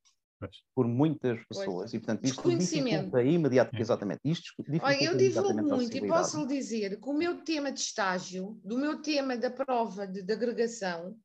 por 0.76 0.88
muitas 0.88 1.44
pessoas. 1.46 1.92
Pois. 1.92 1.94
E, 1.94 2.00
portanto, 2.00 2.26
isto 2.26 2.58
dificulta 2.58 3.24
imediatamente, 3.24 3.80
é. 3.80 3.82
exatamente. 3.82 4.20
Isto 4.26 4.54
Olha, 4.82 5.04
eu 5.04 5.18
divulgo 5.18 5.64
muito 5.64 5.98
e 5.98 6.08
posso 6.08 6.42
lhe 6.42 6.48
dizer 6.48 7.00
que 7.00 7.10
o 7.10 7.14
meu 7.14 7.44
tema 7.44 7.72
de 7.72 7.80
estágio, 7.80 8.60
do 8.64 8.78
meu 8.78 9.02
tema 9.02 9.38
da 9.38 9.50
prova 9.50 10.08
de, 10.08 10.22
de 10.22 10.34
agregação, 10.34 11.16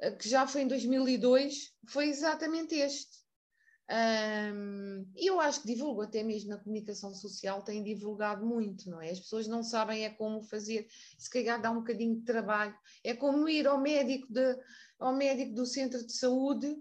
eh, 0.00 0.10
que 0.12 0.28
já 0.28 0.46
foi 0.46 0.62
em 0.62 0.68
2002, 0.68 1.72
foi 1.88 2.08
exatamente 2.08 2.74
este. 2.74 3.26
Um, 3.88 5.06
e 5.14 5.28
eu 5.30 5.38
acho 5.38 5.60
que 5.62 5.68
divulgo 5.68 6.02
até 6.02 6.20
mesmo 6.20 6.50
na 6.50 6.58
comunicação 6.58 7.14
social, 7.14 7.62
tem 7.62 7.84
divulgado 7.84 8.44
muito, 8.44 8.90
não 8.90 9.00
é? 9.00 9.10
As 9.10 9.20
pessoas 9.20 9.46
não 9.46 9.62
sabem 9.62 10.04
é 10.04 10.10
como 10.10 10.42
fazer, 10.42 10.88
se 11.16 11.30
calhar 11.30 11.60
dá 11.60 11.70
um 11.70 11.76
bocadinho 11.76 12.16
de 12.16 12.24
trabalho, 12.24 12.74
é 13.04 13.14
como 13.14 13.48
ir 13.48 13.66
ao 13.66 13.80
médico, 13.80 14.26
de, 14.28 14.58
ao 14.98 15.14
médico 15.14 15.54
do 15.54 15.64
centro 15.64 16.04
de 16.04 16.12
saúde 16.12 16.76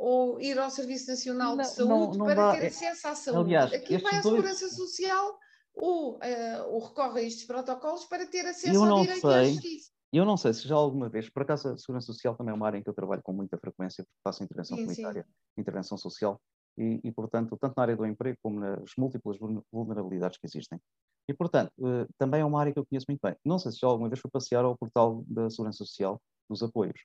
ou 0.00 0.40
ir 0.40 0.58
ao 0.58 0.70
Serviço 0.70 1.10
Nacional 1.10 1.54
não, 1.54 1.62
de 1.62 1.68
Saúde 1.68 2.16
não, 2.16 2.24
não 2.24 2.26
para 2.26 2.52
dá. 2.52 2.52
ter 2.52 2.68
acesso 2.68 3.06
à 3.06 3.14
saúde. 3.14 3.54
Aliás, 3.54 3.72
Aqui 3.74 3.98
vai 3.98 4.16
a 4.16 4.22
Segurança 4.22 4.60
dois... 4.60 4.74
Social 4.74 5.38
ou, 5.74 6.14
uh, 6.14 6.68
ou 6.68 6.80
recorre 6.80 7.20
a 7.20 7.22
estes 7.22 7.46
protocolos 7.46 8.06
para 8.06 8.26
ter 8.26 8.46
acesso 8.46 8.74
eu 8.74 8.82
ao 8.82 9.02
direito 9.02 9.20
sei. 9.20 9.30
à 9.30 9.44
justiça. 9.44 9.90
Eu 10.10 10.24
não 10.24 10.38
sei 10.38 10.54
se 10.54 10.66
já 10.66 10.74
alguma 10.74 11.10
vez, 11.10 11.28
por 11.28 11.42
acaso 11.42 11.68
a 11.68 11.76
Segurança 11.76 12.06
Social 12.06 12.34
também 12.34 12.50
é 12.50 12.54
uma 12.54 12.66
área 12.66 12.78
em 12.78 12.82
que 12.82 12.88
eu 12.88 12.94
trabalho 12.94 13.22
com 13.22 13.32
muita 13.34 13.58
frequência, 13.58 14.02
porque 14.02 14.20
faço 14.24 14.42
intervenção 14.42 14.76
sim, 14.76 14.84
comunitária, 14.84 15.22
sim. 15.22 15.60
intervenção 15.60 15.98
social, 15.98 16.40
e, 16.78 16.98
e, 17.04 17.12
portanto, 17.12 17.56
tanto 17.60 17.74
na 17.76 17.82
área 17.82 17.96
do 17.96 18.06
emprego 18.06 18.38
como 18.42 18.58
nas 18.58 18.90
múltiplas 18.96 19.36
vulnerabilidades 19.70 20.38
que 20.38 20.46
existem. 20.46 20.80
E, 21.28 21.34
portanto, 21.34 21.72
uh, 21.78 22.08
também 22.16 22.40
é 22.40 22.44
uma 22.44 22.58
área 22.58 22.72
que 22.72 22.78
eu 22.78 22.86
conheço 22.86 23.06
muito 23.08 23.20
bem. 23.22 23.36
Não 23.44 23.58
sei 23.58 23.70
se 23.70 23.78
já 23.78 23.86
alguma 23.86 24.08
vez 24.08 24.18
foi 24.18 24.30
passear 24.30 24.64
ao 24.64 24.76
portal 24.76 25.22
da 25.28 25.50
Segurança 25.50 25.84
Social, 25.84 26.20
dos 26.48 26.62
apoios 26.62 27.00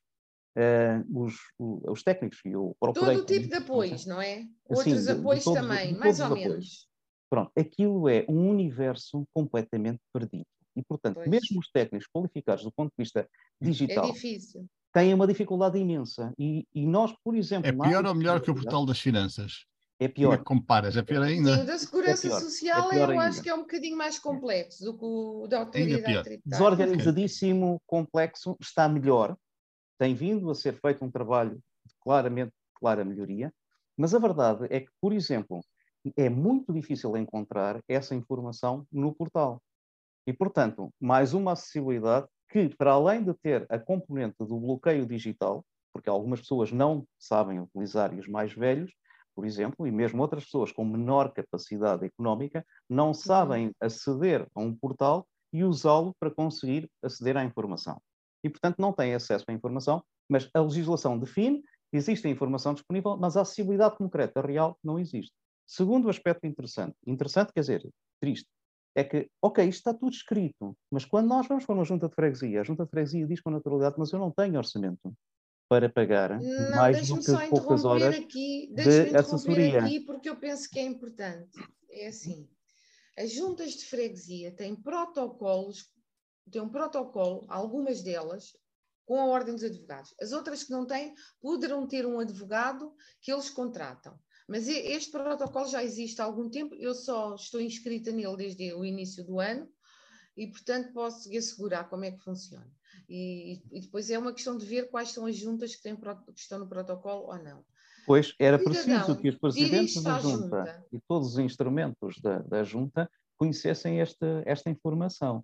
uh, 0.55 1.23
os, 1.23 1.35
os, 1.57 2.03
técnicos 2.03 2.39
e 2.45 2.55
o 2.55 2.75
Todo 2.79 3.03
o 3.03 3.25
tipo 3.25 3.47
de 3.47 3.55
apoios, 3.55 4.05
não 4.05 4.21
é? 4.21 4.45
Assim, 4.69 4.91
Outros 4.91 5.07
apoios 5.07 5.43
de, 5.43 5.49
de 5.49 5.55
também, 5.55 5.93
de 5.93 5.99
mais 5.99 6.19
ou 6.19 6.25
apoios. 6.25 6.47
menos. 6.47 6.87
Pronto, 7.29 7.51
aquilo 7.57 8.07
é 8.07 8.25
um 8.29 8.49
universo 8.49 9.25
completamente 9.33 9.99
perdido. 10.13 10.45
E, 10.75 10.83
portanto, 10.83 11.15
pois. 11.15 11.27
mesmo 11.27 11.59
os 11.59 11.69
técnicos 11.71 12.07
qualificados 12.13 12.63
do 12.63 12.71
ponto 12.71 12.89
de 12.89 13.03
vista 13.03 13.27
digital 13.61 14.09
é 14.09 14.65
têm 14.93 15.13
uma 15.13 15.25
dificuldade 15.25 15.77
imensa. 15.77 16.33
E, 16.37 16.67
e 16.73 16.85
nós, 16.85 17.13
por 17.23 17.35
exemplo. 17.35 17.67
É 17.67 17.71
pior 17.71 18.05
ou 18.05 18.15
melhor 18.15 18.41
que 18.41 18.51
o 18.51 18.55
portal 18.55 18.85
das 18.85 18.99
finanças? 18.99 19.65
É 19.99 20.09
pior. 20.09 20.27
Como 20.27 20.33
é 20.33 20.37
que 20.37 20.43
comparas? 20.43 20.97
É 20.97 21.01
pior 21.01 21.23
ainda? 21.23 21.55
Sim, 21.55 21.63
o 21.63 21.65
da 21.65 21.77
Segurança 21.77 22.27
é 22.27 22.39
Social 22.39 22.91
é 22.91 22.97
eu 22.97 23.09
ainda. 23.09 23.23
acho 23.23 23.41
que 23.41 23.49
é 23.49 23.55
um 23.55 23.59
bocadinho 23.59 23.97
mais 23.97 24.19
complexo 24.19 24.83
do 24.83 24.97
que 24.97 25.05
o 25.05 25.47
da 25.47 25.59
Autoridade 25.59 26.03
Tributária. 26.03 26.41
Desorganizadíssimo, 26.45 27.81
complexo, 27.85 28.57
está 28.59 28.89
melhor, 28.89 29.37
tem 29.97 30.13
vindo 30.13 30.49
a 30.49 30.55
ser 30.55 30.73
feito 30.73 31.03
um 31.03 31.11
trabalho 31.11 31.55
de 31.85 31.93
claramente 32.01 32.53
clara 32.75 33.05
melhoria, 33.05 33.53
mas 33.97 34.13
a 34.13 34.19
verdade 34.19 34.67
é 34.69 34.81
que, 34.81 34.91
por 34.99 35.13
exemplo, 35.13 35.61
é 36.17 36.29
muito 36.29 36.73
difícil 36.73 37.15
encontrar 37.17 37.81
essa 37.87 38.13
informação 38.13 38.85
no 38.91 39.13
portal. 39.13 39.61
E, 40.27 40.33
portanto, 40.33 40.91
mais 40.99 41.33
uma 41.33 41.53
acessibilidade 41.53 42.27
que, 42.49 42.69
para 42.75 42.91
além 42.91 43.23
de 43.23 43.33
ter 43.35 43.65
a 43.69 43.79
componente 43.79 44.37
do 44.39 44.59
bloqueio 44.59 45.05
digital, 45.05 45.65
porque 45.93 46.09
algumas 46.09 46.41
pessoas 46.41 46.71
não 46.71 47.07
sabem 47.17 47.59
utilizar 47.59 48.13
e 48.13 48.19
os 48.19 48.27
mais 48.27 48.53
velhos, 48.53 48.91
por 49.33 49.45
exemplo, 49.45 49.87
e 49.87 49.91
mesmo 49.91 50.21
outras 50.21 50.45
pessoas 50.45 50.71
com 50.71 50.85
menor 50.85 51.31
capacidade 51.33 52.05
económica, 52.05 52.65
não 52.89 53.13
sabem 53.13 53.73
aceder 53.79 54.47
a 54.53 54.59
um 54.59 54.75
portal 54.75 55.27
e 55.51 55.63
usá-lo 55.63 56.13
para 56.19 56.31
conseguir 56.31 56.89
aceder 57.01 57.37
à 57.37 57.43
informação 57.43 57.99
e, 58.45 58.49
portanto, 58.49 58.77
não 58.77 58.93
têm 58.93 59.15
acesso 59.15 59.43
à 59.47 59.53
informação, 59.53 60.03
mas 60.29 60.47
a 60.53 60.61
legislação 60.61 61.17
define, 61.17 61.63
existe 61.91 62.27
a 62.27 62.29
informação 62.29 62.75
disponível, 62.75 63.17
mas 63.17 63.35
a 63.35 63.41
acessibilidade 63.41 63.97
concreta, 63.97 64.39
real, 64.39 64.77
não 64.83 64.99
existe. 64.99 65.33
Segundo 65.65 66.11
aspecto 66.11 66.45
interessante, 66.45 66.95
interessante 67.07 67.51
quer 67.51 67.61
dizer, 67.61 67.89
triste, 68.21 68.47
é 68.93 69.03
que, 69.03 69.27
ok, 69.41 69.67
isto 69.67 69.79
está 69.79 69.93
tudo 69.95 70.13
escrito, 70.13 70.77
mas 70.91 71.03
quando 71.05 71.27
nós 71.27 71.47
vamos 71.47 71.65
para 71.65 71.73
uma 71.73 71.83
junta 71.83 72.07
de 72.07 72.13
freguesia, 72.13 72.61
a 72.61 72.63
junta 72.63 72.85
de 72.85 72.91
freguesia 72.91 73.25
diz 73.25 73.41
com 73.41 73.49
naturalidade, 73.49 73.95
mas 73.97 74.11
eu 74.13 74.19
não 74.19 74.29
tenho 74.29 74.57
orçamento 74.57 75.11
para 75.67 75.89
pagar 75.89 76.39
não, 76.39 76.75
mais 76.75 77.07
do 77.07 77.19
que 77.19 77.49
poucas 77.49 77.83
horas 77.83 78.15
aqui, 78.15 78.71
de 78.75 79.17
assessoria. 79.17 79.83
aqui 79.83 80.01
porque 80.01 80.29
eu 80.29 80.35
penso 80.35 80.69
que 80.69 80.77
é 80.77 80.83
importante. 80.83 81.49
É 81.89 82.07
assim, 82.07 82.47
as 83.17 83.33
juntas 83.33 83.71
de 83.71 83.85
freguesia 83.85 84.51
têm 84.51 84.75
protocolos 84.75 85.94
tem 86.51 86.61
um 86.61 86.69
protocolo, 86.69 87.45
algumas 87.49 88.01
delas, 88.01 88.55
com 89.05 89.19
a 89.19 89.25
Ordem 89.25 89.53
dos 89.53 89.63
Advogados. 89.63 90.13
As 90.19 90.31
outras 90.31 90.63
que 90.63 90.71
não 90.71 90.85
têm, 90.85 91.13
poderão 91.39 91.87
ter 91.87 92.05
um 92.05 92.19
advogado 92.19 92.93
que 93.21 93.31
eles 93.31 93.49
contratam. 93.49 94.17
Mas 94.47 94.67
este 94.67 95.11
protocolo 95.11 95.67
já 95.67 95.83
existe 95.83 96.21
há 96.21 96.25
algum 96.25 96.49
tempo, 96.49 96.75
eu 96.75 96.93
só 96.93 97.35
estou 97.35 97.59
inscrita 97.59 98.11
nele 98.11 98.37
desde 98.37 98.73
o 98.73 98.85
início 98.85 99.23
do 99.23 99.39
ano 99.39 99.67
e, 100.37 100.47
portanto, 100.47 100.93
posso 100.93 101.35
assegurar 101.35 101.89
como 101.89 102.05
é 102.05 102.11
que 102.11 102.23
funciona. 102.23 102.69
E, 103.09 103.61
e 103.71 103.81
depois 103.81 104.09
é 104.09 104.17
uma 104.17 104.33
questão 104.33 104.57
de 104.57 104.65
ver 104.65 104.89
quais 104.89 105.11
são 105.11 105.25
as 105.25 105.35
juntas 105.35 105.75
que, 105.75 105.81
têm, 105.81 105.95
que 105.95 106.39
estão 106.39 106.59
no 106.59 106.67
protocolo 106.67 107.27
ou 107.27 107.37
não. 107.43 107.63
Pois 108.05 108.35
era 108.39 108.59
preciso 108.59 109.17
que 109.17 109.29
os 109.29 109.37
presidentes 109.37 110.01
da 110.03 110.19
junta, 110.19 110.37
junta, 110.39 110.85
e 110.91 110.99
todos 111.07 111.29
os 111.29 111.39
instrumentos 111.39 112.19
da, 112.21 112.39
da 112.39 112.63
junta 112.63 113.09
conhecessem 113.35 113.99
esta, 113.99 114.43
esta 114.45 114.69
informação 114.69 115.43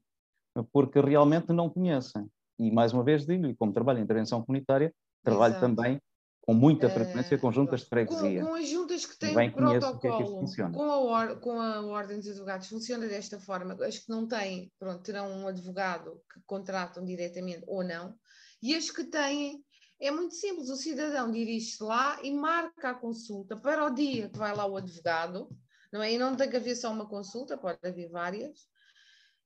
porque 0.71 0.99
realmente 0.99 1.53
não 1.53 1.69
conhecem. 1.69 2.27
E, 2.59 2.71
mais 2.71 2.93
uma 2.93 3.03
vez, 3.03 3.25
digo, 3.25 3.47
e 3.47 3.55
como 3.55 3.73
trabalho 3.73 3.99
em 3.99 4.03
intervenção 4.03 4.43
comunitária, 4.43 4.93
trabalho 5.23 5.53
Exato. 5.53 5.65
também 5.65 6.01
com 6.41 6.53
muita 6.53 6.89
frequência 6.89 7.37
com 7.37 7.51
juntas 7.51 7.81
de 7.81 7.87
freguesia. 7.87 8.41
Com, 8.41 8.47
com 8.47 8.55
as 8.55 8.67
juntas 8.67 9.05
que 9.05 9.17
têm 9.17 9.35
Bem 9.35 9.51
protocolo, 9.51 9.99
que 9.99 10.07
é 10.07 10.65
que 10.65 10.73
com, 10.73 10.91
a 10.91 10.99
or, 10.99 11.39
com 11.39 11.61
a 11.61 11.81
Ordem 11.81 12.17
dos 12.17 12.29
Advogados, 12.29 12.67
funciona 12.67 13.07
desta 13.07 13.39
forma. 13.39 13.77
As 13.85 13.99
que 13.99 14.09
não 14.09 14.27
têm, 14.27 14.71
pronto, 14.79 15.03
terão 15.03 15.29
um 15.29 15.47
advogado 15.47 16.19
que 16.33 16.41
contratam 16.45 17.05
diretamente 17.05 17.63
ou 17.67 17.83
não. 17.83 18.15
E 18.61 18.75
as 18.75 18.89
que 18.89 19.03
têm, 19.03 19.63
é 19.99 20.09
muito 20.09 20.33
simples, 20.33 20.69
o 20.69 20.75
cidadão 20.75 21.31
dirige-se 21.31 21.83
lá 21.83 22.19
e 22.23 22.33
marca 22.33 22.89
a 22.89 22.95
consulta 22.95 23.55
para 23.55 23.85
o 23.85 23.91
dia 23.91 24.29
que 24.29 24.37
vai 24.37 24.55
lá 24.55 24.65
o 24.65 24.77
advogado, 24.77 25.47
não 25.93 26.01
é? 26.01 26.11
E 26.11 26.17
não 26.17 26.35
tem 26.35 26.49
que 26.49 26.57
haver 26.57 26.75
só 26.75 26.91
uma 26.91 27.07
consulta, 27.07 27.57
pode 27.57 27.79
haver 27.83 28.09
várias 28.09 28.70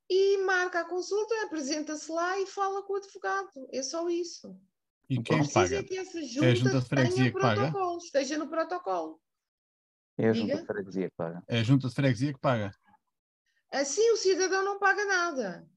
e 0.09 0.37
marca 0.45 0.81
a 0.81 0.85
consulta, 0.85 1.33
apresenta-se 1.45 2.11
lá 2.11 2.39
e 2.39 2.45
fala 2.45 2.83
com 2.83 2.93
o 2.93 2.97
advogado. 2.97 3.49
É 3.71 3.81
só 3.81 4.07
isso. 4.09 4.55
E 5.09 5.21
quem 5.21 5.37
Precisa 5.37 5.59
paga? 5.59 5.75
é 5.77 5.83
que 5.83 5.97
essa 5.97 6.23
junta, 6.23 6.45
É 6.45 6.51
a 6.51 6.55
junta 6.55 6.79
de 6.81 6.87
freguesia 6.87 7.31
que 7.31 7.39
paga? 7.39 7.61
protocolo, 7.61 7.97
esteja 7.97 8.37
no 8.37 8.47
protocolo. 8.47 9.21
É 10.17 10.29
a 10.29 10.31
Diga. 10.31 10.47
junta 10.47 10.61
de 10.61 10.67
freguesia 10.67 11.09
que 11.09 11.15
paga. 11.15 11.43
É 11.47 11.59
a 11.59 11.63
junta 11.63 11.87
de 11.87 11.93
freguesia 11.95 12.33
que 12.33 12.39
paga. 12.39 12.71
Assim 13.71 14.09
o 14.11 14.17
cidadão 14.17 14.63
não 14.63 14.79
paga 14.79 15.05
nada. 15.05 15.67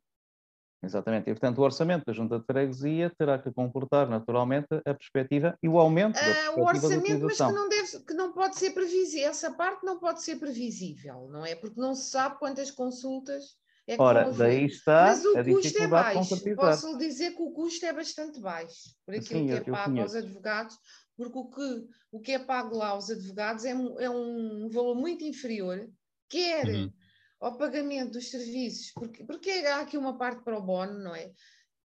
Exatamente. 0.81 1.29
E, 1.29 1.35
portanto, 1.35 1.59
o 1.59 1.63
orçamento 1.63 2.05
da 2.07 2.13
junta 2.13 2.39
de 2.39 2.45
freguesia 2.47 3.13
terá 3.19 3.37
que 3.39 3.53
comportar 3.53 4.09
naturalmente 4.09 4.69
a 4.87 4.95
perspectiva 4.95 5.59
e 5.61 5.69
o 5.69 5.77
aumento 5.79 6.15
da 6.15 6.21
perspectiva 6.21 6.53
o 6.53 6.65
da 6.65 6.71
orçamento, 6.71 7.25
mas 7.25 7.37
que 7.37 7.53
não, 7.53 7.69
deve, 7.69 8.01
que 8.05 8.15
não 8.15 8.33
pode 8.33 8.57
ser 8.57 8.71
previsível. 8.71 9.29
Essa 9.29 9.53
parte 9.53 9.85
não 9.85 9.99
pode 9.99 10.23
ser 10.23 10.37
previsível, 10.37 11.29
não 11.29 11.45
é? 11.45 11.57
Porque 11.57 11.81
não 11.81 11.95
se 11.97 12.11
sabe 12.11 12.39
quantas 12.39 12.71
consultas 12.71 13.59
é 13.89 13.97
que 13.97 14.03
Ora, 14.03 14.27
haver. 14.27 14.37
daí 14.39 14.67
está 14.67 15.03
Mas 15.07 15.25
o 15.25 15.31
a 15.39 15.45
custo 15.45 15.49
é 15.49 15.53
dificuldade 15.63 15.85
de 15.85 16.55
baixo. 16.55 16.57
Posso 16.57 16.93
lhe 16.93 16.99
dizer 17.09 17.31
que 17.35 17.43
o 17.43 17.51
custo 17.53 17.87
é 17.87 17.93
bastante 17.93 18.41
baixo 18.41 18.95
por 19.05 19.15
aquilo 19.15 19.41
Sim, 19.41 19.47
que 19.47 19.53
é 19.53 19.59
eu 19.61 19.65
pago 19.73 20.01
aos 20.01 20.15
advogados, 20.15 20.77
porque 21.17 21.39
o 21.39 21.49
que, 21.49 21.87
o 22.13 22.21
que 22.21 22.33
é 22.33 22.39
pago 22.39 22.77
lá 22.77 22.89
aos 22.89 23.11
advogados 23.11 23.65
é, 23.65 23.75
um- 23.75 23.99
é 23.99 24.09
um 24.11 24.69
valor 24.71 24.95
muito 24.95 25.25
inferior, 25.25 25.89
quer 26.29 26.67
Uhum. 26.69 26.93
ao 27.41 27.57
pagamento 27.57 28.13
dos 28.13 28.31
serviços, 28.31 28.93
porque, 28.93 29.25
porque 29.25 29.51
há 29.51 29.81
aqui 29.81 29.97
uma 29.97 30.19
parte 30.19 30.43
para 30.45 30.59
o 30.59 30.63
bono, 30.63 30.99
não 30.99 31.15
é? 31.15 31.33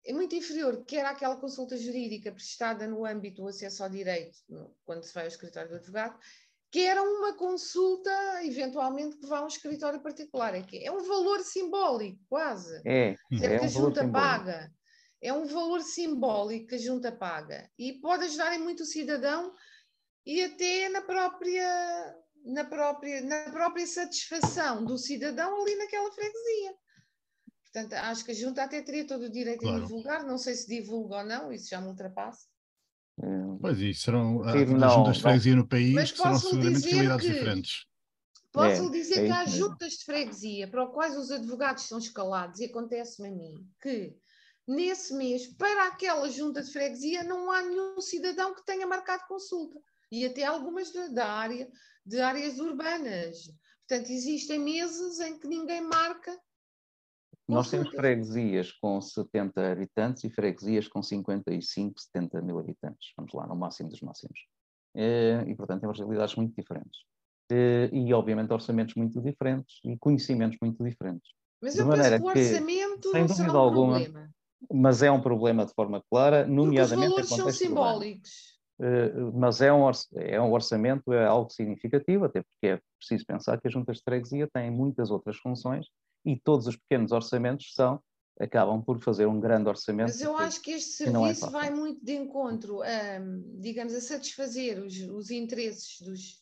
É 0.03 0.11
muito 0.13 0.33
inferior, 0.35 0.83
quer 0.85 1.05
àquela 1.05 1.35
consulta 1.35 1.77
jurídica 1.77 2.31
prestada 2.31 2.87
no 2.87 3.05
âmbito 3.05 3.43
do 3.43 3.47
acesso 3.47 3.83
ao 3.83 3.89
direito, 3.89 4.39
quando 4.83 5.03
se 5.03 5.13
vai 5.13 5.25
ao 5.25 5.27
escritório 5.27 5.69
do 5.69 5.75
advogado, 5.75 6.17
quer 6.71 6.97
a 6.97 7.03
uma 7.03 7.33
consulta, 7.33 8.11
eventualmente, 8.45 9.17
que 9.17 9.27
vá 9.27 9.39
a 9.39 9.43
um 9.43 9.47
escritório 9.47 10.01
particular. 10.01 10.55
É, 10.55 10.61
que 10.61 10.83
é 10.83 10.91
um 10.91 11.03
valor 11.03 11.41
simbólico, 11.41 12.19
quase. 12.29 12.81
É, 12.85 13.15
Sempre 13.29 13.45
é 13.47 13.57
que 13.59 13.63
um 13.63 13.65
a 13.65 13.67
junta 13.67 14.01
simbólico. 14.01 14.11
paga. 14.11 14.71
É 15.21 15.33
um 15.33 15.45
valor 15.45 15.81
simbólico 15.81 16.67
que 16.67 16.75
a 16.75 16.79
junta 16.79 17.11
paga. 17.11 17.69
E 17.77 17.93
pode 17.99 18.23
ajudar 18.25 18.55
em 18.55 18.59
muito 18.59 18.83
o 18.83 18.85
cidadão 18.85 19.53
e 20.25 20.43
até 20.43 20.89
na 20.89 21.01
própria, 21.01 22.15
na 22.45 22.63
própria, 22.65 23.21
na 23.21 23.51
própria 23.51 23.85
satisfação 23.85 24.83
do 24.85 24.97
cidadão 24.97 25.61
ali 25.61 25.75
naquela 25.75 26.11
freguesia. 26.11 26.73
Portanto, 27.63 27.93
acho 27.93 28.25
que 28.25 28.31
a 28.31 28.35
junta 28.35 28.63
até 28.63 28.81
teria 28.81 29.05
todo 29.05 29.23
o 29.23 29.29
direito 29.29 29.61
Claro. 29.61 29.77
em 29.77 29.81
divulgar. 29.83 30.25
Não 30.25 30.37
sei 30.37 30.55
se 30.55 30.67
divulga 30.67 31.17
ou 31.17 31.23
não, 31.23 31.51
isso 31.53 31.69
já 31.69 31.79
me 31.79 31.87
ultrapassa. 31.87 32.47
É, 33.23 33.57
Pois 33.61 33.79
isso, 33.79 34.01
serão 34.01 34.41
as 34.43 34.53
juntas 34.93 35.15
de 35.17 35.21
freguesia 35.21 35.55
no 35.55 35.67
país 35.67 35.93
Mas 35.93 36.11
que 36.11 36.17
serão 36.17 36.31
posso 36.33 36.45
lhe 36.47 36.51
seguramente 36.51 36.81
dizer 36.81 36.91
realidades 36.95 37.25
que- 37.25 37.33
diferentes. 37.33 37.85
Posso 38.51 38.81
É, 38.81 38.81
lhe 38.81 38.89
dizer 38.91 39.19
é 39.19 39.25
que 39.25 39.31
há 39.31 39.45
juntas 39.45 39.93
de 39.93 40.05
freguesia 40.05 40.67
para 40.67 40.85
os 40.85 40.93
quais 40.93 41.17
os 41.17 41.31
advogados 41.31 41.83
são 41.83 41.97
escalados, 41.99 42.59
e 42.59 42.65
acontece-me 42.65 43.29
a 43.29 43.31
mim, 43.31 43.65
que 43.81 44.13
nesse 44.67 45.13
mês, 45.13 45.47
para 45.47 45.87
aquela 45.87 46.29
junta 46.29 46.61
de 46.61 46.71
freguesia, 46.71 47.23
não 47.23 47.49
há 47.51 47.61
nenhum 47.61 48.01
cidadão 48.01 48.53
que 48.53 48.65
tenha 48.65 48.85
marcado 48.85 49.23
consulta. 49.27 49.79
E 50.11 50.25
até 50.25 50.43
algumas 50.43 50.91
da, 50.91 51.07
da 51.07 51.31
área, 51.31 51.69
de 52.05 52.19
áreas 52.19 52.59
urbanas. 52.59 53.37
Portanto, 53.87 54.09
existem 54.11 54.59
meses 54.59 55.19
em 55.21 55.39
que 55.39 55.47
ninguém 55.47 55.79
marca. 55.81 56.37
Nós 57.51 57.69
temos 57.69 57.89
freguesias 57.89 58.71
com 58.71 58.99
70 59.01 59.71
habitantes 59.71 60.23
e 60.23 60.29
freguesias 60.29 60.87
com 60.87 61.01
55, 61.03 61.99
70 61.99 62.41
mil 62.41 62.57
habitantes. 62.59 63.11
Vamos 63.17 63.33
lá, 63.33 63.45
no 63.47 63.55
máximo 63.55 63.89
dos 63.89 64.01
máximos. 64.01 64.39
Eh, 64.95 65.43
E, 65.47 65.55
portanto, 65.55 65.81
temos 65.81 65.97
realidades 65.99 66.35
muito 66.35 66.55
diferentes. 66.55 67.01
Eh, 67.51 67.89
E, 67.91 68.13
obviamente, 68.13 68.51
orçamentos 68.53 68.95
muito 68.95 69.21
diferentes 69.21 69.79
e 69.83 69.97
conhecimentos 69.97 70.57
muito 70.61 70.83
diferentes. 70.83 71.31
Mas 71.61 71.73
De 71.75 71.81
eu 71.81 71.85
maneira 71.87 72.19
penso 72.19 72.23
que 72.23 72.29
o 72.29 72.33
que, 72.33 72.39
orçamento 72.39 73.11
sem 73.11 73.27
será 73.27 73.37
dúvida 73.37 73.57
um 73.57 73.61
alguma, 73.61 73.99
problema. 74.01 74.29
Mas 74.71 75.03
é 75.03 75.11
um 75.11 75.21
problema 75.21 75.65
de 75.65 75.73
forma 75.73 76.03
clara, 76.09 76.45
Porque 76.45 76.51
os 76.51 76.55
nomeadamente 76.55 77.09
valores 77.09 77.29
são 77.29 77.51
simbólicos. 77.51 78.50
Eh, 78.81 79.13
mas 79.35 79.61
é 79.61 79.71
um, 79.71 79.89
é 80.15 80.41
um 80.41 80.51
orçamento, 80.51 81.13
é 81.13 81.23
algo 81.23 81.51
significativo, 81.51 82.25
até 82.25 82.41
porque 82.41 82.67
é 82.67 82.81
preciso 82.97 83.25
pensar 83.27 83.61
que 83.61 83.67
as 83.67 83.73
juntas 83.73 83.97
de 83.97 84.03
freguesia 84.03 84.49
têm 84.51 84.71
muitas 84.71 85.11
outras 85.11 85.37
funções 85.37 85.85
e 86.25 86.35
todos 86.35 86.65
os 86.65 86.75
pequenos 86.75 87.11
orçamentos 87.11 87.73
são, 87.75 88.01
acabam 88.39 88.81
por 88.81 88.99
fazer 88.99 89.27
um 89.27 89.39
grande 89.39 89.69
orçamento. 89.69 90.07
Mas 90.07 90.21
eu 90.21 90.35
acho 90.35 90.61
que 90.63 90.71
este 90.71 91.03
é 91.03 91.11
serviço 91.11 91.41
fácil. 91.41 91.51
vai 91.51 91.69
muito 91.69 92.03
de 92.03 92.13
encontro, 92.13 92.81
a, 92.81 93.19
digamos, 93.59 93.93
a 93.93 94.01
satisfazer 94.01 94.79
os, 94.79 94.97
os 94.97 95.29
interesses 95.29 96.01
dos, 96.01 96.41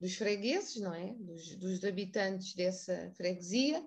dos 0.00 0.16
fregueses, 0.16 0.80
não 0.80 0.94
é? 0.94 1.12
Dos, 1.18 1.56
dos 1.56 1.84
habitantes 1.84 2.54
dessa 2.54 3.12
freguesia, 3.18 3.84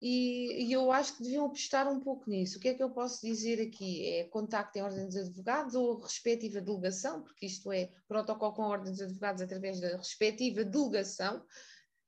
e, 0.00 0.66
e 0.66 0.72
eu 0.72 0.92
acho 0.92 1.16
que 1.16 1.22
deviam 1.22 1.46
apostar 1.46 1.88
um 1.90 2.00
pouco 2.00 2.28
nisso. 2.28 2.58
O 2.58 2.60
que 2.60 2.68
é 2.68 2.74
que 2.74 2.82
eu 2.82 2.90
posso 2.90 3.24
dizer 3.24 3.60
aqui? 3.60 4.06
É 4.06 4.24
contactem 4.24 4.82
Ordem 4.82 5.06
dos 5.06 5.16
Advogados 5.16 5.74
ou 5.74 6.00
respectiva 6.00 6.60
delegação, 6.60 7.22
porque 7.22 7.46
isto 7.46 7.72
é 7.72 7.90
protocolo 8.06 8.52
com 8.52 8.62
Ordem 8.62 8.92
dos 8.92 9.00
Advogados 9.00 9.42
através 9.42 9.80
da 9.80 9.96
respectiva 9.96 10.64
delegação. 10.64 11.42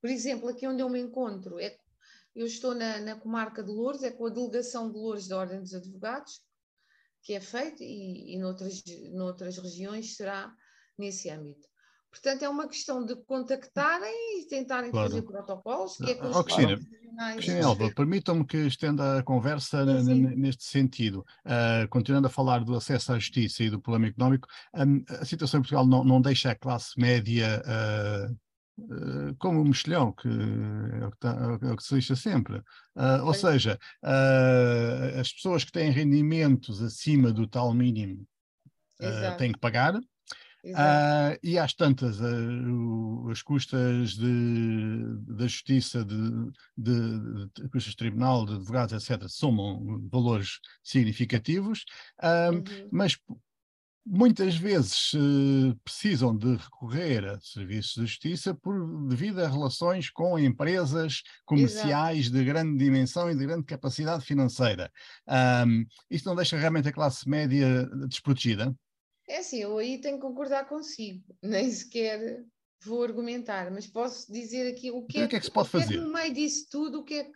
Por 0.00 0.10
exemplo, 0.10 0.48
aqui 0.48 0.66
onde 0.66 0.82
eu 0.82 0.88
me 0.90 1.00
encontro, 1.00 1.58
é, 1.58 1.76
eu 2.34 2.46
estou 2.46 2.74
na, 2.74 3.00
na 3.00 3.16
comarca 3.16 3.62
de 3.62 3.70
Louros, 3.70 4.02
é 4.02 4.10
com 4.10 4.26
a 4.26 4.30
delegação 4.30 4.92
de 4.92 4.98
Louros 4.98 5.26
da 5.26 5.38
Ordem 5.38 5.60
dos 5.60 5.74
Advogados, 5.74 6.42
que 7.22 7.32
é 7.32 7.40
feito, 7.40 7.82
e, 7.82 8.34
e 8.34 8.38
noutras, 8.38 8.82
noutras 9.12 9.56
regiões 9.56 10.14
será 10.14 10.54
nesse 10.96 11.30
âmbito. 11.30 11.66
Portanto, 12.20 12.42
é 12.42 12.48
uma 12.48 12.68
questão 12.68 13.04
de 13.04 13.14
contactarem 13.24 14.40
e 14.40 14.46
tentarem 14.48 14.90
Claro. 14.90 15.10
fazer 15.10 15.22
protocolos, 15.22 15.96
que 15.96 16.10
é 16.10 16.14
com 16.16 16.26
Ó, 16.26 16.30
os 16.30 16.40
Cristina, 16.42 16.76
regionais 16.76 17.36
Cristina 17.36 17.66
respectivos. 17.66 17.94
permitam-me 17.94 18.44
que 18.44 18.56
estenda 18.66 19.18
a 19.18 19.22
conversa 19.22 19.84
Sim, 19.84 20.04
sim. 20.04 20.36
neste 20.36 20.64
sentido. 20.64 21.24
Ah, 21.44 21.86
continuando 21.88 22.26
a 22.26 22.30
falar 22.30 22.64
do 22.64 22.74
acesso 22.74 23.12
à 23.12 23.18
justiça 23.18 23.62
e 23.62 23.70
do 23.70 23.80
problema 23.80 24.08
económico, 24.08 24.48
hum, 24.74 25.04
a 25.08 25.24
situação 25.24 25.58
em 25.58 25.62
Portugal 25.62 25.86
não, 25.86 26.02
não 26.04 26.20
deixa 26.20 26.50
a 26.50 26.56
classe 26.56 26.98
média 26.98 27.62
ah, 27.64 28.28
ah, 28.90 29.34
como 29.38 29.60
um 29.60 29.64
mexilhão, 29.64 30.12
que 30.12 30.28
é 30.28 31.06
o 31.06 31.10
que, 31.10 31.18
tá- 31.18 31.58
é 31.62 31.72
o 31.72 31.76
que 31.76 31.82
se 31.84 31.92
deixa 31.92 32.16
sempre. 32.16 32.60
Ah, 32.96 33.22
ou 33.22 33.32
seja, 33.34 33.78
ah, 34.02 35.20
as 35.20 35.32
pessoas 35.32 35.64
que 35.64 35.72
têm 35.72 35.90
rendimentos 35.90 36.82
acima 36.82 37.32
do 37.32 37.46
tal 37.46 37.72
mínimo 37.72 38.26
ah, 39.00 39.32
têm 39.36 39.52
que 39.52 39.58
pagar, 39.58 39.94
Exato. 40.62 41.04
ah, 41.04 41.36
e 41.42 41.58
às 41.58 41.72
tantas, 41.74 42.20
o- 42.20 43.28
as 43.30 43.42
custas 43.42 44.12
de, 44.14 45.02
da 45.26 45.46
justiça, 45.46 46.04
de, 46.04 46.16
de, 46.76 47.48
de 47.54 47.68
custas 47.70 47.92
de 47.92 47.96
tribunal, 47.96 48.46
de 48.46 48.54
advogados, 48.54 48.92
etc., 48.94 49.28
somam 49.28 50.08
valores 50.10 50.58
significativos, 50.82 51.84
ah, 52.20 52.50
Uhum. 52.50 52.90
mas 52.90 53.16
muitas 54.06 54.56
vezes 54.56 55.12
eh, 55.14 55.74
precisam 55.84 56.36
de 56.36 56.56
recorrer 56.56 57.24
a 57.26 57.38
serviços 57.40 57.94
de 57.94 58.06
justiça 58.06 58.54
por, 58.54 59.06
devido 59.08 59.40
a 59.40 59.48
relações 59.48 60.10
com 60.10 60.38
empresas 60.38 61.22
comerciais 61.44 62.30
de 62.30 62.42
grande 62.44 62.78
dimensão 62.82 63.30
e 63.30 63.36
de 63.36 63.44
grande 63.46 63.64
capacidade 63.66 64.24
financeira. 64.24 64.90
Ahm, 65.26 65.84
isto 66.10 66.26
não 66.26 66.36
deixa 66.36 66.56
realmente 66.56 66.88
a 66.88 66.92
classe 66.92 67.28
média 67.28 67.86
desprotegida? 68.08 68.74
É 69.28 69.38
assim, 69.38 69.58
eu 69.58 69.76
aí 69.78 70.00
tenho 70.00 70.16
que 70.16 70.22
concordar 70.22 70.66
consigo, 70.68 71.22
nem 71.42 71.70
sequer 71.70 72.44
vou 72.84 73.02
argumentar, 73.02 73.70
mas 73.70 73.86
posso 73.86 74.32
dizer 74.32 74.72
aqui 74.72 74.90
o 74.90 75.02
que, 75.04 75.18
Então, 75.18 75.26
o 75.26 75.28
que 75.28 75.36
é 75.36 75.40
que 75.40 75.44
se 75.46 75.50
pode 75.52 75.68
é 75.68 75.72
fazer? 75.72 76.00
no 76.00 76.12
meio 76.12 76.32
disso 76.32 76.66
tudo, 76.70 77.00
o 77.00 77.04
que 77.04 77.14
é 77.14 77.24
que 77.24 77.32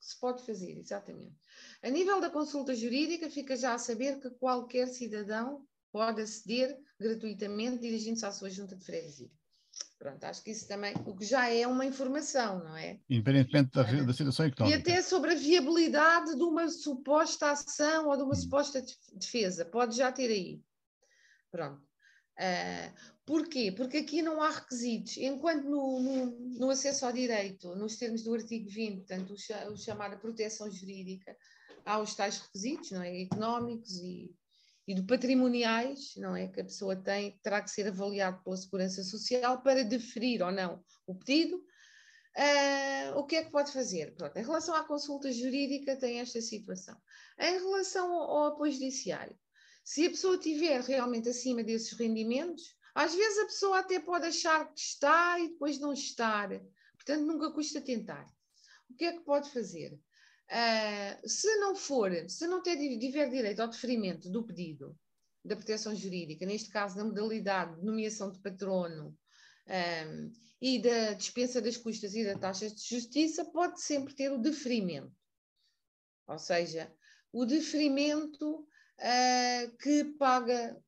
se 0.00 0.18
pode 0.18 0.44
fazer, 0.44 0.78
exatamente. 0.78 1.36
A 1.82 1.90
nível 1.90 2.20
da 2.20 2.30
consulta 2.30 2.74
jurídica, 2.74 3.30
fica 3.30 3.56
já 3.56 3.74
a 3.74 3.78
saber 3.78 4.18
que 4.20 4.30
qualquer 4.30 4.88
cidadão 4.88 5.66
pode 5.92 6.22
aceder 6.22 6.76
gratuitamente 6.98 7.78
dirigindo-se 7.80 8.24
à 8.26 8.32
sua 8.32 8.50
junta 8.50 8.74
de 8.76 8.84
freguesia. 8.84 9.28
Pronto, 9.98 10.24
acho 10.24 10.42
que 10.42 10.50
isso 10.50 10.66
também, 10.66 10.94
o 11.06 11.14
que 11.16 11.24
já 11.24 11.48
é 11.50 11.66
uma 11.66 11.84
informação, 11.84 12.64
não 12.64 12.76
é? 12.76 12.98
Independentemente 13.10 13.70
da, 13.72 13.82
da 13.82 14.12
situação 14.12 14.46
E 14.46 14.48
económica. 14.48 14.78
até 14.90 15.02
sobre 15.02 15.32
a 15.32 15.36
viabilidade 15.36 16.34
de 16.34 16.42
uma 16.42 16.68
suposta 16.68 17.50
ação 17.50 18.08
ou 18.08 18.16
de 18.16 18.22
uma 18.22 18.32
Hum. 18.32 18.36
suposta 18.36 18.80
def- 18.80 18.96
defesa. 19.12 19.64
Pode 19.64 19.96
já 19.96 20.10
ter 20.10 20.30
aí. 20.30 20.60
Pronto. 21.56 21.80
Ah, 22.38 22.92
porquê? 23.24 23.72
Porque 23.72 23.96
aqui 23.96 24.20
não 24.20 24.42
há 24.42 24.50
requisitos. 24.50 25.16
Enquanto 25.16 25.64
no, 25.64 26.00
no, 26.00 26.26
no 26.58 26.70
acesso 26.70 27.06
ao 27.06 27.12
direito, 27.12 27.74
nos 27.76 27.96
termos 27.96 28.22
do 28.22 28.34
artigo 28.34 28.68
20, 28.68 28.98
portanto, 28.98 29.30
o, 29.30 29.72
o 29.72 29.76
chamado 29.78 30.20
proteção 30.20 30.70
jurídica, 30.70 31.34
há 31.86 31.98
os 31.98 32.14
tais 32.14 32.40
requisitos, 32.40 32.90
não 32.90 33.02
é? 33.02 33.22
Económicos 33.22 33.90
e, 33.96 34.34
e 34.86 34.94
de 34.94 35.02
patrimoniais, 35.02 36.12
não 36.18 36.36
é? 36.36 36.46
Que 36.48 36.60
a 36.60 36.64
pessoa 36.64 36.94
tem, 36.94 37.38
terá 37.42 37.62
que 37.62 37.70
ser 37.70 37.88
avaliado 37.88 38.42
pela 38.44 38.56
Segurança 38.58 39.02
Social 39.02 39.62
para 39.62 39.82
deferir 39.82 40.42
ou 40.42 40.52
não 40.52 40.84
o 41.06 41.14
pedido. 41.14 41.64
Ah, 42.36 43.14
o 43.16 43.24
que 43.24 43.36
é 43.36 43.44
que 43.44 43.50
pode 43.50 43.72
fazer? 43.72 44.14
Pronto, 44.14 44.36
em 44.36 44.44
relação 44.44 44.74
à 44.74 44.84
consulta 44.84 45.32
jurídica, 45.32 45.96
tem 45.96 46.20
esta 46.20 46.42
situação. 46.42 46.94
Em 47.40 47.58
relação 47.58 48.12
ao, 48.12 48.30
ao 48.30 48.46
apoio 48.48 48.72
judiciário, 48.72 49.34
se 49.86 50.04
a 50.04 50.10
pessoa 50.10 50.34
estiver 50.34 50.80
realmente 50.80 51.28
acima 51.28 51.62
desses 51.62 51.92
rendimentos, 51.92 52.74
às 52.92 53.14
vezes 53.14 53.38
a 53.38 53.46
pessoa 53.46 53.78
até 53.78 54.00
pode 54.00 54.26
achar 54.26 54.66
que 54.74 54.80
está 54.80 55.38
e 55.38 55.50
depois 55.50 55.78
não 55.78 55.92
estar. 55.92 56.48
Portanto, 56.96 57.24
nunca 57.24 57.52
custa 57.52 57.80
tentar. 57.80 58.26
O 58.90 58.94
que 58.94 59.04
é 59.04 59.12
que 59.12 59.20
pode 59.20 59.48
fazer? 59.50 59.92
Uh, 60.50 61.28
se 61.28 61.54
não 61.58 61.76
for, 61.76 62.10
se 62.28 62.48
não 62.48 62.60
tiver 62.64 63.30
direito 63.30 63.60
ao 63.60 63.68
deferimento 63.68 64.28
do 64.28 64.44
pedido 64.44 64.98
da 65.44 65.54
proteção 65.54 65.94
jurídica, 65.94 66.44
neste 66.44 66.68
caso 66.68 66.96
da 66.96 67.04
modalidade 67.04 67.76
de 67.78 67.86
nomeação 67.86 68.32
de 68.32 68.40
patrono 68.40 69.16
um, 69.68 70.32
e 70.60 70.80
da 70.80 71.12
dispensa 71.12 71.62
das 71.62 71.76
custas 71.76 72.12
e 72.12 72.24
das 72.24 72.40
taxas 72.40 72.74
de 72.74 72.88
justiça, 72.88 73.44
pode 73.44 73.80
sempre 73.80 74.16
ter 74.16 74.32
o 74.32 74.38
deferimento. 74.38 75.14
Ou 76.26 76.40
seja, 76.40 76.92
o 77.32 77.44
deferimento 77.44 78.66
uh, 78.98 79.76
que 79.78 80.04
paga, 80.18 80.80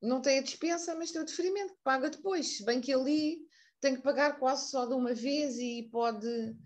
não 0.00 0.20
tem 0.20 0.38
a 0.38 0.42
dispensa, 0.42 0.94
mas 0.94 1.10
tem 1.10 1.22
o 1.22 1.24
deferimento 1.26 1.74
que 1.74 1.82
paga 1.82 2.10
depois, 2.10 2.56
se 2.56 2.64
bem 2.64 2.80
que 2.80 2.92
ali 2.92 3.40
tem 3.80 3.96
que 3.96 4.02
pagar 4.02 4.38
quase 4.38 4.70
só 4.70 4.86
de 4.86 4.94
uma 4.94 5.12
vez 5.12 5.58
e 5.58 5.88
pode 5.90 6.56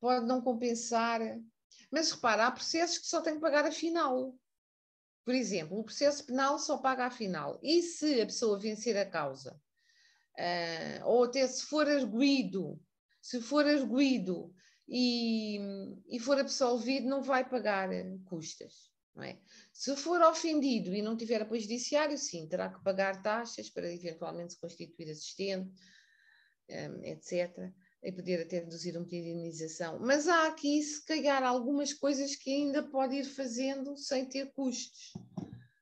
pode 0.00 0.26
não 0.26 0.40
compensar. 0.40 1.20
Mas 1.90 2.10
repara, 2.10 2.46
há 2.46 2.50
processos 2.50 2.98
que 2.98 3.06
só 3.06 3.20
tem 3.20 3.34
que 3.34 3.40
pagar 3.40 3.66
a 3.66 3.72
final. 3.72 4.34
Por 5.24 5.34
exemplo, 5.34 5.78
o 5.78 5.84
processo 5.84 6.24
penal 6.24 6.58
só 6.58 6.78
paga 6.78 7.06
a 7.06 7.10
final. 7.10 7.60
E 7.62 7.82
se 7.82 8.20
a 8.20 8.26
pessoa 8.26 8.58
vencer 8.58 8.96
a 8.96 9.04
causa, 9.04 9.60
uh, 10.38 11.04
ou 11.06 11.24
até 11.24 11.46
se 11.46 11.64
for 11.66 11.88
arguído, 11.88 12.80
se 13.20 13.40
for 13.40 13.66
arguído 13.66 14.52
e, 14.88 15.58
e 16.08 16.18
for 16.18 16.38
absolvido, 16.38 17.06
não 17.06 17.22
vai 17.22 17.48
pagar 17.48 17.88
custas. 18.24 18.90
É? 19.18 19.36
Se 19.72 19.94
for 19.96 20.22
ofendido 20.22 20.94
e 20.94 21.02
não 21.02 21.16
tiver 21.16 21.42
apoio 21.42 21.60
judiciário, 21.60 22.16
sim, 22.16 22.48
terá 22.48 22.70
que 22.70 22.82
pagar 22.82 23.20
taxas 23.20 23.68
para 23.68 23.92
eventualmente 23.92 24.54
se 24.54 24.60
constituir 24.60 25.10
assistente, 25.10 25.70
um, 26.70 27.04
etc 27.04 27.72
e 28.02 28.12
poder 28.12 28.42
até 28.42 28.60
reduzir 28.60 28.96
um 28.96 29.04
pedido 29.04 29.24
de 29.24 29.30
indenização. 29.32 29.98
Mas 30.00 30.26
há 30.26 30.48
aqui, 30.48 30.82
se 30.82 31.04
calhar, 31.04 31.42
algumas 31.42 31.92
coisas 31.92 32.34
que 32.34 32.50
ainda 32.50 32.82
pode 32.82 33.16
ir 33.16 33.24
fazendo 33.24 33.96
sem 33.96 34.26
ter 34.26 34.52
custos, 34.52 35.12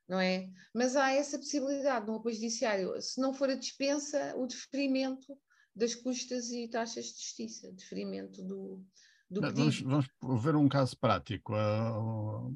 não 0.09 0.19
é? 0.19 0.49
Mas 0.75 0.97
há 0.97 1.13
essa 1.13 1.39
possibilidade 1.39 2.07
no 2.07 2.17
apoio 2.17 2.35
judiciário, 2.35 3.01
se 3.01 3.21
não 3.21 3.33
for 3.33 3.51
a 3.51 3.55
dispensa, 3.55 4.35
o 4.37 4.47
deferimento 4.47 5.39
das 5.75 5.95
custas 5.95 6.51
e 6.51 6.67
taxas 6.69 7.05
de 7.07 7.21
justiça, 7.21 7.73
deferimento 7.73 8.43
do, 8.43 8.85
do 9.31 9.41
vamos, 9.41 9.81
vamos, 9.81 10.43
ver 10.43 10.57
um 10.57 10.69
caso 10.69 10.99
prático. 10.99 11.55
A, 11.55 12.51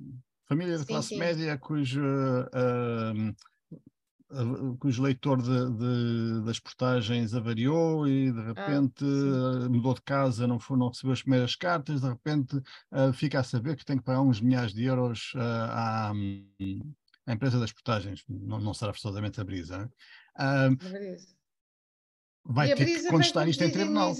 família 0.53 0.75
de 0.75 0.81
sim, 0.81 0.87
classe 0.87 1.09
sim. 1.09 1.19
média 1.19 1.59
cujo 1.59 2.03
uh, 2.03 3.35
cujo 4.79 5.03
leitor 5.03 5.43
de, 5.43 5.71
de, 5.77 6.45
das 6.45 6.59
portagens 6.59 7.35
avariou 7.35 8.09
e 8.09 8.33
de 8.33 8.41
ah, 8.41 8.45
repente 8.45 9.05
ah, 9.05 9.69
mudou 9.69 9.95
de 9.95 10.03
casa, 10.03 10.47
não, 10.47 10.59
foi, 10.59 10.79
não 10.79 10.89
recebeu 10.89 11.13
as 11.13 11.23
primeiras 11.23 11.55
cartas, 11.55 12.01
de 12.01 12.09
repente 12.09 12.57
uh, 12.57 13.13
fica 13.13 13.41
a 13.41 13.45
saber 13.45 13.77
que 13.77 13.85
tem 13.85 13.99
que 13.99 14.05
pagar 14.05 14.23
uns 14.23 14.41
milhares 14.41 14.73
de 14.73 14.85
euros 14.85 15.33
uh, 15.35 15.39
à, 15.39 16.11
à, 16.11 17.33
empresa 17.33 17.61
das 17.61 17.73
portagens, 17.73 18.25
não, 18.29 18.59
não 18.59 18.73
será 18.73 18.93
forçosamente 18.93 19.41
a 19.41 19.45
Brisa. 19.45 19.91
Uh, 20.35 20.77
vai 22.45 22.75
ter 22.75 22.87
que 22.87 23.09
contestar 23.09 23.47
isto 23.49 23.63
em 23.63 23.71
tribunal. 23.71 24.15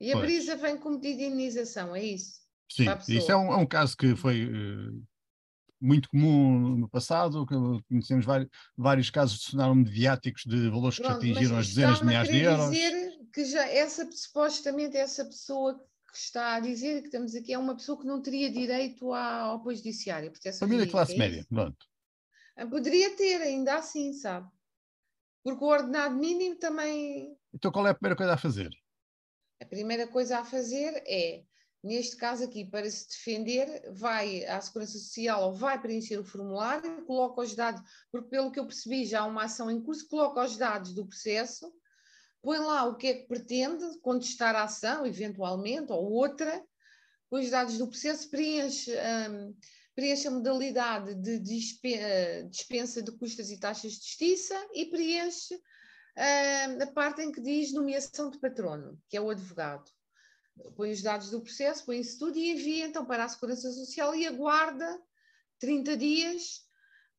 E 0.00 0.12
a 0.12 0.14
pois. 0.14 0.24
Brisa 0.24 0.56
vem 0.56 0.78
com 0.78 0.98
pedido 0.98 1.18
de 1.18 1.24
indenização, 1.26 1.94
é 1.94 2.02
isso? 2.02 2.40
Sim, 2.70 2.86
isso 3.08 3.30
é 3.30 3.36
um, 3.36 3.52
é 3.52 3.56
um 3.56 3.66
caso 3.66 3.96
que 3.96 4.14
foi 4.14 4.48
muito 5.80 6.08
comum 6.08 6.76
no 6.76 6.88
passado, 6.88 7.46
conhecemos 7.88 8.26
vários, 8.26 8.50
vários 8.76 9.10
casos 9.10 9.38
que 9.38 9.44
se 9.44 9.50
tornaram 9.52 9.74
mediáticos 9.74 10.44
de 10.44 10.68
valores 10.68 10.98
Pronto, 10.98 11.20
que 11.20 11.30
atingiram 11.30 11.56
as 11.56 11.68
dezenas 11.68 11.98
de 11.98 12.04
milhares 12.04 12.30
de 12.30 12.38
euros. 12.38 12.70
dizer 12.70 13.18
que 13.32 13.44
já 13.44 13.66
essa, 13.66 14.10
supostamente 14.12 14.96
essa 14.96 15.24
pessoa 15.24 15.78
que 16.10 16.18
está 16.18 16.54
a 16.56 16.60
dizer 16.60 17.00
que 17.00 17.06
estamos 17.06 17.34
aqui 17.34 17.52
é 17.52 17.58
uma 17.58 17.76
pessoa 17.76 17.98
que 17.98 18.06
não 18.06 18.20
teria 18.20 18.50
direito 18.50 19.14
ao 19.14 19.56
apoio 19.56 19.76
judiciário. 19.76 20.32
Família 20.58 20.84
de 20.84 20.90
classe 20.90 21.14
é 21.14 21.18
média, 21.18 21.46
pronto. 21.48 21.86
Ah, 22.56 22.66
poderia 22.66 23.16
ter, 23.16 23.40
ainda 23.40 23.76
assim, 23.76 24.12
sabe? 24.12 24.48
Porque 25.42 25.64
o 25.64 25.68
ordenado 25.68 26.16
mínimo 26.16 26.56
também. 26.56 27.36
Então 27.54 27.70
qual 27.70 27.86
é 27.86 27.90
a 27.90 27.94
primeira 27.94 28.16
coisa 28.16 28.34
a 28.34 28.36
fazer? 28.36 28.70
A 29.62 29.64
primeira 29.64 30.06
coisa 30.06 30.40
a 30.40 30.44
fazer 30.44 31.02
é 31.06 31.44
Neste 31.82 32.14
caso 32.16 32.44
aqui, 32.44 32.64
para 32.64 32.90
se 32.90 33.08
defender, 33.08 33.90
vai 33.92 34.44
à 34.44 34.60
Segurança 34.60 34.98
Social 34.98 35.44
ou 35.44 35.54
vai 35.54 35.80
preencher 35.80 36.18
o 36.18 36.24
formulário, 36.24 37.04
coloca 37.06 37.40
os 37.40 37.54
dados, 37.54 37.80
porque 38.12 38.28
pelo 38.28 38.52
que 38.52 38.60
eu 38.60 38.66
percebi 38.66 39.06
já 39.06 39.20
há 39.20 39.26
uma 39.26 39.44
ação 39.44 39.70
em 39.70 39.82
curso, 39.82 40.06
coloca 40.06 40.44
os 40.44 40.58
dados 40.58 40.92
do 40.92 41.06
processo, 41.06 41.72
põe 42.42 42.58
lá 42.58 42.84
o 42.84 42.96
que 42.96 43.06
é 43.06 43.14
que 43.14 43.26
pretende, 43.26 43.98
contestar 44.00 44.54
a 44.54 44.64
ação, 44.64 45.06
eventualmente, 45.06 45.90
ou 45.90 46.12
outra, 46.12 46.62
põe 47.30 47.44
os 47.44 47.50
dados 47.50 47.78
do 47.78 47.88
processo, 47.88 48.28
preenche, 48.28 48.92
um, 49.30 49.56
preenche 49.94 50.28
a 50.28 50.32
modalidade 50.32 51.14
de 51.14 51.38
dispensa 51.38 53.02
de 53.02 53.12
custas 53.12 53.50
e 53.50 53.58
taxas 53.58 53.92
de 53.92 53.98
justiça 54.00 54.68
e 54.74 54.84
preenche 54.84 55.54
um, 55.54 56.82
a 56.82 56.86
parte 56.88 57.22
em 57.22 57.32
que 57.32 57.40
diz 57.40 57.72
nomeação 57.72 58.28
de 58.28 58.38
patrono, 58.38 59.00
que 59.08 59.16
é 59.16 59.20
o 59.20 59.30
advogado 59.30 59.90
põe 60.76 60.92
os 60.92 61.02
dados 61.02 61.30
do 61.30 61.40
processo, 61.40 61.84
põe 61.84 62.00
isso 62.00 62.18
tudo 62.18 62.38
e 62.38 62.52
envia 62.52 62.86
então 62.86 63.04
para 63.04 63.24
a 63.24 63.28
Segurança 63.28 63.70
Social 63.72 64.14
e 64.14 64.26
aguarda 64.26 65.00
30 65.58 65.96
dias 65.96 66.64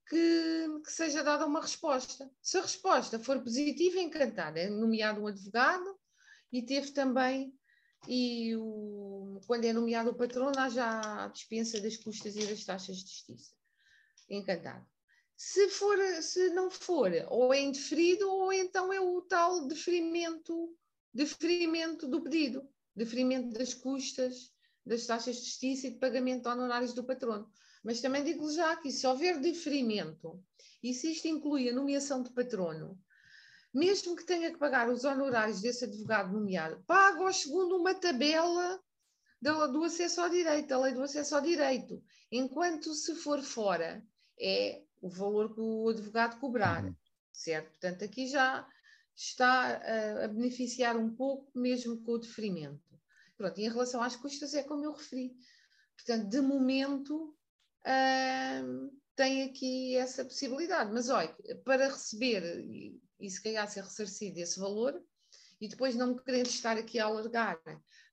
que, 0.07 0.81
que 0.83 0.91
seja 0.91 1.23
dada 1.23 1.45
uma 1.45 1.61
resposta. 1.61 2.29
Se 2.41 2.57
a 2.57 2.61
resposta 2.61 3.19
for 3.19 3.41
positiva, 3.41 3.99
encantada, 3.99 4.59
é 4.59 4.69
nomeado 4.69 5.21
um 5.21 5.27
advogado 5.27 5.97
e 6.51 6.61
teve 6.61 6.91
também, 6.91 7.57
e 8.07 8.55
o, 8.57 9.39
quando 9.47 9.65
é 9.65 9.73
nomeado 9.73 10.09
o 10.09 10.15
patrono, 10.15 10.59
há 10.59 10.69
já 10.69 11.25
a 11.25 11.27
dispensa 11.27 11.79
das 11.79 11.97
custas 11.97 12.35
e 12.35 12.45
das 12.45 12.65
taxas 12.65 12.97
de 12.97 13.09
justiça. 13.09 13.53
Encantado. 14.29 14.85
Se, 15.37 15.69
for, 15.69 15.97
se 16.21 16.49
não 16.49 16.69
for, 16.69 17.11
ou 17.29 17.53
é 17.53 17.61
indeferido, 17.61 18.29
ou 18.29 18.51
então 18.53 18.91
é 18.91 18.99
o 18.99 19.21
tal 19.21 19.67
deferimento, 19.67 20.75
deferimento 21.13 22.07
do 22.07 22.21
pedido 22.21 22.67
deferimento 22.95 23.57
das 23.57 23.73
custas, 23.73 24.51
das 24.85 25.05
taxas 25.05 25.37
de 25.37 25.43
justiça 25.43 25.87
e 25.87 25.91
de 25.91 25.99
pagamento 25.99 26.43
de 26.43 26.49
honorários 26.49 26.93
do 26.93 27.03
patrono. 27.03 27.49
Mas 27.83 28.01
também 28.01 28.23
digo 28.23 28.51
já 28.51 28.75
que 28.75 28.91
se 28.91 29.07
houver 29.07 29.39
deferimento, 29.39 30.43
e 30.83 30.93
se 30.93 31.11
isto 31.11 31.27
inclui 31.27 31.69
a 31.69 31.73
nomeação 31.73 32.21
de 32.21 32.31
patrono, 32.31 32.99
mesmo 33.73 34.15
que 34.15 34.25
tenha 34.25 34.51
que 34.51 34.59
pagar 34.59 34.89
os 34.89 35.03
honorários 35.03 35.61
desse 35.61 35.85
advogado 35.85 36.33
nomeado, 36.33 36.83
paga 36.85 37.31
segundo 37.31 37.77
uma 37.77 37.93
tabela 37.93 38.79
do 39.41 39.83
acesso 39.83 40.21
ao 40.21 40.29
direito, 40.29 40.71
a 40.71 40.77
lei 40.77 40.93
do 40.93 41.01
acesso 41.01 41.35
ao 41.35 41.41
direito. 41.41 42.03
Enquanto 42.31 42.93
se 42.93 43.15
for 43.15 43.41
fora, 43.41 44.05
é 44.39 44.83
o 45.01 45.09
valor 45.09 45.53
que 45.53 45.61
o 45.61 45.89
advogado 45.89 46.39
cobrar, 46.39 46.83
uhum. 46.83 46.95
certo? 47.31 47.69
Portanto, 47.71 48.03
aqui 48.03 48.27
já 48.27 48.67
está 49.23 49.77
a, 49.77 50.25
a 50.25 50.27
beneficiar 50.27 50.97
um 50.97 51.13
pouco, 51.13 51.51
mesmo 51.57 52.01
com 52.01 52.13
o 52.13 52.17
deferimento. 52.17 52.81
Pronto, 53.37 53.59
e 53.59 53.65
em 53.65 53.69
relação 53.69 54.01
às 54.01 54.15
custas, 54.15 54.53
é 54.53 54.63
como 54.63 54.83
eu 54.83 54.93
referi. 54.93 55.35
Portanto, 55.95 56.29
de 56.29 56.41
momento, 56.41 57.35
uh, 57.85 59.01
tem 59.15 59.43
aqui 59.43 59.95
essa 59.95 60.25
possibilidade. 60.25 60.91
Mas 60.91 61.09
olha, 61.09 61.35
para 61.63 61.87
receber 61.87 62.43
e, 62.65 62.99
e 63.19 63.29
se 63.29 63.41
calhar 63.41 63.69
ser 63.69 63.83
ressarcido 63.83 64.39
esse 64.39 64.59
valor, 64.59 65.01
e 65.59 65.67
depois 65.67 65.95
não 65.95 66.15
me 66.15 66.23
querendo 66.23 66.47
estar 66.47 66.75
aqui 66.75 66.97
a 66.97 67.05
alargar, 67.05 67.61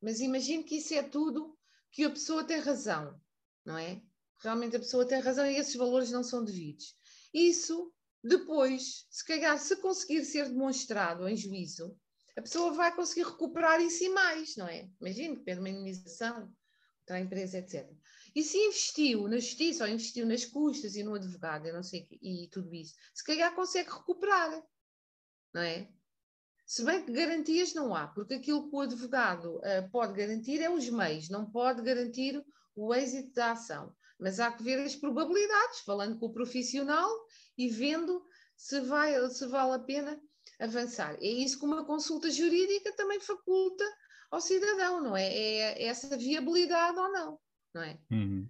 mas 0.02 0.20
imagino 0.20 0.62
que 0.62 0.76
isso 0.76 0.92
é 0.92 1.02
tudo 1.02 1.56
que 1.90 2.04
a 2.04 2.11
pessoa 2.11 2.44
tem 2.44 2.61
razão, 2.61 3.18
não 3.64 3.78
é? 3.78 4.02
Realmente 4.42 4.76
a 4.76 4.80
pessoa 4.80 5.06
tem 5.06 5.20
razão 5.20 5.46
e 5.46 5.56
esses 5.56 5.74
valores 5.74 6.11
não 6.11 6.22
são 6.22 6.44
devidos. 6.44 6.94
Isso 7.32 7.90
depois, 8.29 9.07
se 9.11 9.24
calhar, 9.24 9.59
se 9.59 9.76
conseguir 9.76 10.24
ser 10.24 10.49
demonstrado 10.49 11.29
em 11.29 11.37
juízo, 11.37 11.99
a 12.37 12.43
pessoa 12.43 12.72
vai 12.72 12.95
conseguir 12.95 13.24
recuperar 13.24 13.81
isso 13.81 14.05
e 14.05 14.09
mais, 14.11 14.57
não 14.57 14.68
é? 14.68 14.89
Imagina 15.01 15.37
que 15.37 15.43
pede 15.43 15.59
uma 15.59 15.68
indenização 15.68 16.53
para 17.05 17.16
a 17.16 17.20
empresa, 17.20 17.59
etc. 17.59 17.91
E 18.35 18.43
se 18.43 18.57
investiu 18.59 19.26
na 19.26 19.39
justiça 19.39 19.85
ou 19.85 19.91
investiu 19.91 20.26
nas 20.26 20.45
custas 20.45 20.95
e 20.95 21.03
no 21.03 21.14
advogado, 21.14 21.66
eu 21.66 21.74
não 21.74 21.83
sei, 21.83 22.07
e 22.22 22.49
tudo 22.53 22.72
isso, 22.74 22.95
se 23.14 23.24
calhar 23.24 23.55
consegue 23.55 23.91
recuperar, 23.91 24.62
não 25.53 25.62
é? 25.62 25.89
Se 26.66 26.85
bem 26.85 27.03
que 27.05 27.11
garantias 27.11 27.72
não 27.72 27.95
há, 27.95 28.07
porque 28.09 28.35
aquilo 28.35 28.68
que 28.68 28.76
o 28.76 28.81
advogado 28.81 29.57
uh, 29.57 29.91
pode 29.91 30.12
garantir 30.12 30.61
é 30.61 30.70
os 30.70 30.89
meios, 30.91 31.31
não 31.31 31.51
pode 31.51 31.83
garantir 31.83 32.45
o 32.76 32.95
êxito 32.95 33.33
da 33.33 33.53
ação. 33.53 33.97
Mas 34.18 34.40
há 34.40 34.50
que 34.50 34.62
ver 34.62 34.80
as 34.80 34.96
probabilidades, 34.96 35.80
falando 35.80 36.18
com 36.18 36.26
o 36.26 36.32
profissional 36.32 37.08
e 37.56 37.68
vendo 37.68 38.24
se, 38.56 38.80
vai, 38.80 39.14
se 39.30 39.46
vale 39.46 39.74
a 39.74 39.78
pena 39.78 40.20
avançar. 40.58 41.16
É 41.20 41.26
isso 41.26 41.58
que 41.58 41.64
uma 41.64 41.84
consulta 41.84 42.30
jurídica 42.30 42.92
também 42.96 43.20
faculta 43.20 43.84
ao 44.30 44.40
cidadão, 44.40 45.00
não 45.00 45.16
é? 45.16 45.26
É 45.26 45.84
essa 45.84 46.16
viabilidade 46.16 46.98
ou 46.98 47.12
não, 47.12 47.40
não 47.74 47.82
é? 47.82 47.98
Uhum. 48.10 48.48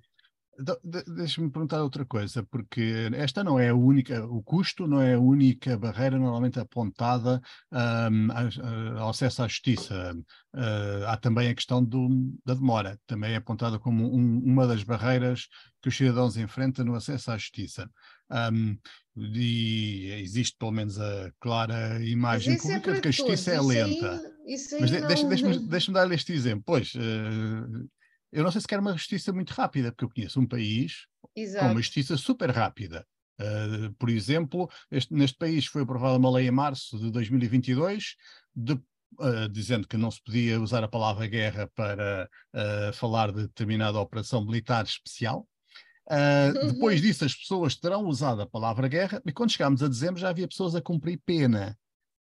Deixa-me 1.06 1.50
perguntar 1.50 1.82
outra 1.82 2.04
coisa, 2.04 2.42
porque 2.42 3.08
esta 3.14 3.44
não 3.44 3.60
é 3.60 3.68
a 3.68 3.74
única, 3.74 4.24
o 4.26 4.42
custo 4.42 4.88
não 4.88 5.00
é 5.00 5.14
a 5.14 5.20
única 5.20 5.78
barreira 5.78 6.18
normalmente 6.18 6.58
apontada 6.58 7.40
um, 7.72 8.28
ao 8.98 9.10
acesso 9.10 9.44
à 9.44 9.46
justiça. 9.48 10.16
Uh, 10.52 11.06
há 11.06 11.16
também 11.16 11.48
a 11.48 11.54
questão 11.54 11.84
do, 11.84 12.08
da 12.44 12.54
demora, 12.54 12.98
também 13.06 13.34
é 13.34 13.36
apontada 13.36 13.78
como 13.78 14.12
um, 14.12 14.38
uma 14.44 14.66
das 14.66 14.82
barreiras 14.82 15.46
que 15.80 15.88
os 15.88 15.96
cidadãos 15.96 16.36
enfrentam 16.36 16.84
no 16.84 16.96
acesso 16.96 17.30
à 17.30 17.38
justiça. 17.38 17.88
Um, 18.52 18.76
e 19.16 20.10
existe 20.22 20.56
pelo 20.58 20.72
menos 20.72 20.98
a 20.98 21.30
clara 21.38 22.04
imagem 22.04 22.54
é 22.54 22.58
pública 22.58 22.90
é 22.90 22.94
de 22.94 23.00
que 23.00 23.08
a 23.08 23.12
justiça 23.12 23.52
é 23.52 23.56
todos. 23.58 23.76
é 23.76 23.84
lenta. 23.84 24.14
Aí, 24.14 24.56
Mas 24.80 24.90
de, 24.90 25.00
não... 25.00 25.08
deixa-me 25.08 25.58
deixa 25.68 25.92
dar-lhe 25.92 26.14
este 26.14 26.32
exemplo. 26.32 26.64
Pois, 26.66 26.94
uh, 26.94 27.88
eu 28.32 28.44
não 28.44 28.50
sei 28.50 28.60
se 28.60 28.66
quer 28.66 28.78
uma 28.78 28.96
justiça 28.96 29.32
muito 29.32 29.50
rápida, 29.50 29.90
porque 29.90 30.04
eu 30.04 30.10
conheço 30.10 30.40
um 30.40 30.46
país 30.46 31.06
Exato. 31.34 31.64
com 31.64 31.72
uma 31.72 31.80
justiça 31.80 32.16
super 32.16 32.50
rápida. 32.50 33.06
Uh, 33.40 33.92
por 33.94 34.10
exemplo, 34.10 34.68
este, 34.90 35.14
neste 35.14 35.38
país 35.38 35.66
foi 35.66 35.82
aprovada 35.82 36.18
uma 36.18 36.30
lei 36.30 36.48
em 36.48 36.50
março 36.50 36.98
de 36.98 37.10
2022, 37.10 38.16
de, 38.54 38.72
uh, 38.72 39.48
dizendo 39.50 39.86
que 39.86 39.96
não 39.96 40.10
se 40.10 40.22
podia 40.22 40.60
usar 40.60 40.82
a 40.82 40.88
palavra 40.88 41.26
guerra 41.26 41.70
para 41.74 42.28
uh, 42.54 42.92
falar 42.92 43.32
de 43.32 43.42
determinada 43.42 44.00
operação 44.00 44.44
militar 44.44 44.84
especial. 44.84 45.46
depois 46.72 47.02
disso, 47.02 47.26
as 47.26 47.34
pessoas 47.34 47.76
terão 47.76 48.06
usado 48.06 48.40
a 48.40 48.46
palavra 48.46 48.88
guerra, 48.88 49.20
e 49.26 49.30
quando 49.30 49.52
chegámos 49.52 49.82
a 49.82 49.88
dezembro 49.88 50.18
já 50.18 50.30
havia 50.30 50.48
pessoas 50.48 50.74
a 50.74 50.80
cumprir 50.80 51.20
pena. 51.24 51.76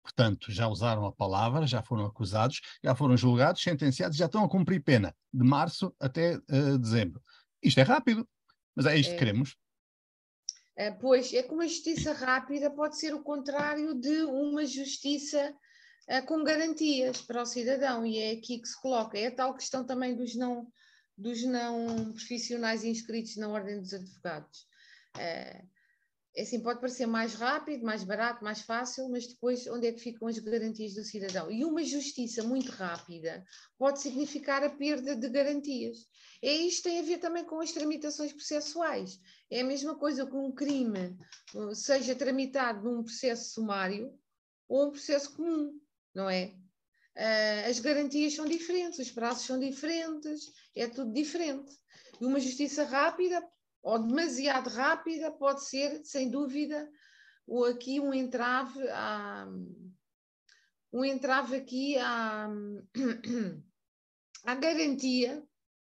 Portanto, 0.08 0.50
já 0.54 0.70
usaram 0.70 1.06
a 1.06 1.12
palavra, 1.12 1.68
já 1.68 1.84
foram 1.84 2.06
acusados, 2.06 2.62
já 2.82 2.96
foram 2.96 3.18
julgados, 3.18 3.62
sentenciados, 3.62 4.18
já 4.18 4.26
estão 4.26 4.42
a 4.42 4.50
cumprir 4.50 4.82
pena, 4.82 5.14
de 5.34 5.44
março 5.44 5.94
até 6.00 6.38
uh, 6.38 6.78
dezembro. 6.80 7.22
Isto 7.62 7.82
é 7.82 7.84
rápido, 7.84 8.26
mas 8.74 8.86
é 8.86 8.98
isto 8.98 9.10
é. 9.10 9.14
que 9.14 9.20
queremos. 9.20 9.58
É, 10.78 10.92
pois, 10.92 11.34
é 11.34 11.44
que 11.44 11.54
uma 11.54 11.68
justiça 11.68 12.14
rápida 12.14 12.72
pode 12.72 12.98
ser 12.98 13.14
o 13.14 13.22
contrário 13.22 14.00
de 14.00 14.24
uma 14.24 14.66
justiça 14.66 15.54
uh, 16.10 16.26
com 16.26 16.42
garantias 16.42 17.22
para 17.22 17.42
o 17.42 17.46
cidadão, 17.46 18.06
e 18.06 18.18
é 18.18 18.32
aqui 18.32 18.60
que 18.60 18.68
se 18.68 18.82
coloca. 18.82 19.20
É 19.20 19.28
a 19.28 19.36
tal 19.36 19.56
questão 19.56 19.86
também 19.86 20.16
dos 20.16 20.36
não, 20.38 20.72
dos 21.18 21.44
não 21.44 22.14
profissionais 22.14 22.86
inscritos 22.86 23.36
na 23.36 23.50
Ordem 23.50 23.82
dos 23.82 23.94
Advogados. 23.94 24.60
Uh, 25.18 25.77
é 26.38 26.44
assim, 26.44 26.60
pode 26.60 26.80
parecer 26.80 27.08
mais 27.08 27.34
rápido, 27.34 27.84
mais 27.84 28.04
barato, 28.04 28.44
mais 28.44 28.62
fácil, 28.62 29.10
mas 29.10 29.26
depois 29.26 29.66
onde 29.66 29.88
é 29.88 29.92
que 29.92 30.00
ficam 30.00 30.28
as 30.28 30.38
garantias 30.38 30.94
do 30.94 31.04
cidadão? 31.04 31.50
E 31.50 31.66
uma 31.66 31.84
justiça 31.84 32.44
muito 32.44 32.72
rápida 32.72 33.44
pode 33.76 34.00
significar 34.00 34.64
a 34.64 34.70
perda 34.70 35.16
de 35.16 35.28
garantias. 35.30 35.98
É 36.40 36.54
isto 36.54 36.84
tem 36.84 37.00
a 37.00 37.02
ver 37.02 37.18
também 37.18 37.44
com 37.44 37.60
as 37.60 37.72
tramitações 37.72 38.32
processuais. 38.32 39.20
É 39.50 39.62
a 39.62 39.64
mesma 39.64 39.98
coisa 39.98 40.28
que 40.28 40.36
um 40.36 40.52
crime 40.52 41.18
uh, 41.56 41.74
seja 41.74 42.14
tramitado 42.14 42.84
num 42.84 43.04
processo 43.04 43.56
sumário 43.56 44.14
ou 44.70 44.90
um 44.90 44.92
processo 44.92 45.36
comum, 45.36 45.74
não 46.14 46.30
é? 46.30 46.54
Uh, 47.16 47.68
as 47.68 47.80
garantias 47.80 48.36
são 48.36 48.46
diferentes, 48.46 49.00
os 49.00 49.10
prazos 49.10 49.44
são 49.44 49.60
diferentes, 49.60 50.52
é 50.76 50.86
tudo 50.86 51.12
diferente. 51.12 51.76
E 52.22 52.26
uma 52.28 52.40
justiça 52.40 52.84
rápida 52.84 53.44
ou 53.88 54.00
demasiado 54.00 54.70
rápida, 54.70 55.32
pode 55.32 55.64
ser, 55.64 56.02
sem 56.04 56.30
dúvida, 56.30 56.90
ou 57.48 57.64
aqui 57.64 58.02
um 58.02 58.14
entrave 58.14 58.86
a, 58.90 59.48
um 60.92 61.06
entrave 61.06 61.56
aqui 61.56 61.98
à, 61.98 62.50
à 64.44 64.56
garantia 64.56 65.42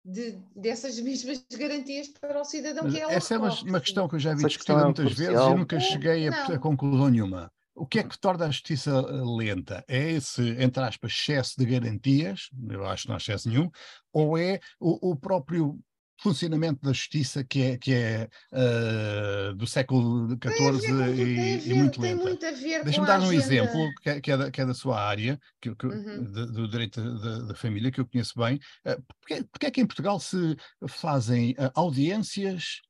de, 0.05 0.41
dessas 0.55 0.97
mesmas 1.01 1.45
garantias 1.51 2.07
para 2.07 2.39
o 2.39 2.45
cidadão 2.45 2.85
Mas 2.85 2.93
que 2.93 3.01
é 3.01 3.13
Essa 3.13 3.35
é 3.35 3.37
uma, 3.37 3.53
uma, 3.63 3.81
questão 3.81 4.07
que 4.07 4.15
eu 4.15 4.19
já 4.19 4.33
vi 4.33 4.45
discutida 4.45 4.79
é 4.79 4.83
muitas 4.85 5.11
vezes 5.11 5.35
e 5.35 5.55
nunca 5.55 5.79
cheguei 5.81 6.29
a, 6.29 6.45
a, 6.45 6.57
conclusão 6.57 7.09
nenhuma. 7.09 7.51
O 7.75 7.85
que 7.85 7.99
é 7.99 8.03
que 8.03 8.17
torna 8.17 8.45
a 8.45 8.51
justiça 8.51 8.91
eh, 8.91 9.23
lenta? 9.37 9.83
É 9.89 10.11
esse, 10.11 10.41
entre 10.57 10.83
aspas, 10.83 11.11
excesso 11.11 11.55
de 11.57 11.65
garantias, 11.65 12.49
eu 12.69 12.85
acho 12.85 13.03
que 13.03 13.09
não 13.09 13.15
há 13.15 13.17
excesso 13.17 13.49
nenhum, 13.49 13.69
ou 14.13 14.37
é 14.37 14.61
o, 14.79 15.11
o 15.11 15.15
próprio 15.17 15.77
funcionamento 16.19 16.81
da 16.81 16.91
justiça 16.91 17.43
que 17.43 17.61
é, 17.61 17.77
que 17.77 17.93
é 17.93 18.29
uh, 18.51 19.55
do 19.55 19.65
século 19.65 20.29
XIV 20.31 20.91
e, 21.15 21.69
e, 21.69 21.73
muito 21.73 22.01
lenta. 22.01 22.35
Deixa-me 22.83 23.07
dar 23.07 23.21
um 23.21 23.31
exemplo 23.31 23.89
que 24.01 24.09
é, 24.09 24.21
que, 24.21 24.31
é 24.31 24.37
da, 24.37 24.51
que 24.51 24.61
é, 24.61 24.65
da, 24.65 24.73
sua 24.73 25.01
área, 25.01 25.39
que, 25.61 25.73
que 25.75 25.85
uhum. 25.85 26.23
de, 26.23 26.51
do 26.51 26.67
direito 26.67 27.01
da, 27.19 27.39
da, 27.39 27.55
família, 27.55 27.91
que 27.91 28.01
eu 28.01 28.05
conheço 28.05 28.37
bem. 28.37 28.59
Uh, 28.85 29.01
porque, 29.19 29.43
porque 29.51 29.65
é 29.65 29.71
que 29.71 29.81
em 29.81 29.87
Portugal 29.87 30.19
se 30.19 30.57
fazem 30.87 31.51
uh, 31.51 31.71
audiências 31.73 32.81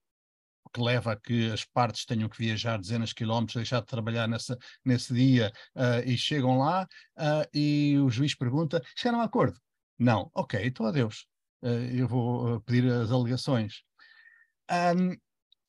que 0.74 0.82
leva 0.82 1.14
a 1.14 1.16
que 1.16 1.52
as 1.52 1.66
partes 1.66 2.06
tenham 2.06 2.30
que 2.30 2.38
viajar 2.38 2.78
dezenas 2.78 3.10
de 3.10 3.16
quilómetros, 3.16 3.56
deixar 3.56 3.82
de 3.82 3.88
trabalhar 3.88 4.28
nessa, 4.28 4.58
nesse 4.86 5.14
dia 5.14 5.52
uh, 5.76 6.08
e 6.08 6.18
chegam 6.18 6.60
lá 6.60 6.88
uh, 7.18 7.48
e 7.54 7.98
o 8.00 8.10
juiz 8.10 8.36
pergunta: 8.36 8.82
chegaram 8.96 9.22
a 9.22 9.26
acordo? 9.26 9.60
Não, 9.98 10.32
ok, 10.34 10.60
então 10.66 10.86
adeus. 10.86 11.28
Eh, 11.64 11.92
eu 12.02 12.08
vou 12.08 12.56
eh, 12.56 12.60
pedir 12.66 12.90
as 12.92 13.12
alegações. 13.12 13.84
Um, 14.72 15.18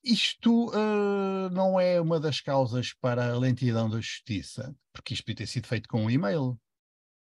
isto 0.02 0.70
uh, 0.70 1.50
não 1.52 1.78
é 1.78 2.00
uma 2.00 2.18
das 2.18 2.40
causas 2.40 2.94
para 3.00 3.32
a 3.32 3.38
lentidão 3.38 3.88
da 3.88 4.00
justiça, 4.00 4.74
porque 4.92 5.14
isto 5.14 5.24
podia 5.24 5.36
ter 5.36 5.46
sido 5.46 5.66
feito 5.66 5.88
com 5.88 6.04
um 6.04 6.10
e-mail. 6.10 6.58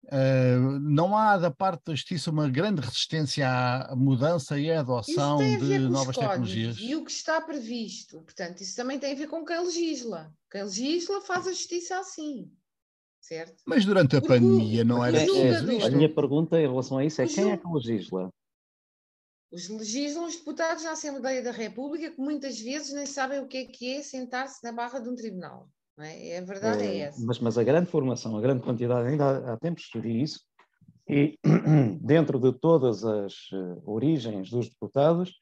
Uh, 0.05 0.81
não 0.81 1.17
há 1.17 1.39
da 1.39 1.51
parte 1.51 1.85
da 1.87 1.95
justiça 1.95 2.31
uma 2.31 2.49
grande 2.49 2.81
resistência 2.81 3.49
à 3.49 3.95
mudança 3.95 4.59
e 4.59 4.71
à 4.71 4.81
adoção 4.81 5.39
de 5.39 5.79
novas 5.79 6.17
tecnologias. 6.17 6.77
E 6.79 6.95
o 6.97 7.05
que 7.05 7.11
está 7.11 7.41
previsto, 7.41 8.21
portanto, 8.21 8.61
isso 8.61 8.77
também 8.77 8.99
tem 8.99 9.13
a 9.13 9.17
ver 9.17 9.29
com 9.29 9.45
quem 9.45 9.61
legisla. 9.65 10.33
Quem 10.51 10.65
legisla 10.65 11.21
faz 11.21 11.47
a 11.47 11.53
justiça 11.53 11.99
assim. 11.99 12.51
Certo? 13.21 13.63
Mas 13.65 13.85
durante 13.85 14.17
a 14.17 14.21
Porque 14.21 14.35
pandemia 14.35 14.85
não 14.85 15.05
era 15.05 15.19
é, 15.19 15.85
A 15.87 15.91
minha 15.91 16.13
pergunta 16.13 16.59
em 16.61 16.67
relação 16.67 16.99
a 16.99 17.05
isso 17.05 17.23
é 17.23 17.27
quem 17.27 17.53
é 17.53 17.57
que 17.57 17.69
legisla? 17.69 18.33
Os 19.53 19.69
legislam 19.69 20.25
os 20.25 20.37
deputados 20.37 20.83
na 20.83 20.93
Assembleia 20.93 21.43
da 21.43 21.51
República 21.51 22.11
que 22.11 22.21
muitas 22.21 22.59
vezes 22.59 22.93
nem 22.95 23.05
sabem 23.05 23.39
o 23.39 23.47
que 23.47 23.59
é 23.59 23.65
que 23.67 23.97
é 23.97 24.03
sentar-se 24.03 24.65
na 24.65 24.73
barra 24.73 24.99
de 24.99 25.11
um 25.11 25.15
tribunal. 25.15 25.69
Não 25.97 26.05
é? 26.05 26.39
a 26.39 26.41
verdade 26.41 26.83
é, 26.83 26.87
é 26.87 26.99
essa. 27.01 27.23
Mas, 27.23 27.39
mas, 27.39 27.59
a 27.59 27.63
grande 27.63 27.91
formação, 27.91 28.37
a 28.37 28.41
grande 28.41 28.63
quantidade, 28.63 29.09
ainda 29.09 29.25
há, 29.25 29.53
há 29.53 29.57
tempos 29.59 29.85
estudei 29.85 30.23
isso, 30.23 30.41
e 31.07 31.39
dentro 32.01 32.41
de 32.41 32.51
todas 32.59 33.05
as 33.05 33.35
uh, 33.53 33.83
origens 33.85 34.49
dos 34.49 34.71
deputados, 34.71 35.39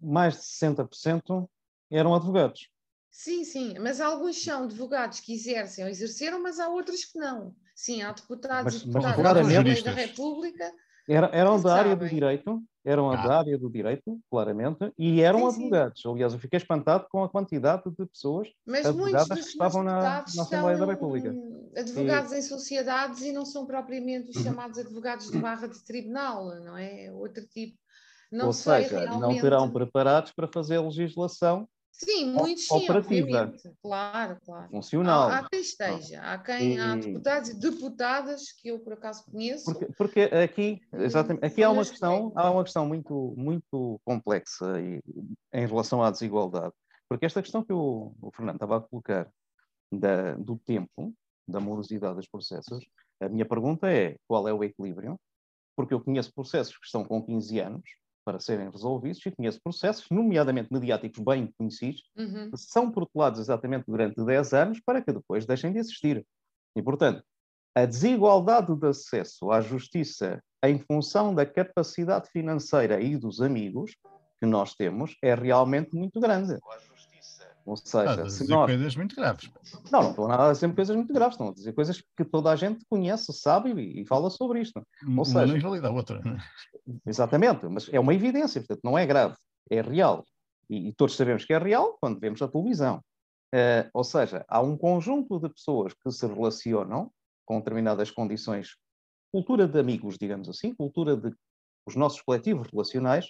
mais 0.00 0.34
de 0.36 0.40
60% 0.40 1.46
eram 1.90 2.14
advogados. 2.14 2.68
Sim, 3.10 3.44
sim, 3.44 3.78
mas 3.78 4.00
alguns 4.00 4.42
são 4.42 4.64
advogados 4.64 5.20
que 5.20 5.34
exercem 5.34 5.84
ou 5.84 5.90
exerceram, 5.90 6.42
mas 6.42 6.58
há 6.58 6.68
outros 6.68 7.04
que 7.04 7.18
não. 7.18 7.54
Sim, 7.74 8.02
há 8.02 8.12
deputados 8.12 8.74
mas, 8.74 8.82
e 8.82 8.86
deputadas 8.86 9.46
da 9.46 9.52
Assembleia 9.52 9.82
da 9.82 9.90
República 9.92 10.72
era, 11.08 11.26
eram 11.32 11.60
da 11.60 11.74
área 11.74 11.96
do 11.96 12.08
direito, 12.08 12.62
eram 12.84 13.10
ah. 13.10 13.16
da 13.16 13.38
área 13.38 13.58
do 13.58 13.70
direito, 13.70 14.18
claramente, 14.30 14.92
e 14.98 15.20
eram 15.20 15.40
sim, 15.40 15.46
advogados. 15.46 16.02
Sim. 16.02 16.12
Aliás, 16.12 16.32
eu 16.32 16.38
fiquei 16.38 16.56
espantado 16.56 17.06
com 17.10 17.22
a 17.22 17.28
quantidade 17.28 17.82
de 17.84 18.06
pessoas 18.06 18.48
Mas 18.66 18.86
advogadas 18.86 19.28
que 19.28 19.48
estavam 19.48 19.82
na, 19.82 20.00
na 20.00 20.18
Assembleia 20.20 20.78
da 20.78 20.86
República. 20.86 21.34
Advogados 21.76 22.32
e... 22.32 22.38
em 22.38 22.42
sociedades 22.42 23.22
e 23.22 23.32
não 23.32 23.44
são 23.44 23.66
propriamente 23.66 24.30
os 24.30 24.36
uhum. 24.36 24.42
chamados 24.44 24.78
advogados 24.78 25.30
de 25.30 25.38
barra 25.38 25.66
de 25.66 25.82
tribunal, 25.84 26.46
não 26.60 26.76
é? 26.76 27.10
Outro 27.12 27.46
tipo. 27.46 27.76
Não 28.32 28.46
Ou 28.46 28.52
seja, 28.52 29.00
realmente... 29.00 29.20
não 29.20 29.40
terão 29.40 29.70
preparados 29.70 30.32
para 30.32 30.48
fazer 30.48 30.80
legislação 30.80 31.68
Sim, 31.96 32.32
muitos 32.32 32.66
sim, 32.66 32.74
operativa. 32.74 33.54
Claro, 33.80 34.36
claro. 34.44 34.68
Funcional. 34.68 35.28
Há, 35.28 35.38
há 35.38 35.48
quem 35.48 35.60
esteja, 35.60 36.20
há 36.22 36.38
quem, 36.38 36.74
e... 36.74 36.78
há 36.80 36.96
deputados 36.96 37.50
e 37.50 37.58
deputadas 37.60 38.52
que 38.52 38.68
eu 38.68 38.80
por 38.80 38.94
acaso 38.94 39.24
conheço. 39.30 39.64
Porque, 39.64 39.86
porque 39.96 40.20
aqui, 40.22 40.80
exatamente, 40.92 41.44
aqui 41.46 41.62
há 41.62 41.70
uma 41.70 41.84
questão, 41.84 42.32
há 42.34 42.50
uma 42.50 42.64
questão 42.64 42.84
muito, 42.84 43.32
muito 43.36 44.00
complexa 44.04 44.80
e, 44.80 45.00
em 45.52 45.66
relação 45.66 46.02
à 46.02 46.10
desigualdade. 46.10 46.72
Porque 47.08 47.26
esta 47.26 47.40
questão 47.40 47.62
que 47.64 47.72
o, 47.72 48.12
o 48.20 48.30
Fernando 48.32 48.56
estava 48.56 48.78
a 48.78 48.80
colocar 48.80 49.30
da, 49.92 50.34
do 50.34 50.58
tempo, 50.58 51.14
da 51.46 51.60
morosidade 51.60 52.16
dos 52.16 52.28
processos, 52.28 52.84
a 53.20 53.28
minha 53.28 53.46
pergunta 53.46 53.88
é 53.88 54.16
qual 54.26 54.48
é 54.48 54.52
o 54.52 54.64
equilíbrio? 54.64 55.16
Porque 55.76 55.94
eu 55.94 56.00
conheço 56.00 56.34
processos 56.34 56.76
que 56.76 56.86
estão 56.86 57.04
com 57.04 57.22
15 57.22 57.60
anos, 57.60 57.88
para 58.24 58.40
serem 58.40 58.70
resolvidos 58.70 59.24
e 59.26 59.30
conheço 59.30 59.60
processos, 59.62 60.06
nomeadamente 60.10 60.72
mediáticos 60.72 61.22
bem 61.22 61.52
conhecidos, 61.58 62.02
uhum. 62.16 62.50
que 62.50 62.56
são 62.56 62.90
protelados 62.90 63.40
exatamente 63.40 63.84
durante 63.86 64.24
10 64.24 64.52
anos 64.54 64.80
para 64.80 65.02
que 65.02 65.12
depois 65.12 65.46
deixem 65.46 65.72
de 65.72 65.78
existir. 65.78 66.26
E, 66.76 66.82
portanto, 66.82 67.22
a 67.74 67.84
desigualdade 67.84 68.74
de 68.74 68.86
acesso 68.86 69.50
à 69.50 69.60
justiça 69.60 70.42
em 70.64 70.78
função 70.78 71.34
da 71.34 71.44
capacidade 71.44 72.30
financeira 72.30 73.00
e 73.00 73.16
dos 73.16 73.40
amigos 73.40 73.96
que 74.40 74.46
nós 74.46 74.74
temos 74.74 75.16
é 75.22 75.34
realmente 75.34 75.94
muito 75.94 76.20
grande. 76.20 76.58
Ou 77.66 77.76
seja, 77.76 78.28
se 78.28 78.46
nós... 78.48 78.70
coisas 78.70 78.94
muito 78.94 79.16
graves. 79.16 79.50
Não, 79.90 80.02
não 80.02 80.10
estou 80.10 80.30
a 80.30 80.52
dizer 80.52 80.74
coisas 80.74 80.94
muito 80.94 81.12
graves, 81.12 81.34
estão 81.34 81.48
a 81.48 81.54
dizer 81.54 81.72
coisas 81.72 82.02
que 82.16 82.24
toda 82.24 82.50
a 82.50 82.56
gente 82.56 82.84
conhece, 82.88 83.32
sabe 83.32 83.72
e, 83.72 84.02
e 84.02 84.06
fala 84.06 84.28
sobre 84.28 84.60
isto. 84.60 84.78
Ou 84.78 85.08
uma 85.08 85.24
seja, 85.24 85.46
não 85.46 85.56
invalida 85.56 85.88
a 85.88 85.90
outra. 85.90 86.20
Exatamente, 87.06 87.66
mas 87.66 87.88
é 87.92 87.98
uma 87.98 88.12
evidência, 88.12 88.60
portanto, 88.60 88.80
não 88.84 88.98
é 88.98 89.06
grave, 89.06 89.34
é 89.70 89.80
real. 89.80 90.24
e, 90.68 90.88
e 90.88 90.92
todos 90.92 91.16
sabemos 91.16 91.44
que 91.44 91.52
é 91.52 91.58
real 91.58 91.96
quando 92.00 92.20
vemos 92.20 92.42
a 92.42 92.48
televisão. 92.48 93.02
Uh, 93.54 93.88
ou 93.94 94.02
seja, 94.02 94.44
há 94.48 94.60
um 94.60 94.76
conjunto 94.76 95.38
de 95.38 95.48
pessoas 95.48 95.94
que 95.94 96.10
se 96.10 96.26
relacionam 96.26 97.10
com 97.44 97.58
determinadas 97.58 98.10
condições, 98.10 98.76
cultura 99.32 99.68
de 99.68 99.78
amigos, 99.78 100.18
digamos 100.18 100.48
assim, 100.48 100.74
cultura 100.74 101.16
de 101.16 101.32
os 101.86 101.94
nossos 101.94 102.20
coletivos 102.22 102.68
relacionais, 102.72 103.26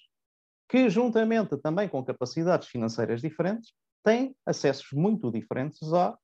que 0.68 0.89
juntamente 0.89 1.57
também 1.59 1.89
com 1.89 2.03
capacidades 2.05 2.68
financeiras 2.68 3.20
diferentes, 3.20 3.72
têm 4.05 4.36
acessos 4.44 4.92
muito 4.92 5.30
diferentes 5.30 5.92
à 5.92 6.16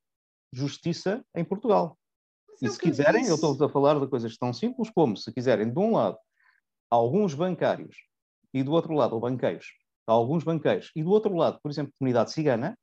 justiça 0.53 1.24
em 1.35 1.45
Portugal. 1.45 1.97
E 2.62 2.68
se 2.68 2.78
quiserem, 2.78 3.26
eu 3.26 3.37
estou-vos 3.37 3.62
a 3.62 3.68
falar 3.68 3.99
de 3.99 4.07
coisas 4.07 4.37
tão 4.37 4.53
simples 4.53 4.91
como, 4.91 5.16
se 5.16 5.33
quiserem, 5.33 5.72
de 5.72 5.78
um 5.78 5.95
lado, 5.95 6.18
alguns 6.91 7.35
bancários 7.35 7.97
e 8.53 8.62
do 8.62 8.72
outro 8.72 8.93
lado, 8.93 9.14
ou 9.14 9.20
banqueiros, 9.20 9.66
alguns 10.07 10.45
banqueiros, 10.45 10.91
e 10.95 11.03
do 11.03 11.11
outro 11.11 11.35
lado, 11.35 11.59
por 11.62 11.70
exemplo, 11.70 11.93
comunidade 11.99 12.33
cigana, 12.33 12.76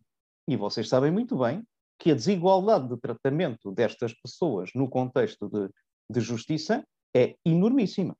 e 0.48 0.56
vocês 0.56 0.90
sabem 0.90 1.12
muito 1.12 1.38
bem 1.38 1.64
que 2.00 2.12
a 2.12 2.16
desigualdade 2.16 2.88
de 2.88 2.98
tratamento 2.98 3.72
destas 3.72 4.14
pessoas 4.14 4.72
no 4.74 4.90
contexto 4.90 5.50
de, 5.50 5.70
de 6.10 6.22
justiça 6.22 6.86
é 7.16 7.36
enormíssima. 7.46 8.16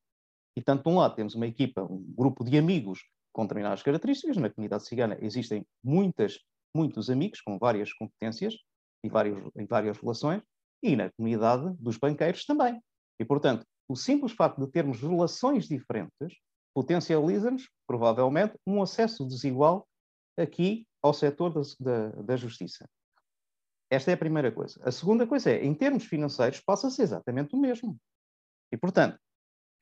E 0.56 0.62
tanto 0.62 0.84
de 0.84 0.88
um 0.90 0.98
lado 0.98 1.14
temos 1.14 1.34
uma 1.34 1.46
equipa, 1.46 1.82
um 1.82 2.04
grupo 2.16 2.44
de 2.44 2.58
amigos 2.58 3.00
com 3.32 3.44
determinadas 3.44 3.82
características, 3.82 4.36
na 4.36 4.50
comunidade 4.50 4.86
cigana 4.86 5.16
existem 5.20 5.64
muitas, 5.82 6.38
muitos 6.74 7.10
amigos 7.10 7.40
com 7.40 7.58
várias 7.58 7.92
competências 7.92 8.56
e 9.04 9.08
vários, 9.08 9.38
em 9.56 9.66
várias 9.66 9.98
relações, 9.98 10.42
e 10.82 10.94
na 10.94 11.10
comunidade 11.12 11.74
dos 11.78 11.96
banqueiros 11.96 12.44
também. 12.44 12.80
E, 13.18 13.24
portanto, 13.24 13.66
o 13.88 13.96
simples 13.96 14.32
facto 14.32 14.60
de 14.64 14.70
termos 14.70 15.00
relações 15.00 15.66
diferentes 15.66 16.38
potencializa-nos, 16.74 17.68
provavelmente, 17.86 18.56
um 18.66 18.80
acesso 18.82 19.26
desigual 19.26 19.88
aqui 20.36 20.86
ao 21.02 21.12
setor 21.12 21.52
da, 21.52 21.60
da, 21.80 22.08
da, 22.22 22.36
justiça. 22.36 22.88
Esta 23.90 24.10
é 24.12 24.14
a 24.14 24.18
primeira 24.18 24.52
coisa. 24.52 24.80
A 24.84 24.92
segunda 24.92 25.26
coisa 25.26 25.50
é, 25.50 25.64
em 25.64 25.74
termos 25.74 26.04
financeiros, 26.04 26.60
passa-se 26.60 27.02
exatamente 27.02 27.56
o 27.56 27.58
mesmo. 27.58 27.96
E, 28.70 28.76
portanto, 28.76 29.18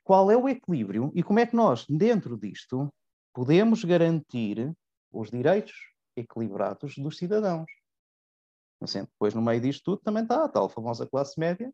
qual 0.04 0.30
é 0.30 0.36
o 0.36 0.48
equilíbrio 0.48 1.10
e 1.14 1.22
como 1.22 1.40
é 1.40 1.46
que 1.46 1.56
nós, 1.56 1.84
dentro 1.86 2.38
disto, 2.38 2.88
podemos 3.34 3.84
garantir 3.84 4.72
os 5.12 5.30
direitos 5.30 5.74
equilibrados 6.16 6.96
dos 6.96 7.16
cidadãos? 7.16 7.70
Assim, 8.80 9.02
depois, 9.02 9.34
no 9.34 9.42
meio 9.42 9.60
disto 9.60 9.84
tudo, 9.84 10.02
também 10.02 10.22
está 10.22 10.44
a 10.44 10.48
tal 10.48 10.68
famosa 10.68 11.06
classe 11.06 11.38
média 11.38 11.72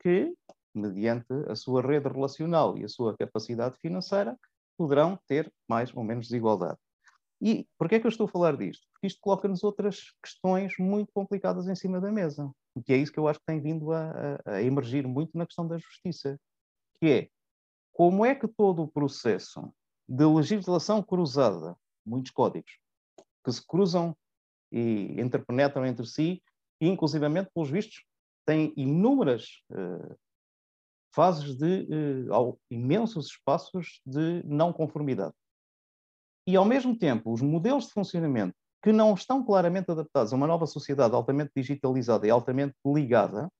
que, 0.00 0.34
mediante 0.74 1.32
a 1.48 1.54
sua 1.54 1.82
rede 1.82 2.08
relacional 2.08 2.76
e 2.76 2.84
a 2.84 2.88
sua 2.88 3.16
capacidade 3.16 3.76
financeira, 3.80 4.38
poderão 4.76 5.18
ter 5.26 5.52
mais 5.68 5.94
ou 5.94 6.02
menos 6.02 6.26
desigualdade. 6.26 6.78
E 7.40 7.66
porquê 7.78 7.94
é 7.94 8.00
que 8.00 8.06
eu 8.06 8.10
estou 8.10 8.26
a 8.26 8.30
falar 8.30 8.56
disto? 8.56 8.86
Porque 8.92 9.06
isto 9.06 9.20
coloca-nos 9.20 9.64
outras 9.64 10.12
questões 10.22 10.74
muito 10.78 11.10
complicadas 11.12 11.68
em 11.68 11.74
cima 11.74 12.00
da 12.00 12.12
mesa. 12.12 12.50
Que 12.84 12.92
é 12.92 12.96
isso 12.96 13.12
que 13.12 13.18
eu 13.18 13.26
acho 13.26 13.38
que 13.38 13.46
tem 13.46 13.60
vindo 13.60 13.92
a, 13.92 14.10
a, 14.44 14.52
a 14.52 14.62
emergir 14.62 15.06
muito 15.06 15.36
na 15.36 15.46
questão 15.46 15.66
da 15.66 15.78
justiça. 15.78 16.38
Que 17.00 17.10
é, 17.10 17.28
como 17.92 18.24
é 18.24 18.34
que 18.34 18.46
todo 18.46 18.82
o 18.82 18.88
processo 18.88 19.72
de 20.08 20.24
legislação 20.24 21.02
cruzada, 21.02 21.76
muitos 22.04 22.30
códigos, 22.30 22.78
que 23.44 23.52
se 23.52 23.64
cruzam 23.66 24.16
e 24.72 25.20
interpenetram 25.20 25.84
entre 25.84 26.06
si, 26.06 26.42
e 26.80 26.88
inclusivamente, 26.88 27.50
pelos 27.52 27.70
vistos, 27.70 28.04
têm 28.46 28.72
inúmeras 28.76 29.62
uh, 29.70 30.16
fases 31.14 31.56
de 31.56 31.86
uh, 32.30 32.58
imensos 32.70 33.26
espaços 33.26 34.00
de 34.06 34.42
não 34.44 34.72
conformidade. 34.72 35.34
E, 36.46 36.56
ao 36.56 36.64
mesmo 36.64 36.96
tempo, 36.96 37.32
os 37.32 37.42
modelos 37.42 37.86
de 37.86 37.92
funcionamento 37.92 38.54
que 38.82 38.92
não 38.92 39.12
estão 39.14 39.44
claramente 39.44 39.90
adaptados 39.90 40.32
a 40.32 40.36
uma 40.36 40.46
nova 40.46 40.66
sociedade 40.66 41.14
altamente 41.14 41.52
digitalizada 41.54 42.26
e 42.26 42.30
altamente 42.30 42.74
ligada, 42.84 43.50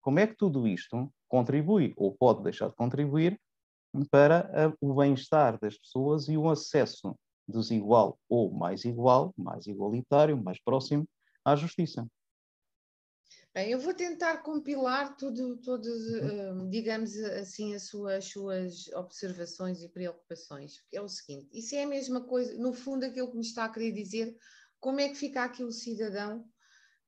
como 0.00 0.18
é 0.18 0.26
que 0.26 0.36
tudo 0.36 0.66
isto 0.66 1.12
contribui 1.28 1.92
ou 1.96 2.14
pode 2.14 2.42
deixar 2.42 2.68
de 2.68 2.74
contribuir 2.74 3.38
para 4.10 4.74
o 4.80 4.94
bem-estar 4.94 5.58
das 5.60 5.78
pessoas 5.78 6.28
e 6.28 6.36
o 6.36 6.48
acesso 6.48 7.14
desigual 7.46 8.18
ou 8.28 8.50
mais 8.50 8.84
igual, 8.84 9.32
mais 9.36 9.66
igualitário, 9.66 10.36
mais 10.36 10.58
próximo 10.62 11.06
à 11.44 11.54
justiça. 11.56 12.06
Bem, 13.54 13.70
eu 13.70 13.78
vou 13.78 13.94
tentar 13.94 14.38
compilar 14.38 15.16
tudo, 15.16 15.56
todas, 15.58 15.94
uhum. 15.94 16.68
digamos 16.68 17.16
assim, 17.16 17.72
as 17.72 17.84
suas, 17.84 18.14
as 18.14 18.24
suas 18.24 18.88
observações 18.94 19.80
e 19.80 19.88
preocupações. 19.88 20.82
É 20.92 21.00
o 21.00 21.08
seguinte: 21.08 21.48
isso 21.52 21.74
é 21.76 21.84
a 21.84 21.86
mesma 21.86 22.20
coisa, 22.22 22.56
no 22.58 22.72
fundo, 22.72 23.04
aquilo 23.04 23.30
que 23.30 23.36
me 23.36 23.44
está 23.44 23.66
a 23.66 23.68
querer 23.68 23.92
dizer, 23.92 24.36
como 24.80 24.98
é 24.98 25.08
que 25.08 25.14
fica 25.14 25.44
aqui 25.44 25.62
o 25.62 25.70
cidadão, 25.70 26.44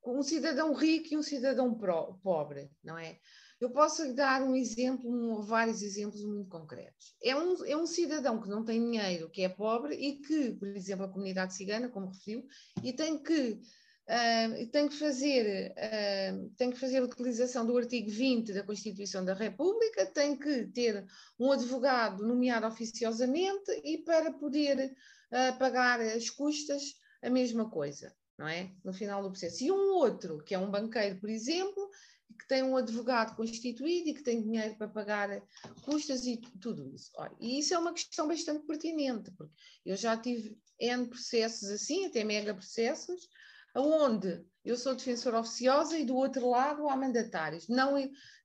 um 0.04 0.22
cidadão 0.22 0.72
rico 0.72 1.14
e 1.14 1.16
um 1.16 1.22
cidadão 1.22 1.74
pro, 1.74 2.14
pobre, 2.22 2.70
não 2.82 2.96
é? 2.96 3.18
Eu 3.60 3.70
posso 3.70 4.14
dar 4.14 4.42
um 4.42 4.54
exemplo, 4.54 5.10
um, 5.10 5.40
vários 5.40 5.82
exemplos 5.82 6.22
muito 6.22 6.50
concretos. 6.50 7.16
É 7.22 7.34
um, 7.34 7.64
é 7.64 7.76
um 7.76 7.86
cidadão 7.86 8.40
que 8.40 8.48
não 8.48 8.64
tem 8.64 8.80
dinheiro, 8.80 9.30
que 9.30 9.42
é 9.42 9.48
pobre 9.48 9.94
e 9.94 10.18
que, 10.20 10.52
por 10.52 10.68
exemplo, 10.68 11.06
a 11.06 11.08
comunidade 11.08 11.54
cigana, 11.54 11.88
como 11.88 12.10
referiu, 12.10 12.44
e 12.82 12.92
tem 12.92 13.22
que 13.22 13.60
Uh, 14.08 14.64
tem, 14.68 14.88
que 14.88 14.94
fazer, 14.94 15.72
uh, 15.72 16.50
tem 16.56 16.70
que 16.70 16.78
fazer 16.78 16.98
a 16.98 17.02
utilização 17.02 17.66
do 17.66 17.76
artigo 17.76 18.08
20 18.08 18.52
da 18.52 18.62
Constituição 18.62 19.24
da 19.24 19.34
República, 19.34 20.06
tem 20.06 20.38
que 20.38 20.68
ter 20.68 21.04
um 21.36 21.50
advogado 21.50 22.24
nomeado 22.24 22.68
oficiosamente 22.68 23.68
e 23.82 23.98
para 23.98 24.30
poder 24.30 24.94
uh, 25.32 25.58
pagar 25.58 26.00
as 26.00 26.30
custas, 26.30 26.94
a 27.20 27.28
mesma 27.28 27.68
coisa, 27.68 28.14
não 28.38 28.46
é? 28.46 28.70
No 28.84 28.92
final 28.92 29.24
do 29.24 29.30
processo. 29.30 29.64
E 29.64 29.72
um 29.72 29.94
outro, 29.94 30.38
que 30.44 30.54
é 30.54 30.58
um 30.58 30.70
banqueiro, 30.70 31.18
por 31.18 31.28
exemplo, 31.28 31.90
que 32.38 32.46
tem 32.48 32.62
um 32.62 32.76
advogado 32.76 33.36
constituído 33.36 34.08
e 34.08 34.14
que 34.14 34.22
tem 34.22 34.42
dinheiro 34.42 34.76
para 34.76 34.88
pagar 34.88 35.42
custas 35.84 36.26
e 36.26 36.36
tudo 36.60 36.88
isso. 36.88 37.10
Olha, 37.16 37.34
e 37.40 37.58
isso 37.58 37.74
é 37.74 37.78
uma 37.78 37.92
questão 37.92 38.28
bastante 38.28 38.66
pertinente, 38.66 39.30
porque 39.32 39.54
eu 39.84 39.96
já 39.96 40.16
tive 40.16 40.58
N 40.78 41.08
processos 41.08 41.70
assim, 41.70 42.06
até 42.06 42.24
mega 42.24 42.54
processos, 42.54 43.28
onde 43.74 44.44
eu 44.64 44.76
sou 44.76 44.94
defensora 44.94 45.40
oficiosa 45.40 45.98
e 45.98 46.04
do 46.04 46.16
outro 46.16 46.48
lado 46.48 46.88
há 46.88 46.96
mandatários. 46.96 47.68
Não, 47.68 47.94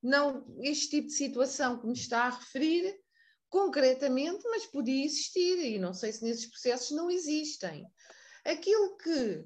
não 0.02 0.46
este 0.60 0.90
tipo 0.90 1.08
de 1.08 1.14
situação 1.14 1.80
que 1.80 1.88
me 1.88 1.94
está 1.94 2.26
a 2.26 2.30
referir 2.30 2.96
concretamente, 3.50 4.44
mas 4.50 4.66
podia 4.66 5.06
existir 5.06 5.58
e 5.60 5.80
não 5.80 5.94
sei 5.94 6.14
se 6.14 6.24
nesses 6.24 6.46
processos 6.46 6.92
não 6.92 7.10
existem. 7.10 7.86
Aquilo 8.46 8.98
que 8.98 9.46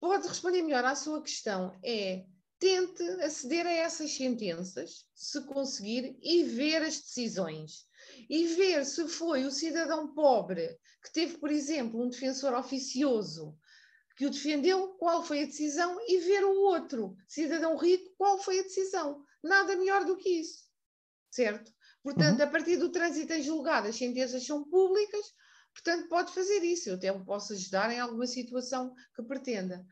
pode 0.00 0.26
responder 0.28 0.62
melhor 0.62 0.84
à 0.84 0.94
sua 0.94 1.22
questão 1.22 1.78
é 1.84 2.24
tente 2.58 3.02
aceder 3.20 3.66
a 3.66 3.72
essas 3.72 4.12
sentenças, 4.12 5.06
se 5.14 5.40
conseguir, 5.42 6.18
e 6.22 6.44
ver 6.44 6.82
as 6.82 7.00
decisões. 7.00 7.86
E 8.30 8.46
ver 8.54 8.84
se 8.84 9.06
foi 9.08 9.44
o 9.44 9.50
cidadão 9.50 10.14
pobre 10.14 10.78
que 11.02 11.12
teve, 11.12 11.38
por 11.38 11.50
exemplo, 11.50 12.02
um 12.02 12.08
defensor 12.08 12.54
oficioso 12.54 13.56
que 14.16 14.24
o 14.24 14.30
defendeu, 14.30 14.94
qual 14.94 15.22
foi 15.22 15.42
a 15.42 15.46
decisão, 15.46 15.98
e 16.08 16.18
ver 16.20 16.42
o 16.42 16.62
outro, 16.62 17.14
cidadão 17.28 17.76
rico, 17.76 18.14
qual 18.16 18.42
foi 18.42 18.60
a 18.60 18.62
decisão. 18.62 19.22
Nada 19.42 19.76
melhor 19.76 20.04
do 20.06 20.16
que 20.16 20.40
isso. 20.40 20.64
Certo? 21.30 21.70
Portanto, 22.02 22.38
uhum. 22.38 22.44
a 22.44 22.48
partir 22.48 22.76
do 22.78 22.90
trânsito 22.90 23.32
em 23.34 23.42
julgado, 23.42 23.88
as 23.88 23.96
sentenças 23.96 24.46
são 24.46 24.64
públicas, 24.64 25.26
portanto, 25.74 26.08
pode 26.08 26.32
fazer 26.32 26.64
isso. 26.64 26.88
Eu 26.88 26.94
até 26.94 27.12
o 27.12 27.24
posso 27.24 27.52
ajudar 27.52 27.92
em 27.92 28.00
alguma 28.00 28.26
situação 28.26 28.94
que 29.14 29.22
pretenda. 29.22 29.84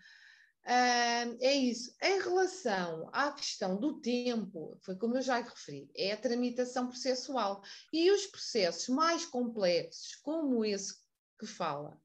É 0.67 1.55
isso. 1.55 1.95
Em 2.03 2.21
relação 2.21 3.11
à 3.13 3.31
questão 3.33 3.77
do 3.77 4.01
tempo, 4.01 4.79
foi 4.81 4.97
como 4.97 5.17
eu 5.17 5.23
já 5.23 5.41
referi, 5.41 5.91
é 5.95 6.13
a 6.13 6.17
tramitação 6.17 6.89
processual. 6.89 7.63
E 7.93 8.11
os 8.11 8.27
processos 8.27 8.89
mais 8.89 9.27
complexos, 9.27 10.17
como 10.23 10.65
esse 10.65 10.95
que 11.39 11.47
fala, 11.47 12.01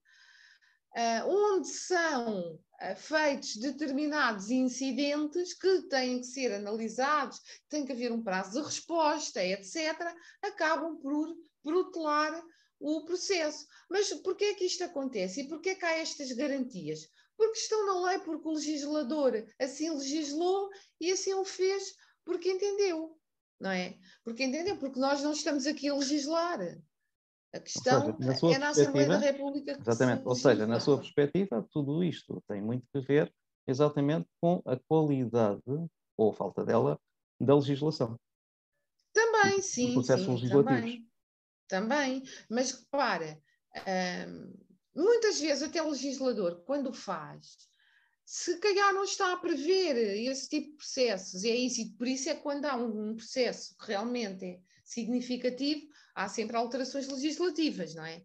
uh, 0.95 1.27
onde 1.27 1.67
são 1.69 2.55
uh, 2.55 2.95
feitos 2.97 3.55
determinados 3.55 4.49
incidentes 4.49 5.53
que 5.53 5.83
têm 5.83 6.19
que 6.19 6.27
ser 6.27 6.53
analisados, 6.53 7.39
tem 7.69 7.85
que 7.85 7.93
haver 7.93 8.11
um 8.11 8.23
prazo 8.23 8.59
de 8.59 8.65
resposta, 8.65 9.43
etc., 9.43 9.95
acabam 10.41 10.97
por 10.97 11.33
protelar 11.63 12.43
o 12.79 13.05
processo. 13.05 13.65
Mas 13.89 14.11
porquê 14.15 14.45
é 14.45 14.53
que 14.53 14.65
isto 14.65 14.83
acontece 14.83 15.41
e 15.41 15.47
porquê 15.47 15.69
é 15.69 15.75
que 15.75 15.85
há 15.85 15.97
estas 15.97 16.31
garantias? 16.31 17.07
Porque 17.39 17.57
estão 17.57 17.85
na 17.85 18.09
lei, 18.09 18.19
porque 18.19 18.45
o 18.45 18.51
legislador 18.51 19.31
assim 19.57 19.89
legislou 19.89 20.69
e 20.99 21.09
assim 21.09 21.33
o 21.33 21.45
fez 21.45 21.95
porque 22.25 22.51
entendeu, 22.51 23.17
não 23.57 23.71
é? 23.71 23.97
Porque 24.25 24.43
entendeu, 24.43 24.77
porque 24.77 24.99
nós 24.99 25.23
não 25.23 25.31
estamos 25.31 25.65
aqui 25.65 25.87
a 25.87 25.95
legislar. 25.95 26.59
A 27.53 27.59
questão 27.61 28.17
seja, 28.21 28.55
é 28.55 28.57
na 28.57 28.69
Assembleia 28.69 29.07
da 29.07 29.17
República. 29.19 29.73
Que 29.73 29.81
exatamente, 29.81 30.27
ou 30.27 30.35
seja, 30.35 30.67
na 30.67 30.81
sua 30.81 30.97
perspectiva, 30.97 31.65
tudo 31.71 32.03
isto 32.03 32.43
tem 32.45 32.61
muito 32.61 32.85
a 32.93 32.99
ver 32.99 33.33
exatamente 33.65 34.27
com 34.41 34.61
a 34.65 34.75
qualidade, 34.75 35.63
ou 36.17 36.33
falta 36.33 36.65
dela, 36.65 36.99
da 37.39 37.55
legislação. 37.55 38.19
Também, 39.13 39.61
sim. 39.61 39.93
Processos 39.93 40.25
sim, 40.25 40.33
legislativos. 40.33 41.07
Também, 41.69 42.19
também. 42.19 42.23
Mas 42.49 42.71
repara, 42.73 43.41
hum, 44.27 44.53
muitas 44.99 45.39
vezes 45.39 45.63
até 45.63 45.81
o 45.81 45.89
legislador, 45.89 46.61
quando 46.65 46.91
faz, 46.91 47.57
se 48.25 48.59
calhar 48.59 48.93
não 48.93 49.03
está 49.03 49.33
a 49.33 49.37
prever 49.37 49.95
esse 50.29 50.49
tipo 50.49 50.71
de 50.71 50.77
processos, 50.77 51.43
e 51.43 51.49
é 51.49 51.55
isso, 51.55 51.81
e 51.81 51.89
por 51.91 52.07
isso 52.07 52.29
é 52.29 52.35
que 52.35 52.41
quando 52.41 52.65
há 52.65 52.75
um, 52.75 53.11
um 53.11 53.15
processo 53.15 53.75
que 53.77 53.87
realmente 53.87 54.45
é 54.45 54.59
significativo, 54.83 55.87
há 56.13 56.27
sempre 56.27 56.57
alterações 56.57 57.07
legislativas, 57.07 57.95
não 57.95 58.05
é? 58.05 58.21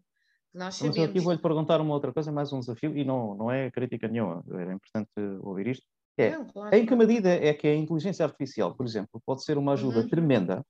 Nós 0.53 0.75
sabemos... 0.75 0.97
Mas 0.97 1.09
aqui 1.09 1.19
vou-lhe 1.19 1.41
perguntar 1.41 1.81
uma 1.81 1.93
outra 1.93 2.13
coisa, 2.13 2.31
mais 2.31 2.51
um 2.53 2.59
desafio, 2.59 2.95
e 2.97 3.03
não, 3.03 3.35
não 3.35 3.51
é 3.51 3.71
crítica 3.71 4.07
nenhuma, 4.07 4.43
é 4.51 4.73
importante 4.73 5.09
ouvir 5.41 5.67
isto. 5.67 5.85
É, 6.17 6.37
não, 6.37 6.45
claro. 6.45 6.75
em 6.75 6.85
que 6.85 6.95
medida 6.95 7.29
é 7.29 7.53
que 7.53 7.67
a 7.67 7.75
inteligência 7.75 8.23
artificial, 8.23 8.73
por 8.73 8.85
exemplo, 8.85 9.21
pode 9.25 9.43
ser 9.43 9.57
uma 9.57 9.73
ajuda 9.73 9.99
uhum. 9.99 10.07
tremenda 10.07 10.65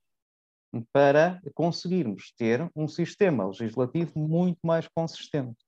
para 0.92 1.40
conseguirmos 1.54 2.32
ter 2.36 2.68
um 2.74 2.88
sistema 2.88 3.46
legislativo 3.46 4.18
muito 4.18 4.58
mais 4.64 4.88
consistente? 4.88 5.65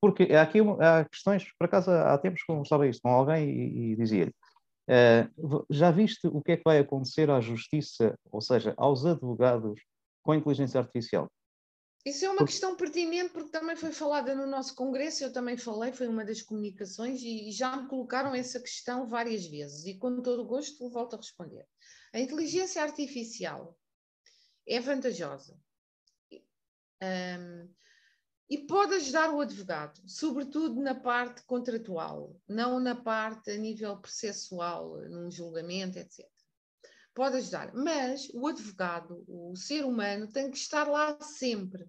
Porque 0.00 0.24
aqui 0.24 0.58
há 0.80 1.04
questões, 1.04 1.44
por 1.58 1.64
acaso 1.64 1.90
há 1.90 2.16
tempos 2.18 2.42
conversava 2.42 2.86
isto 2.86 3.02
com 3.02 3.08
alguém 3.08 3.48
e, 3.48 3.92
e 3.92 3.96
dizia-lhe, 3.96 4.32
uh, 4.90 5.66
já 5.70 5.90
viste 5.90 6.26
o 6.26 6.42
que 6.42 6.52
é 6.52 6.56
que 6.56 6.64
vai 6.64 6.78
acontecer 6.78 7.30
à 7.30 7.40
justiça, 7.40 8.14
ou 8.30 8.40
seja, 8.40 8.74
aos 8.76 9.04
advogados 9.06 9.80
com 10.22 10.32
a 10.32 10.36
inteligência 10.36 10.80
artificial? 10.80 11.30
Isso 12.04 12.24
é 12.24 12.28
uma 12.28 12.38
porque... 12.38 12.52
questão 12.52 12.76
pertinente 12.76 13.32
porque 13.32 13.50
também 13.50 13.74
foi 13.74 13.90
falada 13.90 14.32
no 14.34 14.46
nosso 14.46 14.76
congresso, 14.76 15.24
eu 15.24 15.32
também 15.32 15.56
falei, 15.56 15.92
foi 15.92 16.06
uma 16.06 16.24
das 16.24 16.40
comunicações 16.40 17.20
e, 17.20 17.48
e 17.48 17.52
já 17.52 17.76
me 17.76 17.88
colocaram 17.88 18.32
essa 18.34 18.60
questão 18.60 19.08
várias 19.08 19.44
vezes 19.46 19.86
e 19.86 19.98
com 19.98 20.22
todo 20.22 20.42
o 20.42 20.46
gosto 20.46 20.88
volto 20.88 21.14
a 21.14 21.16
responder. 21.16 21.66
A 22.12 22.20
inteligência 22.20 22.80
artificial 22.80 23.76
é 24.68 24.78
vantajosa 24.78 25.58
um, 27.02 27.68
e 28.48 28.58
pode 28.58 28.94
ajudar 28.94 29.32
o 29.32 29.40
advogado, 29.40 30.00
sobretudo 30.06 30.80
na 30.80 30.94
parte 30.94 31.42
contratual, 31.42 32.36
não 32.48 32.78
na 32.78 32.94
parte 32.94 33.50
a 33.50 33.56
nível 33.56 33.96
processual, 33.96 34.96
num 35.08 35.30
julgamento, 35.30 35.98
etc 35.98 36.24
pode 37.16 37.38
ajudar, 37.38 37.72
mas 37.74 38.28
o 38.34 38.46
advogado, 38.46 39.24
o 39.26 39.56
ser 39.56 39.86
humano, 39.86 40.30
tem 40.30 40.50
que 40.50 40.58
estar 40.58 40.86
lá 40.86 41.18
sempre. 41.22 41.88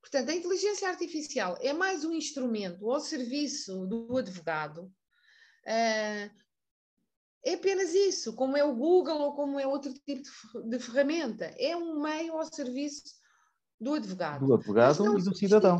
Portanto, 0.00 0.28
a 0.28 0.34
inteligência 0.34 0.88
artificial 0.88 1.56
é 1.60 1.72
mais 1.72 2.04
um 2.04 2.12
instrumento 2.12 2.90
ao 2.90 2.98
serviço 2.98 3.86
do 3.86 4.18
advogado. 4.18 4.92
Uh, 5.62 6.28
é 7.46 7.54
apenas 7.54 7.94
isso, 7.94 8.34
como 8.34 8.56
é 8.56 8.64
o 8.64 8.74
Google 8.74 9.20
ou 9.20 9.36
como 9.36 9.60
é 9.60 9.66
outro 9.68 9.94
tipo 9.94 10.28
de 10.68 10.78
ferramenta. 10.80 11.44
É 11.56 11.76
um 11.76 12.02
meio 12.02 12.36
ao 12.36 12.44
serviço 12.44 13.04
do 13.84 13.94
advogado. 13.94 14.46
Do 14.46 14.54
advogado 14.54 15.18
e 15.18 15.22
do 15.22 15.36
cidadão. 15.36 15.78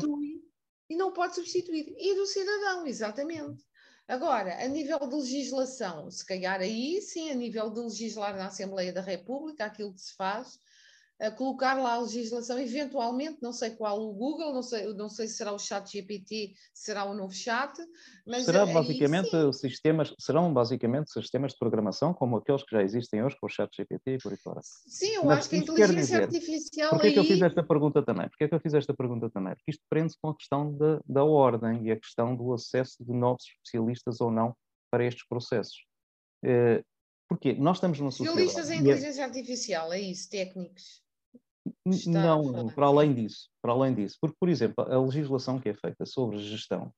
E 0.89 0.95
não 0.95 1.11
pode 1.11 1.35
substituir. 1.35 1.95
E 1.97 2.15
do 2.15 2.25
cidadão, 2.25 2.85
exatamente. 2.85 3.63
Agora, 4.07 4.63
a 4.63 4.67
nível 4.67 4.99
de 4.99 5.15
legislação, 5.15 6.11
se 6.11 6.23
calhar 6.23 6.61
aí 6.61 7.01
sim, 7.01 7.31
a 7.31 7.35
nível 7.35 7.71
de 7.71 7.79
legislar 7.79 8.37
na 8.37 8.45
Assembleia 8.45 8.93
da 8.93 9.01
República, 9.01 9.65
aquilo 9.65 9.93
que 9.93 10.01
se 10.01 10.13
faz 10.15 10.59
colocar 11.37 11.75
lá 11.75 11.93
a 11.93 12.01
legislação, 12.01 12.59
eventualmente, 12.59 13.37
não 13.41 13.53
sei 13.53 13.71
qual 13.71 13.99
o 14.01 14.13
Google, 14.13 14.53
não 14.53 14.61
sei, 14.61 14.93
não 14.93 15.09
sei 15.09 15.27
se 15.27 15.37
será 15.37 15.53
o 15.53 15.59
chat 15.59 15.89
GPT, 15.89 16.53
será 16.73 17.05
o 17.05 17.13
novo 17.13 17.33
chat, 17.33 17.73
mas 18.27 18.43
será 18.43 18.65
basicamente 18.65 19.29
sistemas, 19.53 20.13
serão 20.19 20.53
basicamente 20.53 21.11
sistemas 21.11 21.53
de 21.53 21.57
programação 21.57 22.13
como 22.13 22.35
aqueles 22.37 22.63
que 22.63 22.75
já 22.75 22.83
existem 22.83 23.23
hoje 23.23 23.37
com 23.39 23.47
o 23.47 23.49
chat 23.49 23.73
GPT 23.75 24.15
e 24.15 24.17
por 24.17 24.33
aí 24.33 24.37
fora. 24.37 24.59
Sim, 24.63 25.15
eu 25.15 25.25
mas 25.25 25.39
acho 25.39 25.49
que 25.49 25.55
a 25.55 25.59
inteligência 25.59 25.95
dizer, 25.95 26.23
artificial 26.23 26.89
Porquê 26.89 27.07
aí... 27.07 27.13
que 27.13 27.19
eu 27.19 27.23
fiz 27.23 27.41
esta 27.41 27.63
pergunta 27.63 28.03
também? 28.03 28.27
Porquê 28.27 28.47
que 28.47 28.55
eu 28.55 28.59
fiz 28.59 28.73
esta 28.73 28.93
pergunta 28.93 29.29
também? 29.29 29.55
Porque 29.55 29.71
isto 29.71 29.83
prende-se 29.89 30.17
com 30.21 30.29
a 30.29 30.35
questão 30.35 30.71
de, 30.71 30.99
da 31.05 31.23
ordem 31.23 31.87
e 31.87 31.91
a 31.91 31.99
questão 31.99 32.35
do 32.35 32.53
acesso 32.53 33.03
de 33.03 33.13
novos 33.13 33.45
especialistas 33.45 34.19
ou 34.19 34.29
não 34.29 34.55
para 34.91 35.05
estes 35.05 35.25
processos. 35.27 35.85
Eh, 36.43 36.83
porque 37.27 37.53
nós 37.53 37.77
estamos 37.77 37.99
numa 37.99 38.11
sociedade... 38.11 38.47
Especialistas 38.47 38.69
em 38.69 38.77
é 38.77 38.81
inteligência 38.81 39.25
artificial, 39.25 39.93
é 39.93 39.99
isso, 39.99 40.29
técnicos. 40.29 41.04
Está 41.85 42.21
não, 42.21 42.69
para 42.69 42.85
além 42.85 43.13
disso, 43.13 43.49
para 43.61 43.71
além 43.73 43.93
disso, 43.93 44.17
porque, 44.21 44.35
por 44.39 44.49
exemplo, 44.49 44.83
a 44.83 44.99
legislação 44.99 45.59
que 45.59 45.69
é 45.69 45.73
feita 45.73 46.05
sobre 46.05 46.37
gestão, 46.37 46.93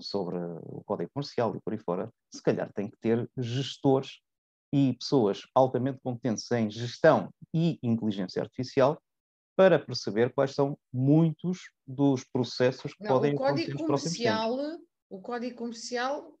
sobre 0.00 0.36
o 0.36 0.82
código 0.84 1.10
comercial 1.12 1.54
e 1.56 1.60
por 1.60 1.72
aí 1.72 1.78
fora, 1.78 2.10
se 2.32 2.42
calhar 2.42 2.72
tem 2.72 2.88
que 2.88 2.96
ter 2.98 3.28
gestores 3.36 4.20
e 4.72 4.92
pessoas 4.94 5.42
altamente 5.54 6.00
competentes 6.02 6.50
em 6.50 6.68
gestão 6.70 7.32
e 7.54 7.78
inteligência 7.82 8.42
artificial 8.42 9.00
para 9.56 9.78
perceber 9.78 10.32
quais 10.32 10.52
são 10.52 10.76
muitos 10.92 11.70
dos 11.86 12.24
processos 12.24 12.92
que 12.92 13.04
não, 13.04 13.10
podem 13.12 13.34
o 13.34 13.38
código 13.38 13.78
comercial 13.78 14.56
o 15.08 15.20
código 15.20 15.56
comercial 15.56 16.36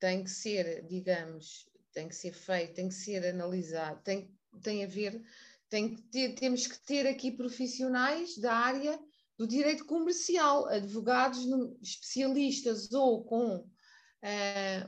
tem 0.00 0.24
que 0.24 0.30
ser 0.30 0.84
digamos 0.86 1.68
tem 1.92 2.08
que 2.08 2.14
ser 2.16 2.32
feito 2.32 2.74
tem 2.74 2.88
que 2.88 2.94
ser 2.94 3.24
analisado 3.24 4.02
tem 4.02 4.34
tem 4.62 4.84
a 4.84 4.88
ver 4.88 5.22
tem 5.68 5.94
que 5.94 6.02
ter, 6.02 6.34
temos 6.34 6.66
que 6.66 6.78
ter 6.84 7.06
aqui 7.06 7.30
profissionais 7.30 8.36
da 8.38 8.54
área 8.54 8.98
do 9.38 9.46
direito 9.46 9.84
comercial, 9.84 10.66
advogados 10.66 11.44
especialistas 11.82 12.92
ou 12.92 13.24
com, 13.24 13.56
uh, 13.56 13.66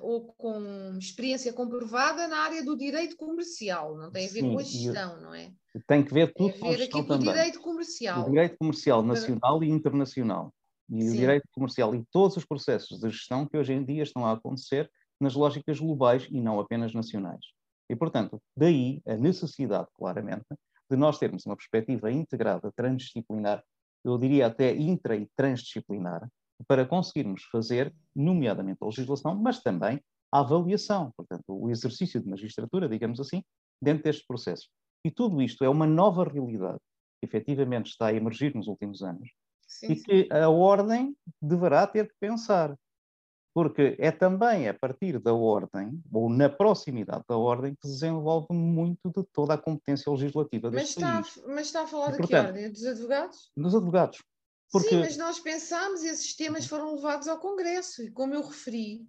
ou 0.01 0.33
com 0.33 0.97
experiência 0.99 1.53
comprovada 1.53 2.27
na 2.29 2.39
área 2.39 2.65
do 2.65 2.77
direito 2.77 3.17
comercial, 3.17 3.97
não 3.97 4.11
tem 4.11 4.27
a 4.27 4.33
ver 4.33 4.41
Sim, 4.41 4.53
com 4.53 4.59
a 4.59 4.63
gestão, 4.63 5.21
não 5.21 5.35
é? 5.35 5.53
Tem 5.87 6.03
que 6.03 6.15
ver 6.15 6.33
tudo 6.33 6.53
tem 6.55 6.75
a 6.75 6.77
ver 6.77 6.85
aqui 6.85 7.03
com 7.05 7.15
o 7.15 7.19
direito 7.19 7.61
comercial. 7.61 8.23
O 8.23 8.31
direito 8.31 8.57
comercial 8.59 9.03
nacional 9.03 9.63
e 9.63 9.69
internacional. 9.69 10.53
E 10.91 11.03
Sim. 11.03 11.11
o 11.11 11.13
direito 11.13 11.47
comercial 11.53 11.95
e 11.95 12.03
todos 12.11 12.39
os 12.39 12.47
processos 12.47 12.99
de 12.99 13.11
gestão 13.11 13.47
que 13.47 13.57
hoje 13.57 13.75
em 13.75 13.85
dia 13.85 14.03
estão 14.03 14.25
a 14.25 14.33
acontecer 14.33 14.91
nas 15.21 15.35
lógicas 15.35 15.79
globais 15.79 16.27
e 16.31 16.41
não 16.41 16.59
apenas 16.59 16.95
nacionais. 16.95 17.45
E, 17.91 17.97
portanto, 17.97 18.41
daí 18.57 19.03
a 19.07 19.17
necessidade, 19.17 19.89
claramente, 19.95 20.47
de 20.91 20.97
nós 20.97 21.19
termos 21.19 21.45
uma 21.47 21.57
perspectiva 21.57 22.11
integrada, 22.11 22.73
transdisciplinar, 22.73 23.63
eu 24.05 24.17
diria 24.17 24.47
até 24.47 24.75
intra 24.75 25.17
e 25.17 25.29
transdisciplinar, 25.37 26.29
para 26.67 26.87
conseguirmos 26.87 27.45
fazer, 27.45 27.95
nomeadamente 28.15 28.79
a 28.83 28.87
legislação, 28.87 29.35
mas 29.35 29.63
também 29.63 30.01
a 30.33 30.41
avaliação, 30.41 31.13
portanto, 31.17 31.45
o 31.49 31.71
exercício 31.71 32.21
de 32.21 32.29
magistratura, 32.29 32.89
digamos 32.89 33.21
assim, 33.21 33.43
dentro 33.81 34.05
deste 34.05 34.27
processo. 34.27 34.69
E 35.05 35.11
tudo 35.11 35.41
isto 35.41 35.65
é 35.65 35.69
uma 35.69 35.87
nova 35.87 36.25
realidade 36.25 36.79
que 37.21 37.27
efetivamente 37.27 37.91
está 37.91 38.09
a 38.09 38.15
emergir 38.15 38.55
nos 38.55 38.67
últimos 38.67 39.03
anos 39.03 39.31
sim, 39.67 39.93
e 39.93 39.97
que 39.97 40.29
a 40.33 40.49
ordem 40.49 41.17
deverá 41.41 41.87
ter 41.87 42.09
que 42.09 42.15
pensar 42.21 42.77
porque 43.59 43.97
é 43.99 44.13
também 44.13 44.69
a 44.69 44.73
partir 44.73 45.19
da 45.19 45.35
ordem, 45.35 46.01
ou 46.13 46.31
na 46.31 46.49
proximidade 46.49 47.25
da 47.29 47.37
ordem, 47.37 47.75
que 47.75 47.89
se 47.89 47.95
desenvolve 47.95 48.47
muito 48.55 49.11
de 49.11 49.25
toda 49.33 49.55
a 49.55 49.59
competência 49.59 50.13
legislativa 50.13 50.71
mas 50.71 50.91
está, 50.91 51.15
país. 51.15 51.43
Mas 51.45 51.67
está 51.67 51.83
a 51.83 51.87
falar 51.89 52.13
de 52.13 52.25
que 52.25 52.37
ordem? 52.37 52.71
Dos 52.71 52.87
advogados? 52.87 53.51
Dos 53.57 53.75
advogados. 53.75 54.23
Porque... 54.71 54.91
Sim, 54.91 55.01
mas 55.01 55.17
nós 55.17 55.41
pensámos, 55.41 56.05
e 56.05 56.07
esses 56.07 56.37
temas 56.37 56.67
foram 56.67 56.95
levados 56.95 57.27
ao 57.27 57.41
Congresso, 57.41 58.01
e 58.05 58.13
como 58.13 58.33
eu 58.33 58.43
referi, 58.43 59.05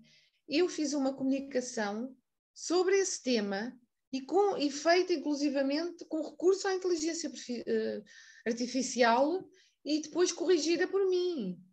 eu 0.47 0.67
fiz 0.67 0.93
uma 0.93 1.13
comunicação 1.13 2.11
sobre 2.51 2.97
esse 2.97 3.21
tema 3.21 3.71
e, 4.11 4.19
com, 4.19 4.57
e 4.57 4.71
feita 4.71 5.13
inclusivamente 5.13 6.03
com 6.05 6.27
recurso 6.27 6.67
à 6.67 6.73
inteligência 6.73 7.29
uh, 7.29 8.03
artificial 8.47 9.47
e 9.85 10.01
depois 10.01 10.31
corrigida 10.31 10.87
por 10.87 11.07
mim. 11.07 11.63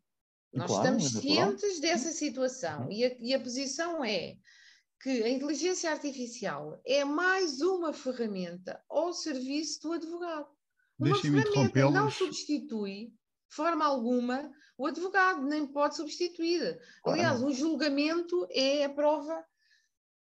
Nós 0.57 0.69
claro, 0.69 0.99
estamos 0.99 1.23
cientes 1.23 1.81
dessa 1.81 2.11
situação 2.11 2.85
uhum. 2.85 2.93
e 2.93 3.05
a, 3.05 3.17
e 3.21 3.35
a 3.35 3.41
posição 3.41 4.05
é 4.05 4.37
que 5.03 5.23
a 5.23 5.29
inteligência 5.29 5.91
artificial 5.91 6.81
é 6.85 7.05
mais 7.05 7.61
uma 7.61 7.93
ferramenta 7.93 8.83
ao 8.89 9.13
serviço 9.13 9.83
do 9.83 9.93
advogado. 9.93 10.49
Uma 10.99 11.21
ferramenta 11.21 11.91
não 11.91 12.11
substitui, 12.11 13.13
de 13.49 13.55
forma 13.55 13.85
alguma, 13.85 14.51
o 14.79 14.87
advogado, 14.87 15.43
nem 15.43 15.67
pode 15.67 15.97
substituir. 15.97 16.79
Claro. 17.03 17.21
Aliás, 17.21 17.43
um 17.43 17.53
julgamento 17.53 18.47
é 18.51 18.85
a 18.85 18.91
prova 18.91 19.45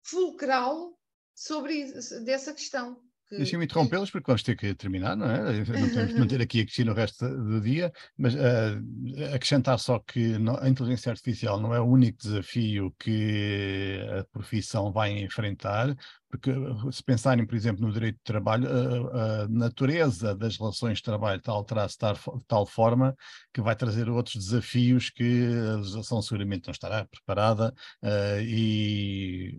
fulcral 0.04 1.00
sobre 1.34 1.94
dessa 2.26 2.54
questão. 2.54 3.02
Que... 3.28 3.38
Deixem-me 3.38 3.66
interrompê-los 3.66 4.12
porque 4.12 4.28
vamos 4.28 4.44
ter 4.44 4.56
que 4.56 4.76
terminar, 4.76 5.16
não 5.16 5.30
é? 5.30 5.58
Não 5.58 5.90
temos 5.90 6.14
que 6.14 6.20
manter 6.20 6.42
aqui 6.42 6.62
a 6.62 6.64
Cristina 6.64 6.92
o 6.92 6.96
resto 6.96 7.28
do 7.28 7.60
dia, 7.60 7.92
mas 8.18 8.36
uh, 8.36 9.34
acrescentar 9.34 9.80
só 9.80 9.98
que 9.98 10.36
a 10.62 10.70
inteligência 10.70 11.12
artificial 11.12 11.60
não 11.60 11.74
é 11.74 11.80
o 11.80 11.86
único 11.86 12.20
desafio 12.20 12.94
que 13.00 14.00
a 14.20 14.24
profissão 14.26 14.92
vai 14.92 15.12
enfrentar, 15.20 15.96
porque 16.30 16.52
se 16.92 17.04
pensarem, 17.04 17.46
por 17.46 17.56
exemplo, 17.56 17.86
no 17.86 17.92
direito 17.92 18.18
de 18.18 18.24
trabalho, 18.24 18.68
a, 18.70 19.44
a 19.44 19.48
natureza 19.48 20.36
das 20.36 20.58
relações 20.58 20.98
de 20.98 21.04
trabalho 21.04 21.40
está 21.40 21.52
alterar-se 21.52 21.98
de 21.98 22.46
tal 22.48 22.66
forma 22.66 23.16
que 23.54 23.62
vai 23.62 23.76
trazer 23.76 24.10
outros 24.10 24.36
desafios 24.36 25.10
que 25.10 25.48
a 25.74 25.78
legislação 25.78 26.22
seguramente 26.22 26.68
não 26.68 26.72
estará 26.74 27.06
preparada 27.06 27.74
uh, 28.04 28.42
e 28.42 29.58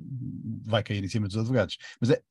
vai 0.65 0.83
cair 0.83 1.03
em 1.03 1.09
cima 1.09 1.27
dos 1.27 1.37
advogados. 1.37 1.77
Mas 2.01 2.11
é, 2.11 2.23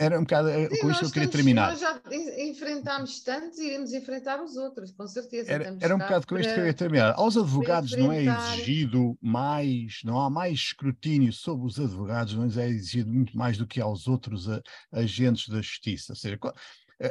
Era 0.00 0.18
um 0.18 0.22
bocado 0.22 0.48
Sim, 0.48 0.80
com 0.80 0.90
isto 0.90 1.00
que 1.00 1.06
eu 1.06 1.10
queria 1.12 1.28
terminar. 1.28 1.70
Nós 1.70 1.80
já 1.80 2.00
enfrentámos 2.38 3.20
tantos, 3.22 3.58
iremos 3.58 3.92
enfrentar 3.92 4.42
os 4.42 4.56
outros, 4.56 4.90
com 4.90 5.06
certeza. 5.06 5.52
Era, 5.52 5.76
era 5.80 5.94
um 5.94 5.98
bocado 5.98 6.26
com 6.26 6.36
isto 6.36 6.48
que 6.48 6.54
eu 6.54 6.64
queria 6.64 6.74
terminar. 6.74 7.14
Aos 7.16 7.36
advogados 7.36 7.92
não 7.92 8.10
é 8.10 8.24
exigido 8.24 9.16
mais, 9.22 10.00
não 10.04 10.20
há 10.20 10.28
mais 10.28 10.54
escrutínio 10.54 11.32
sobre 11.32 11.66
os 11.66 11.78
advogados, 11.78 12.34
não 12.34 12.44
é 12.44 12.68
exigido 12.68 13.12
muito 13.12 13.36
mais 13.38 13.56
do 13.56 13.66
que 13.66 13.80
aos 13.80 14.08
outros 14.08 14.48
a, 14.48 14.60
agentes 14.92 15.48
da 15.48 15.62
justiça. 15.62 16.12
Ou 16.12 16.16
seja, 16.16 16.38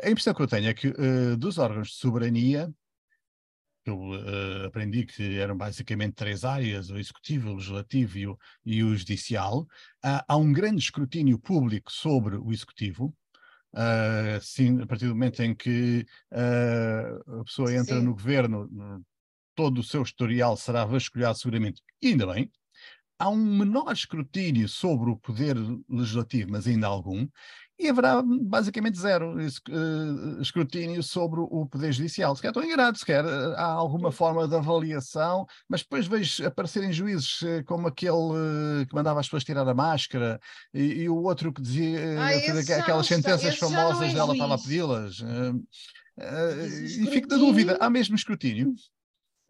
a 0.04 0.10
impressão 0.10 0.34
que 0.34 0.42
eu 0.42 0.48
tenho 0.48 0.68
é 0.68 0.74
que 0.74 0.90
uh, 0.90 1.38
dos 1.38 1.58
órgãos 1.58 1.90
de 1.90 1.96
soberania, 1.96 2.70
eu 3.90 4.00
uh, 4.00 4.66
aprendi 4.68 5.06
que 5.06 5.40
eram 5.40 5.56
basicamente 5.58 6.14
três 6.14 6.44
áreas, 6.44 6.90
o 6.90 6.98
executivo, 6.98 7.50
o 7.50 7.56
legislativo 7.56 8.18
e 8.18 8.28
o, 8.28 8.38
e 8.66 8.84
o 8.84 8.96
judicial. 8.96 9.62
Uh, 10.04 10.24
há 10.28 10.38
um 10.38 10.52
grande 10.52 10.82
escrutínio 10.82 11.40
público 11.40 11.92
sobre 11.92 12.36
o 12.36 12.52
executivo, 12.52 13.16
uh, 13.74 14.42
sim, 14.42 14.82
a 14.82 14.86
partir 14.86 15.08
do 15.08 15.14
momento 15.14 15.42
em 15.42 15.56
que 15.56 16.06
a 16.32 17.44
pessoa 17.44 17.74
entra 17.74 17.98
sim. 17.98 18.04
no 18.04 18.14
governo, 18.14 18.70
todo 19.56 19.80
o 19.80 19.84
seu 19.84 20.04
historial 20.04 20.56
será 20.56 20.86
vasculhado 20.86 21.38
seguramente, 21.38 21.82
e 22.02 22.10
ainda 22.10 22.28
bem. 22.28 22.52
Há 23.20 23.30
um 23.30 23.58
menor 23.58 23.92
escrutínio 23.92 24.70
sobre 24.70 25.10
o 25.10 25.18
poder 25.18 25.58
legislativo, 25.90 26.52
mas 26.52 26.68
ainda 26.68 26.86
algum, 26.86 27.28
e 27.80 27.90
haverá 27.90 28.24
basicamente 28.24 28.98
zero 28.98 29.36
uh, 29.38 30.42
escrutínio 30.42 31.04
sobre 31.04 31.40
o 31.40 31.66
Poder 31.68 31.92
Judicial. 31.92 32.36
Se 32.36 32.42
quer 32.42 32.48
estou 32.48 32.64
enganado, 32.64 32.98
se 32.98 33.06
quer 33.06 33.24
uh, 33.24 33.54
há 33.56 33.66
alguma 33.66 34.12
forma 34.12 34.48
de 34.48 34.56
avaliação, 34.56 35.46
mas 35.70 35.82
depois 35.82 36.08
vejo 36.08 36.46
aparecerem 36.46 36.92
juízes 36.92 37.42
uh, 37.42 37.64
como 37.66 37.88
aquele 37.88 38.86
que 38.88 38.96
mandava 38.96 39.20
as 39.20 39.28
pessoas 39.28 39.44
tirar 39.44 39.68
a 39.68 39.74
máscara 39.74 40.40
e, 40.74 41.04
e 41.04 41.10
o 41.10 41.16
outro 41.18 41.54
que 41.54 41.62
dizia 41.62 42.00
ah, 42.20 42.80
aquelas 42.80 43.06
sentenças 43.06 43.54
está, 43.54 43.68
famosas 43.68 44.10
é 44.10 44.14
dela 44.14 44.34
estava 44.34 44.56
a 44.56 44.58
pedi-las. 44.58 45.20
e 46.20 47.08
fico 47.12 47.28
na 47.28 47.38
dúvida, 47.38 47.78
há 47.80 47.90
mesmo 47.90 48.16
escrutínio? 48.16 48.74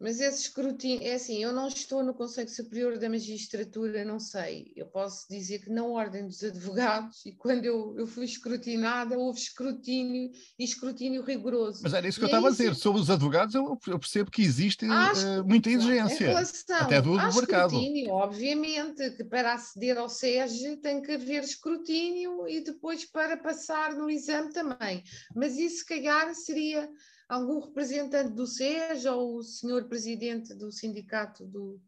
Mas 0.00 0.20
esse 0.20 0.42
escrutínio, 0.42 1.08
é 1.08 1.14
assim, 1.14 1.42
eu 1.42 1.52
não 1.52 1.66
estou 1.66 2.04
no 2.04 2.14
Conselho 2.14 2.48
Superior 2.48 2.98
da 2.98 3.08
Magistratura, 3.08 4.04
não 4.04 4.20
sei. 4.20 4.72
Eu 4.76 4.86
posso 4.86 5.26
dizer 5.28 5.58
que 5.58 5.70
na 5.70 5.84
Ordem 5.84 6.24
dos 6.24 6.42
Advogados, 6.44 7.26
e 7.26 7.32
quando 7.32 7.64
eu, 7.64 7.96
eu 7.98 8.06
fui 8.06 8.24
escrutinada, 8.24 9.18
houve 9.18 9.40
escrutínio 9.40 10.30
e 10.56 10.62
escrutínio 10.64 11.20
rigoroso. 11.22 11.80
Mas 11.82 11.94
era 11.94 12.06
isso 12.06 12.20
que 12.20 12.26
e 12.26 12.26
eu 12.26 12.28
estava 12.28 12.46
a 12.46 12.50
dizer. 12.50 12.76
Sobre 12.76 13.00
os 13.00 13.10
advogados, 13.10 13.56
eu, 13.56 13.76
eu 13.88 13.98
percebo 13.98 14.30
que 14.30 14.40
existe 14.40 14.86
uh, 14.86 15.44
muita 15.44 15.68
exigência. 15.68 16.32
até 16.78 17.02
do, 17.02 17.18
do 17.18 17.34
mercado. 17.34 17.74
escrutínio, 17.74 18.12
obviamente, 18.12 19.10
que 19.16 19.24
para 19.24 19.54
aceder 19.54 19.98
ao 19.98 20.08
SEG 20.08 20.76
tem 20.76 21.02
que 21.02 21.10
haver 21.10 21.42
escrutínio 21.42 22.48
e 22.48 22.62
depois 22.62 23.04
para 23.04 23.36
passar 23.36 23.96
no 23.96 24.08
exame 24.08 24.52
também. 24.52 25.02
Mas 25.34 25.58
isso, 25.58 25.78
se 25.78 25.86
calhar, 25.86 26.32
seria 26.36 26.88
algum 27.28 27.60
representante 27.60 28.32
do 28.32 28.46
SES 28.46 29.04
ou 29.04 29.36
o 29.36 29.42
senhor 29.42 29.86
presidente 29.88 30.54
do 30.54 30.72
sindicato 30.72 31.44
do, 31.44 31.80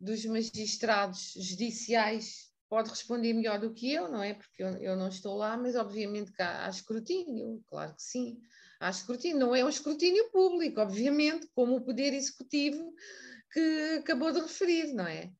dos 0.00 0.24
magistrados 0.24 1.34
judiciais 1.36 2.48
pode 2.68 2.90
responder 2.90 3.32
melhor 3.32 3.58
do 3.58 3.72
que 3.72 3.92
eu, 3.92 4.08
não 4.10 4.22
é? 4.22 4.34
Porque 4.34 4.62
eu, 4.62 4.76
eu 4.78 4.96
não 4.96 5.08
estou 5.08 5.36
lá, 5.36 5.56
mas 5.56 5.74
obviamente 5.76 6.32
que 6.32 6.42
há, 6.42 6.66
há, 6.66 6.68
escrutínio, 6.68 7.62
claro 7.66 7.94
que 7.94 8.02
sim. 8.02 8.38
Há 8.80 8.90
escrutínio, 8.90 9.38
não 9.38 9.54
é 9.54 9.64
um 9.64 9.68
escrutínio 9.68 10.30
público, 10.30 10.80
obviamente, 10.80 11.48
como 11.54 11.76
o 11.76 11.80
Poder 11.80 12.12
Executivo 12.12 12.92
que 13.52 13.96
acabou 14.00 14.30
de 14.30 14.40
referir, 14.40 14.92
não 14.92 15.06
é? 15.06 15.32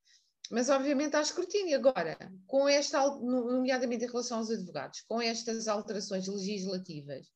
Mas 0.50 0.70
obviamente 0.70 1.14
há 1.14 1.20
escrutínio. 1.20 1.76
Agora, 1.76 2.16
com 2.46 2.66
esta, 2.68 3.04
nomeadamente 3.18 4.04
em 4.04 4.08
relação 4.08 4.38
aos 4.38 4.50
advogados, 4.50 5.02
com 5.02 5.20
estas 5.20 5.68
alterações 5.68 6.26
legislativas, 6.26 7.26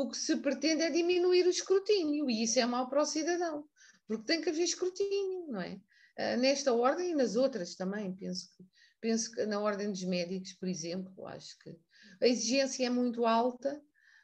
o 0.00 0.08
que 0.08 0.16
se 0.16 0.36
pretende 0.36 0.82
é 0.82 0.90
diminuir 0.90 1.44
o 1.44 1.50
escrutínio, 1.50 2.30
e 2.30 2.44
isso 2.44 2.60
é 2.60 2.64
mau 2.64 2.88
para 2.88 3.02
o 3.02 3.06
cidadão, 3.06 3.64
porque 4.06 4.24
tem 4.24 4.40
que 4.40 4.48
haver 4.48 4.62
escrutínio, 4.62 5.48
não 5.48 5.60
é? 5.60 5.80
Uh, 6.18 6.36
nesta 6.38 6.72
ordem 6.72 7.10
e 7.10 7.14
nas 7.14 7.34
outras 7.34 7.74
também, 7.74 8.14
penso 8.14 8.48
que, 8.56 8.64
penso 9.00 9.30
que 9.32 9.44
na 9.46 9.58
ordem 9.60 9.90
dos 9.90 10.04
médicos, 10.04 10.52
por 10.52 10.68
exemplo, 10.68 11.26
acho 11.26 11.58
que 11.58 11.76
a 12.20 12.28
exigência 12.28 12.86
é 12.86 12.90
muito 12.90 13.26
alta, 13.26 13.80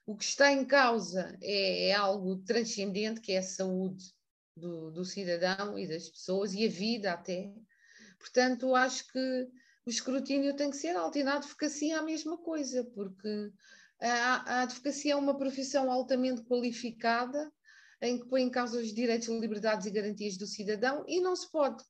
o 0.07 0.17
que 0.17 0.25
está 0.25 0.53
em 0.53 0.65
causa 0.65 1.37
é, 1.43 1.89
é 1.89 1.93
algo 1.93 2.37
transcendente, 2.45 3.21
que 3.21 3.33
é 3.33 3.39
a 3.39 3.43
saúde 3.43 4.13
do, 4.57 4.91
do, 4.91 5.05
cidadão 5.05 5.79
e 5.79 5.89
das 5.89 6.09
pessoas, 6.09 6.55
e 6.55 6.67
a 6.67 6.71
vida 6.71 7.13
até. 7.13 7.53
Portanto, 8.19 8.75
acho 8.75 9.11
que 9.11 9.49
o 9.87 9.91
escrutínio 9.91 10.55
tem 10.55 10.71
que 10.71 10.77
ser 10.77 10.95
alto 10.97 11.19
e 11.19 11.25
na 11.25 11.37
advocacia 11.37 11.99
a 11.99 12.03
mesma 12.03 12.39
coisa, 12.39 12.85
porque 12.95 13.51
a, 14.01 14.63
advocacia 14.63 15.13
é 15.13 15.17
uma 15.17 15.37
profissão 15.37 15.91
altamente 15.91 16.43
qualificada, 16.43 17.51
em 18.03 18.19
que 18.19 18.29
põe 18.29 18.43
em 18.43 18.51
causa 18.51 18.79
os 18.79 18.93
direitos, 18.93 19.29
liberdades 19.29 19.87
e 19.87 19.91
garantias 19.91 20.37
do 20.37 20.47
cidadão 20.47 21.05
e 21.09 21.21
não 21.21 21.35
se 21.35 21.51
pode, 21.51 21.83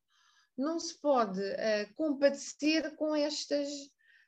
não 0.57 0.79
se 0.79 1.01
pode 1.01 1.41
uh, 1.41 1.95
compadecer 1.97 2.95
com 2.95 3.17
estas, 3.17 3.69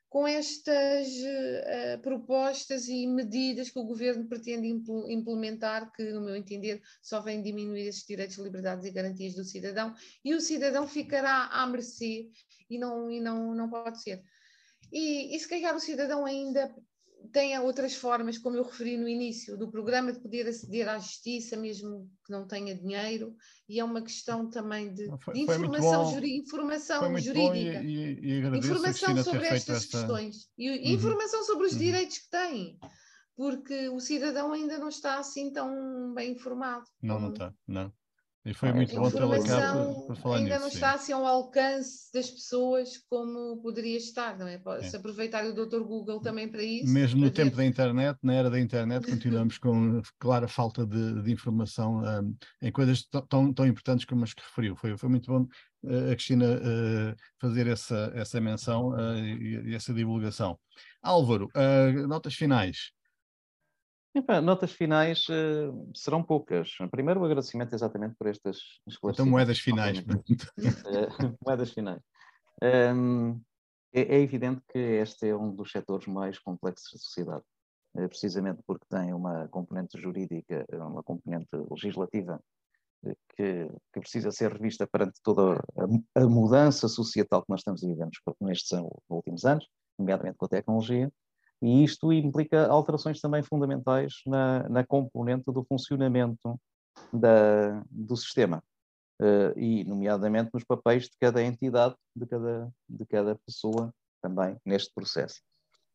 com 0.08 0.26
estas 0.26 1.06
uh, 1.08 2.02
propostas 2.02 2.88
e 2.88 3.06
medidas 3.06 3.70
que 3.70 3.78
o 3.78 3.84
governo 3.84 4.26
pretende 4.26 4.66
impl 4.66 5.08
implementar, 5.08 5.92
que, 5.92 6.02
no 6.12 6.22
meu 6.22 6.34
entender, 6.34 6.82
só 7.00 7.20
vêm 7.20 7.42
diminuir 7.42 7.86
esses 7.86 8.04
direitos, 8.04 8.38
liberdades 8.38 8.84
e 8.84 8.90
garantias 8.90 9.34
do 9.34 9.44
cidadão, 9.44 9.94
e 10.24 10.34
o 10.34 10.40
cidadão 10.40 10.88
ficará 10.88 11.46
à 11.46 11.66
mercê 11.66 12.28
e 12.68 12.78
não, 12.78 13.10
e 13.10 13.20
não, 13.20 13.54
não 13.54 13.70
pode 13.70 14.02
ser. 14.02 14.24
E, 14.90 15.36
e 15.36 15.38
se 15.38 15.48
calhar 15.48 15.74
o 15.74 15.80
cidadão 15.80 16.24
ainda 16.24 16.74
tem 17.26 17.58
outras 17.58 17.94
formas, 17.94 18.38
como 18.38 18.56
eu 18.56 18.62
referi 18.62 18.96
no 18.96 19.08
início, 19.08 19.56
do 19.56 19.70
programa 19.70 20.12
de 20.12 20.20
poder 20.20 20.46
aceder 20.48 20.88
à 20.88 20.98
justiça, 20.98 21.56
mesmo 21.56 22.10
que 22.24 22.32
não 22.32 22.46
tenha 22.46 22.74
dinheiro, 22.74 23.34
e 23.68 23.80
é 23.80 23.84
uma 23.84 24.02
questão 24.02 24.48
também 24.48 24.92
de, 24.92 25.08
foi, 25.18 25.34
de 25.34 25.40
informação, 25.40 26.12
juri, 26.12 26.36
informação 26.36 27.18
jurídica, 27.18 27.82
e, 27.82 28.18
e, 28.20 28.40
e 28.40 28.58
informação 28.58 29.22
sobre 29.22 29.46
estas 29.46 29.84
essa... 29.84 29.98
questões, 29.98 30.48
e 30.56 30.70
uhum. 30.70 30.94
informação 30.94 31.44
sobre 31.44 31.66
os 31.66 31.72
uhum. 31.72 31.78
direitos 31.78 32.18
que 32.18 32.30
tem, 32.30 32.78
porque 33.36 33.88
o 33.88 34.00
cidadão 34.00 34.52
ainda 34.52 34.78
não 34.78 34.88
está 34.88 35.18
assim 35.18 35.52
tão 35.52 36.14
bem 36.14 36.32
informado. 36.32 36.84
Não, 37.02 37.16
como... 37.16 37.26
não 37.26 37.32
está, 37.32 37.54
não. 37.66 37.92
E 38.46 38.54
foi 38.54 38.72
muito 38.72 38.94
bom 38.94 39.10
tê-la 39.10 39.42
cá 39.42 39.74
para, 40.06 40.14
falar 40.14 40.36
ainda 40.36 40.50
nisso. 40.50 40.60
não 40.60 40.68
está 40.68 40.92
assim 40.92 41.12
ao 41.12 41.26
alcance 41.26 42.12
das 42.14 42.30
pessoas 42.30 42.96
como 43.10 43.60
poderia 43.60 43.96
estar, 43.96 44.38
não 44.38 44.46
é? 44.46 44.56
Pode-se 44.56 44.94
é. 44.94 44.98
aproveitar 45.00 45.44
o 45.44 45.52
Dr. 45.52 45.80
Google 45.80 46.20
também 46.20 46.48
para 46.48 46.62
isso. 46.62 46.88
Mesmo 46.92 47.18
para 47.18 47.26
no 47.26 47.34
ver. 47.34 47.42
tempo 47.42 47.56
da 47.56 47.64
internet, 47.64 48.18
na 48.22 48.34
era 48.34 48.48
da 48.48 48.60
internet, 48.60 49.04
continuamos 49.04 49.58
com 49.58 50.00
clara 50.20 50.46
falta 50.46 50.86
de, 50.86 51.22
de 51.24 51.32
informação 51.32 52.04
um, 52.04 52.36
em 52.62 52.70
coisas 52.70 53.04
tão, 53.28 53.52
tão 53.52 53.66
importantes 53.66 54.04
como 54.04 54.22
as 54.22 54.32
que 54.32 54.42
referiu. 54.42 54.76
Foi, 54.76 54.96
foi 54.96 55.08
muito 55.08 55.26
bom 55.28 55.42
uh, 55.82 56.12
a 56.12 56.14
Cristina 56.14 56.46
uh, 56.46 57.16
fazer 57.40 57.66
essa, 57.66 58.12
essa 58.14 58.40
menção 58.40 58.90
uh, 58.90 59.18
e, 59.18 59.70
e, 59.70 59.74
essa 59.74 59.92
divulgação. 59.92 60.56
Álvaro, 61.02 61.48
notas 62.08 62.34
finais. 62.34 62.92
Notas 64.42 64.72
finais 64.72 65.26
uh, 65.28 65.90
serão 65.94 66.22
poucas. 66.22 66.70
Primeiro, 66.90 67.20
o 67.20 67.24
agradecimento 67.24 67.74
exatamente 67.74 68.14
por 68.16 68.26
estas 68.26 68.58
esclarecimentos. 68.86 69.20
Então, 69.20 69.26
moedas 69.26 69.58
finais. 69.58 69.98
uh, 69.98 71.36
moedas 71.44 71.72
finais. 71.72 72.00
Um, 72.62 73.40
é, 73.92 74.02
é, 74.16 74.20
evidente 74.20 74.62
que 74.68 74.78
este 74.78 75.28
é 75.28 75.36
um 75.36 75.54
dos 75.54 75.70
setores 75.70 76.06
mais 76.06 76.38
complexos 76.38 76.92
da 76.92 76.98
sociedade, 76.98 77.44
uh, 77.94 78.08
precisamente 78.08 78.60
porque 78.66 78.86
tem 78.88 79.12
uma 79.12 79.48
componente 79.48 80.00
jurídica, 80.00 80.64
uma 80.72 81.02
componente 81.02 81.48
legislativa 81.70 82.40
que, 83.36 83.68
que, 83.92 84.00
precisa 84.00 84.30
ser 84.30 84.52
revista 84.52 84.86
perante 84.86 85.20
toda 85.22 85.62
a, 86.14 86.22
a, 86.22 86.26
mudança 86.26 86.88
societal 86.88 87.42
que 87.42 87.50
nós 87.50 87.60
estamos 87.60 87.82
viver 87.82 88.08
nestes 88.40 88.70
últimos 89.08 89.44
anos, 89.44 89.66
nomeadamente 89.98 90.36
com 90.36 90.46
a 90.46 90.48
tecnologia, 90.48 91.12
e 91.62 91.84
isto 91.84 92.12
implica 92.12 92.66
alterações 92.66 93.20
também 93.20 93.42
fundamentais 93.42 94.14
na, 94.26 94.68
na 94.68 94.86
componente 94.86 95.44
do 95.46 95.64
funcionamento 95.64 96.60
da, 97.12 97.82
do 97.90 98.16
sistema, 98.16 98.62
uh, 99.20 99.58
e 99.58 99.84
nomeadamente 99.84 100.50
nos 100.52 100.64
papéis 100.64 101.04
de 101.04 101.16
cada 101.20 101.42
entidade, 101.42 101.94
de 102.14 102.26
cada, 102.26 102.72
de 102.88 103.06
cada 103.06 103.34
pessoa 103.46 103.92
também 104.22 104.56
neste 104.64 104.92
processo. 104.94 105.40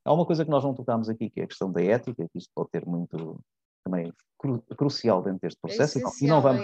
Há 0.03 0.13
uma 0.13 0.25
coisa 0.25 0.43
que 0.43 0.51
nós 0.51 0.63
não 0.63 0.73
tocámos 0.73 1.09
aqui, 1.09 1.29
que 1.29 1.41
é 1.41 1.43
a 1.43 1.47
questão 1.47 1.71
da 1.71 1.81
ética, 1.81 2.27
que 2.31 2.37
isto 2.37 2.49
pode 2.55 2.69
ter 2.71 2.85
muito 2.85 3.39
também 3.83 4.11
cru, 4.37 4.61
crucial 4.77 5.21
dentro 5.21 5.41
deste 5.41 5.59
processo, 5.59 5.99
é 5.99 6.01
e 6.21 6.27
não 6.27 6.41
vamos 6.41 6.63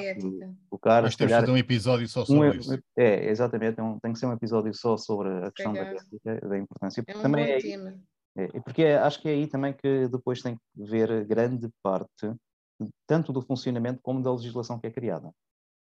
tocar. 0.69 1.03
Mas 1.03 1.15
temos 1.15 1.45
de 1.45 1.52
um 1.52 1.57
episódio 1.57 2.07
só 2.07 2.26
sobre 2.26 2.49
um, 2.49 2.52
isso. 2.52 2.80
É, 2.95 3.30
exatamente, 3.30 3.80
é 3.80 3.84
um, 3.84 3.99
tem 3.99 4.14
que 4.14 4.19
ser 4.19 4.26
um 4.26 4.34
episódio 4.34 4.74
só 4.74 4.98
sobre 4.98 5.30
a 5.30 5.52
questão 5.52 5.74
da 5.74 5.82
ética, 5.82 6.48
da 6.48 6.57
importância. 6.57 7.03
É 7.06 7.18
um 7.18 7.22
também 7.22 7.45
bom 7.45 7.52
é, 7.52 7.57
tema 7.60 7.90
é, 7.90 8.16
porque 8.64 8.84
é, 8.84 8.97
acho 8.97 9.22
que 9.22 9.27
é 9.27 9.31
aí 9.31 9.47
também 9.47 9.73
que 9.73 10.07
depois 10.07 10.41
tem 10.41 10.55
que 10.55 10.61
ver 10.76 11.26
grande 11.26 11.69
parte, 11.81 12.34
tanto 13.07 13.34
do 13.34 13.41
funcionamento 13.41 13.99
como 14.01 14.22
da 14.22 14.31
legislação 14.31 14.80
que 14.80 14.88
é 14.88 14.91
criada. 14.91 15.30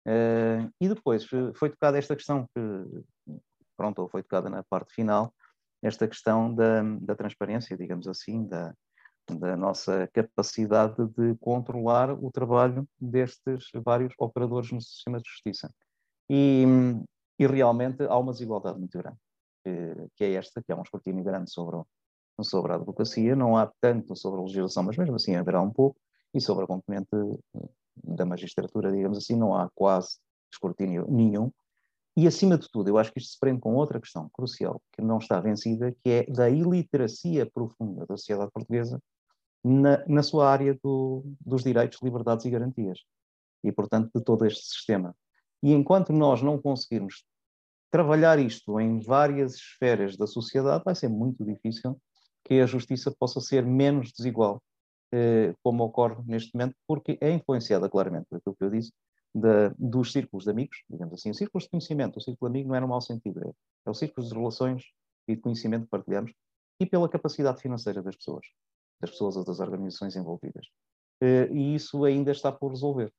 Uh, 0.06 0.70
e 0.82 0.90
depois 0.90 1.26
foi 1.56 1.70
tocada 1.70 1.98
esta 1.98 2.16
questão 2.16 2.46
que, 2.54 3.40
pronto, 3.78 4.08
foi 4.10 4.22
tocada 4.22 4.50
na 4.50 4.62
parte 4.64 4.94
final, 4.94 5.34
esta 5.82 6.08
questão 6.08 6.54
da, 6.54 6.82
da 7.02 7.16
transparência, 7.16 7.78
digamos 7.78 8.08
assim, 8.08 8.46
da, 8.46 8.74
da 9.30 9.56
nossa 9.56 10.08
capacidade 10.14 10.96
de 11.10 11.36
controlar 11.40 12.12
o 12.12 12.32
trabalho 12.32 12.88
destes 13.00 13.70
vários 13.86 14.14
operadores 14.18 14.72
no 14.72 14.82
sistema 14.82 15.20
de 15.20 15.30
justiça. 15.30 15.74
E, 16.30 16.66
e 17.40 17.48
realmente 17.48 18.04
há 18.04 18.18
uma 18.18 18.32
desigualdade 18.32 18.80
muito 18.80 18.98
grande, 18.98 19.18
que, 19.64 20.08
que, 20.16 20.24
é 20.26 20.34
esta, 20.34 20.62
que 20.62 20.72
é 20.72 20.76
um 20.76 20.82
escrutínio 20.82 21.24
grande 21.24 21.52
sobre, 21.52 21.82
sobre 22.42 22.72
a 22.72 22.76
advocacia, 22.76 23.36
não 23.36 23.58
há 23.58 23.72
tanto 23.80 24.16
sobre 24.16 24.40
a 24.40 24.44
legislação, 24.44 24.84
mas 24.84 24.98
mesmo 24.98 25.16
assim 25.16 25.36
haverá 25.36 25.62
um 25.62 25.70
pouco, 25.70 26.00
e 26.34 26.42
sobre 26.42 26.64
a 26.64 26.68
componente 26.68 27.10
da 28.04 28.26
magistratura, 28.26 28.92
digamos 28.92 29.18
assim, 29.18 29.36
não 29.36 29.56
há 29.56 29.70
quase 29.76 30.18
escrutínio 30.52 31.06
nenhum. 31.10 31.52
E, 32.16 32.28
acima 32.28 32.58
de 32.58 32.70
tudo, 32.70 32.90
eu 32.90 32.98
acho 32.98 33.12
que 33.12 33.20
isto 33.20 33.34
se 33.34 33.40
prende 33.40 33.60
com 33.60 33.76
outra 33.76 34.00
questão 34.00 34.30
crucial, 34.30 34.82
que 34.92 35.02
não 35.02 35.18
está 35.18 35.40
vencida, 35.40 35.92
que 35.92 36.10
é 36.10 36.24
da 36.26 36.50
iliteracia 36.50 37.46
profunda 37.46 38.06
da 38.06 38.16
sociedade 38.18 38.52
portuguesa 38.52 39.02
na, 39.64 40.06
na 40.08 40.22
sua 40.22 40.50
área 40.50 40.78
do, 40.84 41.24
dos 41.42 41.64
direitos, 41.64 42.00
liberdades 42.02 42.46
e 42.46 42.50
garantias. 42.52 43.00
E, 43.64 43.72
portanto, 43.72 44.12
de 44.14 44.24
todo 44.24 44.46
este 44.46 44.64
sistema. 44.64 45.16
E 45.62 45.72
enquanto 45.74 46.14
nós 46.14 46.42
não 46.42 46.62
conseguirmos 46.62 47.24
trabalhar 47.90 48.38
isto 48.38 48.80
em 48.80 49.00
várias 49.00 49.56
esferas 49.56 50.18
da 50.18 50.28
sociedade, 50.28 50.84
vai 50.84 50.94
ser 50.94 51.10
muito 51.10 51.44
difícil 51.46 52.00
que 52.46 52.60
a 52.60 52.66
justiça 52.66 53.12
possa 53.18 53.40
ser 53.40 53.66
menos 53.66 54.12
desigual, 54.12 54.62
eh, 55.14 55.54
como 55.64 55.84
ocorre 55.84 56.22
neste 56.26 56.54
momento, 56.54 56.76
porque 56.88 57.18
é 57.22 57.32
influenciada 57.32 57.90
claramente 57.90 58.26
por 58.30 58.38
aquilo 58.38 58.56
que 58.56 58.64
eu 58.64 58.70
disse, 58.70 58.92
de, 59.34 59.70
dos 59.78 60.12
círculos 60.12 60.46
de 60.46 60.52
amigos, 60.52 60.84
digamos 60.90 61.14
assim, 61.16 61.34
círculos 61.34 61.64
de 61.64 61.70
conhecimento. 61.70 62.18
O 62.18 62.22
círculo 62.22 62.50
amigo 62.50 62.70
não 62.70 62.76
é 62.76 62.80
no 62.80 62.88
mau 62.88 63.02
sentido, 63.02 63.40
é, 63.44 63.52
é 63.88 63.90
o 63.90 63.94
círculo 63.94 64.28
de 64.28 64.34
relações 64.34 64.84
e 65.28 65.36
de 65.36 65.42
conhecimento 65.42 65.86
que 65.86 65.90
partilhamos 65.90 66.32
e 66.80 66.86
pela 66.86 67.10
capacidade 67.10 67.62
financeira 67.62 68.02
das 68.02 68.16
pessoas, 68.16 68.46
das 69.00 69.12
pessoas 69.12 69.38
ou 69.38 69.46
das 69.46 69.60
organizações 69.60 70.16
envolvidas. 70.16 70.68
Eh, 71.22 71.50
e 71.52 71.76
isso 71.76 72.04
ainda 72.04 72.32
está 72.32 72.52
por 72.52 72.72
resolver. 72.72 73.12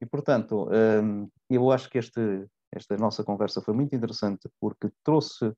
E, 0.00 0.06
portanto, 0.06 0.68
ehm, 0.72 1.28
eu 1.50 1.70
acho 1.70 1.88
que 1.90 1.98
este, 1.98 2.46
esta 2.72 2.96
nossa 2.96 3.22
conversa 3.22 3.60
foi 3.60 3.74
muito 3.74 3.94
interessante 3.94 4.48
porque 4.60 4.90
trouxe 5.02 5.52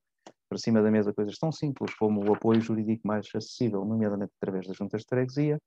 para 0.49 0.57
cima 0.57 0.81
da 0.81 0.91
mesa 0.91 1.13
coisas 1.13 1.37
tão 1.37 1.51
simples 1.51 1.93
como 1.95 2.23
o 2.23 2.33
apoio 2.33 2.61
jurídico 2.61 3.07
mais 3.07 3.27
acessível, 3.33 3.83
nomeadamente 3.85 4.31
através 4.41 4.67
das 4.67 4.77
juntas 4.77 5.01
de 5.01 5.07
freguesia 5.07 5.59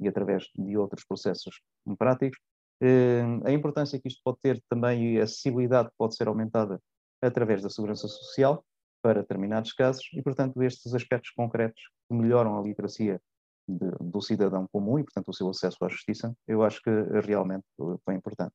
e 0.00 0.08
através 0.08 0.44
de 0.56 0.76
outros 0.76 1.04
processos 1.04 1.60
práticos, 1.98 2.38
Ehm, 2.80 3.40
a 3.46 3.52
importância 3.52 4.00
que 4.00 4.08
isto 4.08 4.20
pode 4.24 4.38
ter 4.42 4.62
também 4.68 5.14
e 5.14 5.20
a 5.20 5.24
acessibilidade 5.24 5.90
pode 5.96 6.16
ser 6.16 6.28
aumentada 6.28 6.80
através 7.22 7.62
da 7.62 7.70
segurança 7.70 8.08
social 8.08 8.64
para 9.02 9.22
determinados 9.22 9.72
casos 9.72 10.04
e, 10.12 10.22
portanto, 10.22 10.62
estes 10.62 10.94
aspectos 10.94 11.30
concretos 11.30 11.80
que 12.08 12.14
melhoram 12.14 12.58
a 12.58 12.62
literacia 12.62 13.20
de, 13.68 13.90
do 14.00 14.20
cidadão 14.20 14.66
comum 14.72 14.98
e, 14.98 15.04
portanto, 15.04 15.28
o 15.28 15.32
seu 15.32 15.48
acesso 15.48 15.78
à 15.82 15.88
justiça, 15.88 16.34
eu 16.46 16.62
acho 16.62 16.82
que 16.82 16.90
realmente 17.24 17.64
foi 18.04 18.14
importante. 18.14 18.52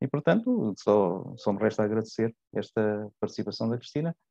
E, 0.00 0.08
portanto, 0.08 0.74
só, 0.78 1.34
só 1.36 1.52
me 1.52 1.60
resta 1.60 1.82
agradecer 1.82 2.34
esta 2.54 3.10
participação 3.20 3.68
da 3.68 3.78
Cristina, 3.78 4.10
eh, 4.10 4.29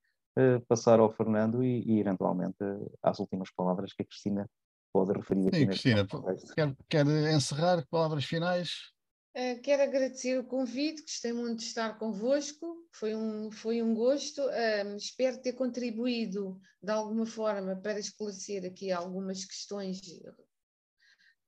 passar 0.67 0.99
ao 0.99 1.11
Fernando 1.11 1.63
e, 1.63 1.83
e, 1.83 1.99
eventualmente, 1.99 2.57
às 3.01 3.19
últimas 3.19 3.51
palavras 3.51 3.93
que 3.93 4.01
a 4.01 4.05
Cristina 4.05 4.49
pode 4.93 5.13
referir. 5.13 5.53
Sim, 5.53 5.67
Cristina, 5.67 6.07
quer, 6.55 6.75
quer 6.89 7.05
encerrar 7.33 7.85
palavras 7.89 8.25
finais? 8.25 8.91
Uh, 9.35 9.61
quero 9.61 9.83
agradecer 9.83 10.39
o 10.39 10.43
convite, 10.43 11.03
gostei 11.03 11.31
muito 11.31 11.59
de 11.59 11.65
estar 11.65 11.99
convosco, 11.99 12.87
foi 12.91 13.15
um, 13.15 13.51
foi 13.51 13.81
um 13.81 13.93
gosto. 13.93 14.41
Uh, 14.41 14.97
espero 14.97 15.39
ter 15.41 15.53
contribuído 15.53 16.59
de 16.81 16.91
alguma 16.91 17.25
forma 17.25 17.75
para 17.75 17.99
esclarecer 17.99 18.65
aqui 18.65 18.91
algumas 18.91 19.45
questões 19.45 20.01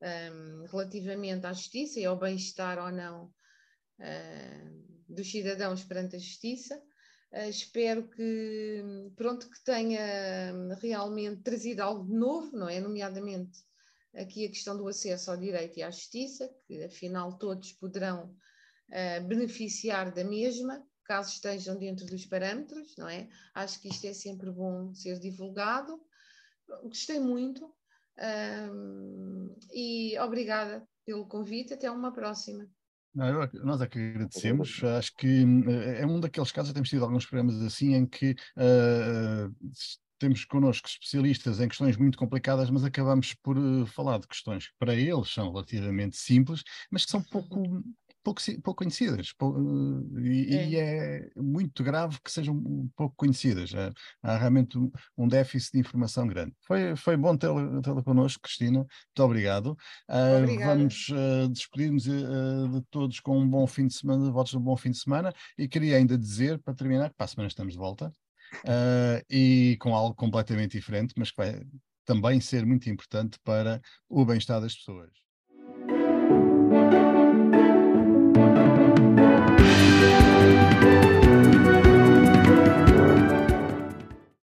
um, 0.01 0.65
relativamente 0.67 1.45
à 1.45 1.53
justiça 1.53 1.99
e 1.99 2.05
ao 2.05 2.17
bem-estar 2.17 2.77
ou 2.77 2.91
não 2.91 3.25
uh, 3.99 4.85
dos 5.09 5.29
cidadãos 5.29 5.83
perante 5.83 6.15
a 6.15 6.19
justiça. 6.19 6.81
Espero 7.49 8.07
que, 8.09 8.83
pronto, 9.15 9.49
que 9.49 9.63
tenha 9.63 10.75
realmente 10.81 11.41
trazido 11.41 11.81
algo 11.81 12.05
de 12.05 12.13
novo, 12.13 12.55
não 12.55 12.67
é? 12.67 12.79
Nomeadamente 12.79 13.59
aqui 14.13 14.45
a 14.45 14.49
questão 14.49 14.77
do 14.77 14.87
acesso 14.87 15.31
ao 15.31 15.37
direito 15.37 15.79
e 15.79 15.83
à 15.83 15.89
justiça, 15.89 16.49
que 16.65 16.83
afinal 16.83 17.37
todos 17.37 17.71
poderão 17.73 18.35
uh, 18.89 19.27
beneficiar 19.27 20.11
da 20.11 20.23
mesma, 20.23 20.85
caso 21.05 21.33
estejam 21.33 21.77
dentro 21.77 22.05
dos 22.05 22.25
parâmetros, 22.25 22.95
não 22.97 23.07
é? 23.07 23.29
Acho 23.53 23.79
que 23.81 23.89
isto 23.89 24.05
é 24.05 24.13
sempre 24.13 24.51
bom 24.51 24.93
ser 24.93 25.19
divulgado. 25.19 26.01
Gostei 26.83 27.19
muito 27.19 27.73
um, 28.71 29.55
e 29.73 30.17
obrigada 30.19 30.87
pelo 31.05 31.27
convite. 31.27 31.73
Até 31.73 31.89
uma 31.91 32.13
próxima. 32.13 32.69
Nós 33.13 33.81
é 33.81 33.87
que 33.87 33.99
agradecemos. 33.99 34.81
Acho 34.83 35.13
que 35.15 35.43
eh, 35.67 36.01
é 36.01 36.05
um 36.05 36.19
daqueles 36.19 36.51
casos, 36.51 36.73
temos 36.73 36.89
tido 36.89 37.03
alguns 37.03 37.25
programas 37.25 37.61
assim, 37.61 37.93
em 37.93 38.05
que 38.05 38.31
uh, 38.57 39.53
temos 40.17 40.45
connosco 40.45 40.87
especialistas 40.87 41.59
em 41.59 41.67
questões 41.67 41.97
muito 41.97 42.17
complicadas, 42.17 42.69
mas 42.69 42.83
acabamos 42.83 43.33
por 43.33 43.57
uh, 43.57 43.85
falar 43.87 44.19
de 44.19 44.27
questões 44.27 44.67
que 44.67 44.75
para 44.79 44.93
eles 44.95 45.29
são 45.29 45.51
relativamente 45.51 46.15
simples, 46.15 46.63
mas 46.89 47.03
que 47.03 47.11
são 47.11 47.21
pouco, 47.23 47.83
pouco, 48.23 48.41
pouco 48.63 48.83
conhecidas. 48.83 49.33
Pou, 49.33 49.57
uh, 49.57 50.19
e, 50.19 50.55
é. 50.55 50.69
e, 50.69 50.75
é. 50.75 51.29
muito 51.35 51.83
grave 51.83 52.19
que 52.23 52.31
sejam 52.31 52.89
pouco 52.95 53.15
conhecidas. 53.15 53.73
Há, 53.75 53.91
há 54.23 54.37
realmente 54.37 54.77
um, 54.77 54.91
um, 55.17 55.27
déficit 55.27 55.73
de 55.73 55.79
informação 55.79 56.27
grande. 56.27 56.53
Foi, 56.65 56.95
foi 56.95 57.17
bom 57.17 57.35
tê-la 57.35 57.81
tê 57.81 58.03
connosco, 58.03 58.41
Cristina. 58.41 58.79
Muito 58.79 59.19
obrigado. 59.19 59.77
Uh, 60.09 60.59
vamos 60.59 61.07
despedir-nos 61.51 62.03
de 62.03 62.81
todos 62.89 63.19
com 63.19 63.39
um 63.39 63.47
bom 63.47 63.65
fim 63.67 63.87
de 63.87 63.93
semana, 63.93 64.31
votos 64.31 64.51
de 64.51 64.57
um 64.57 64.61
bom 64.61 64.75
fim 64.77 64.91
de 64.91 64.97
semana. 64.97 65.33
E 65.57 65.67
queria 65.67 65.97
ainda 65.97 66.17
dizer, 66.17 66.59
para 66.59 66.73
terminar, 66.73 67.09
que 67.09 67.15
para 67.15 67.25
a 67.25 67.27
semana 67.27 67.47
estamos 67.47 67.73
de 67.73 67.79
volta 67.79 68.13
uh, 68.65 69.25
e 69.29 69.77
com 69.79 69.95
algo 69.95 70.15
completamente 70.15 70.77
diferente, 70.77 71.13
mas 71.17 71.31
que 71.31 71.37
vai 71.37 71.61
também 72.05 72.39
ser 72.39 72.65
muito 72.65 72.89
importante 72.89 73.39
para 73.43 73.81
o 74.09 74.25
bem-estar 74.25 74.59
das 74.59 74.75
pessoas. 74.75 75.11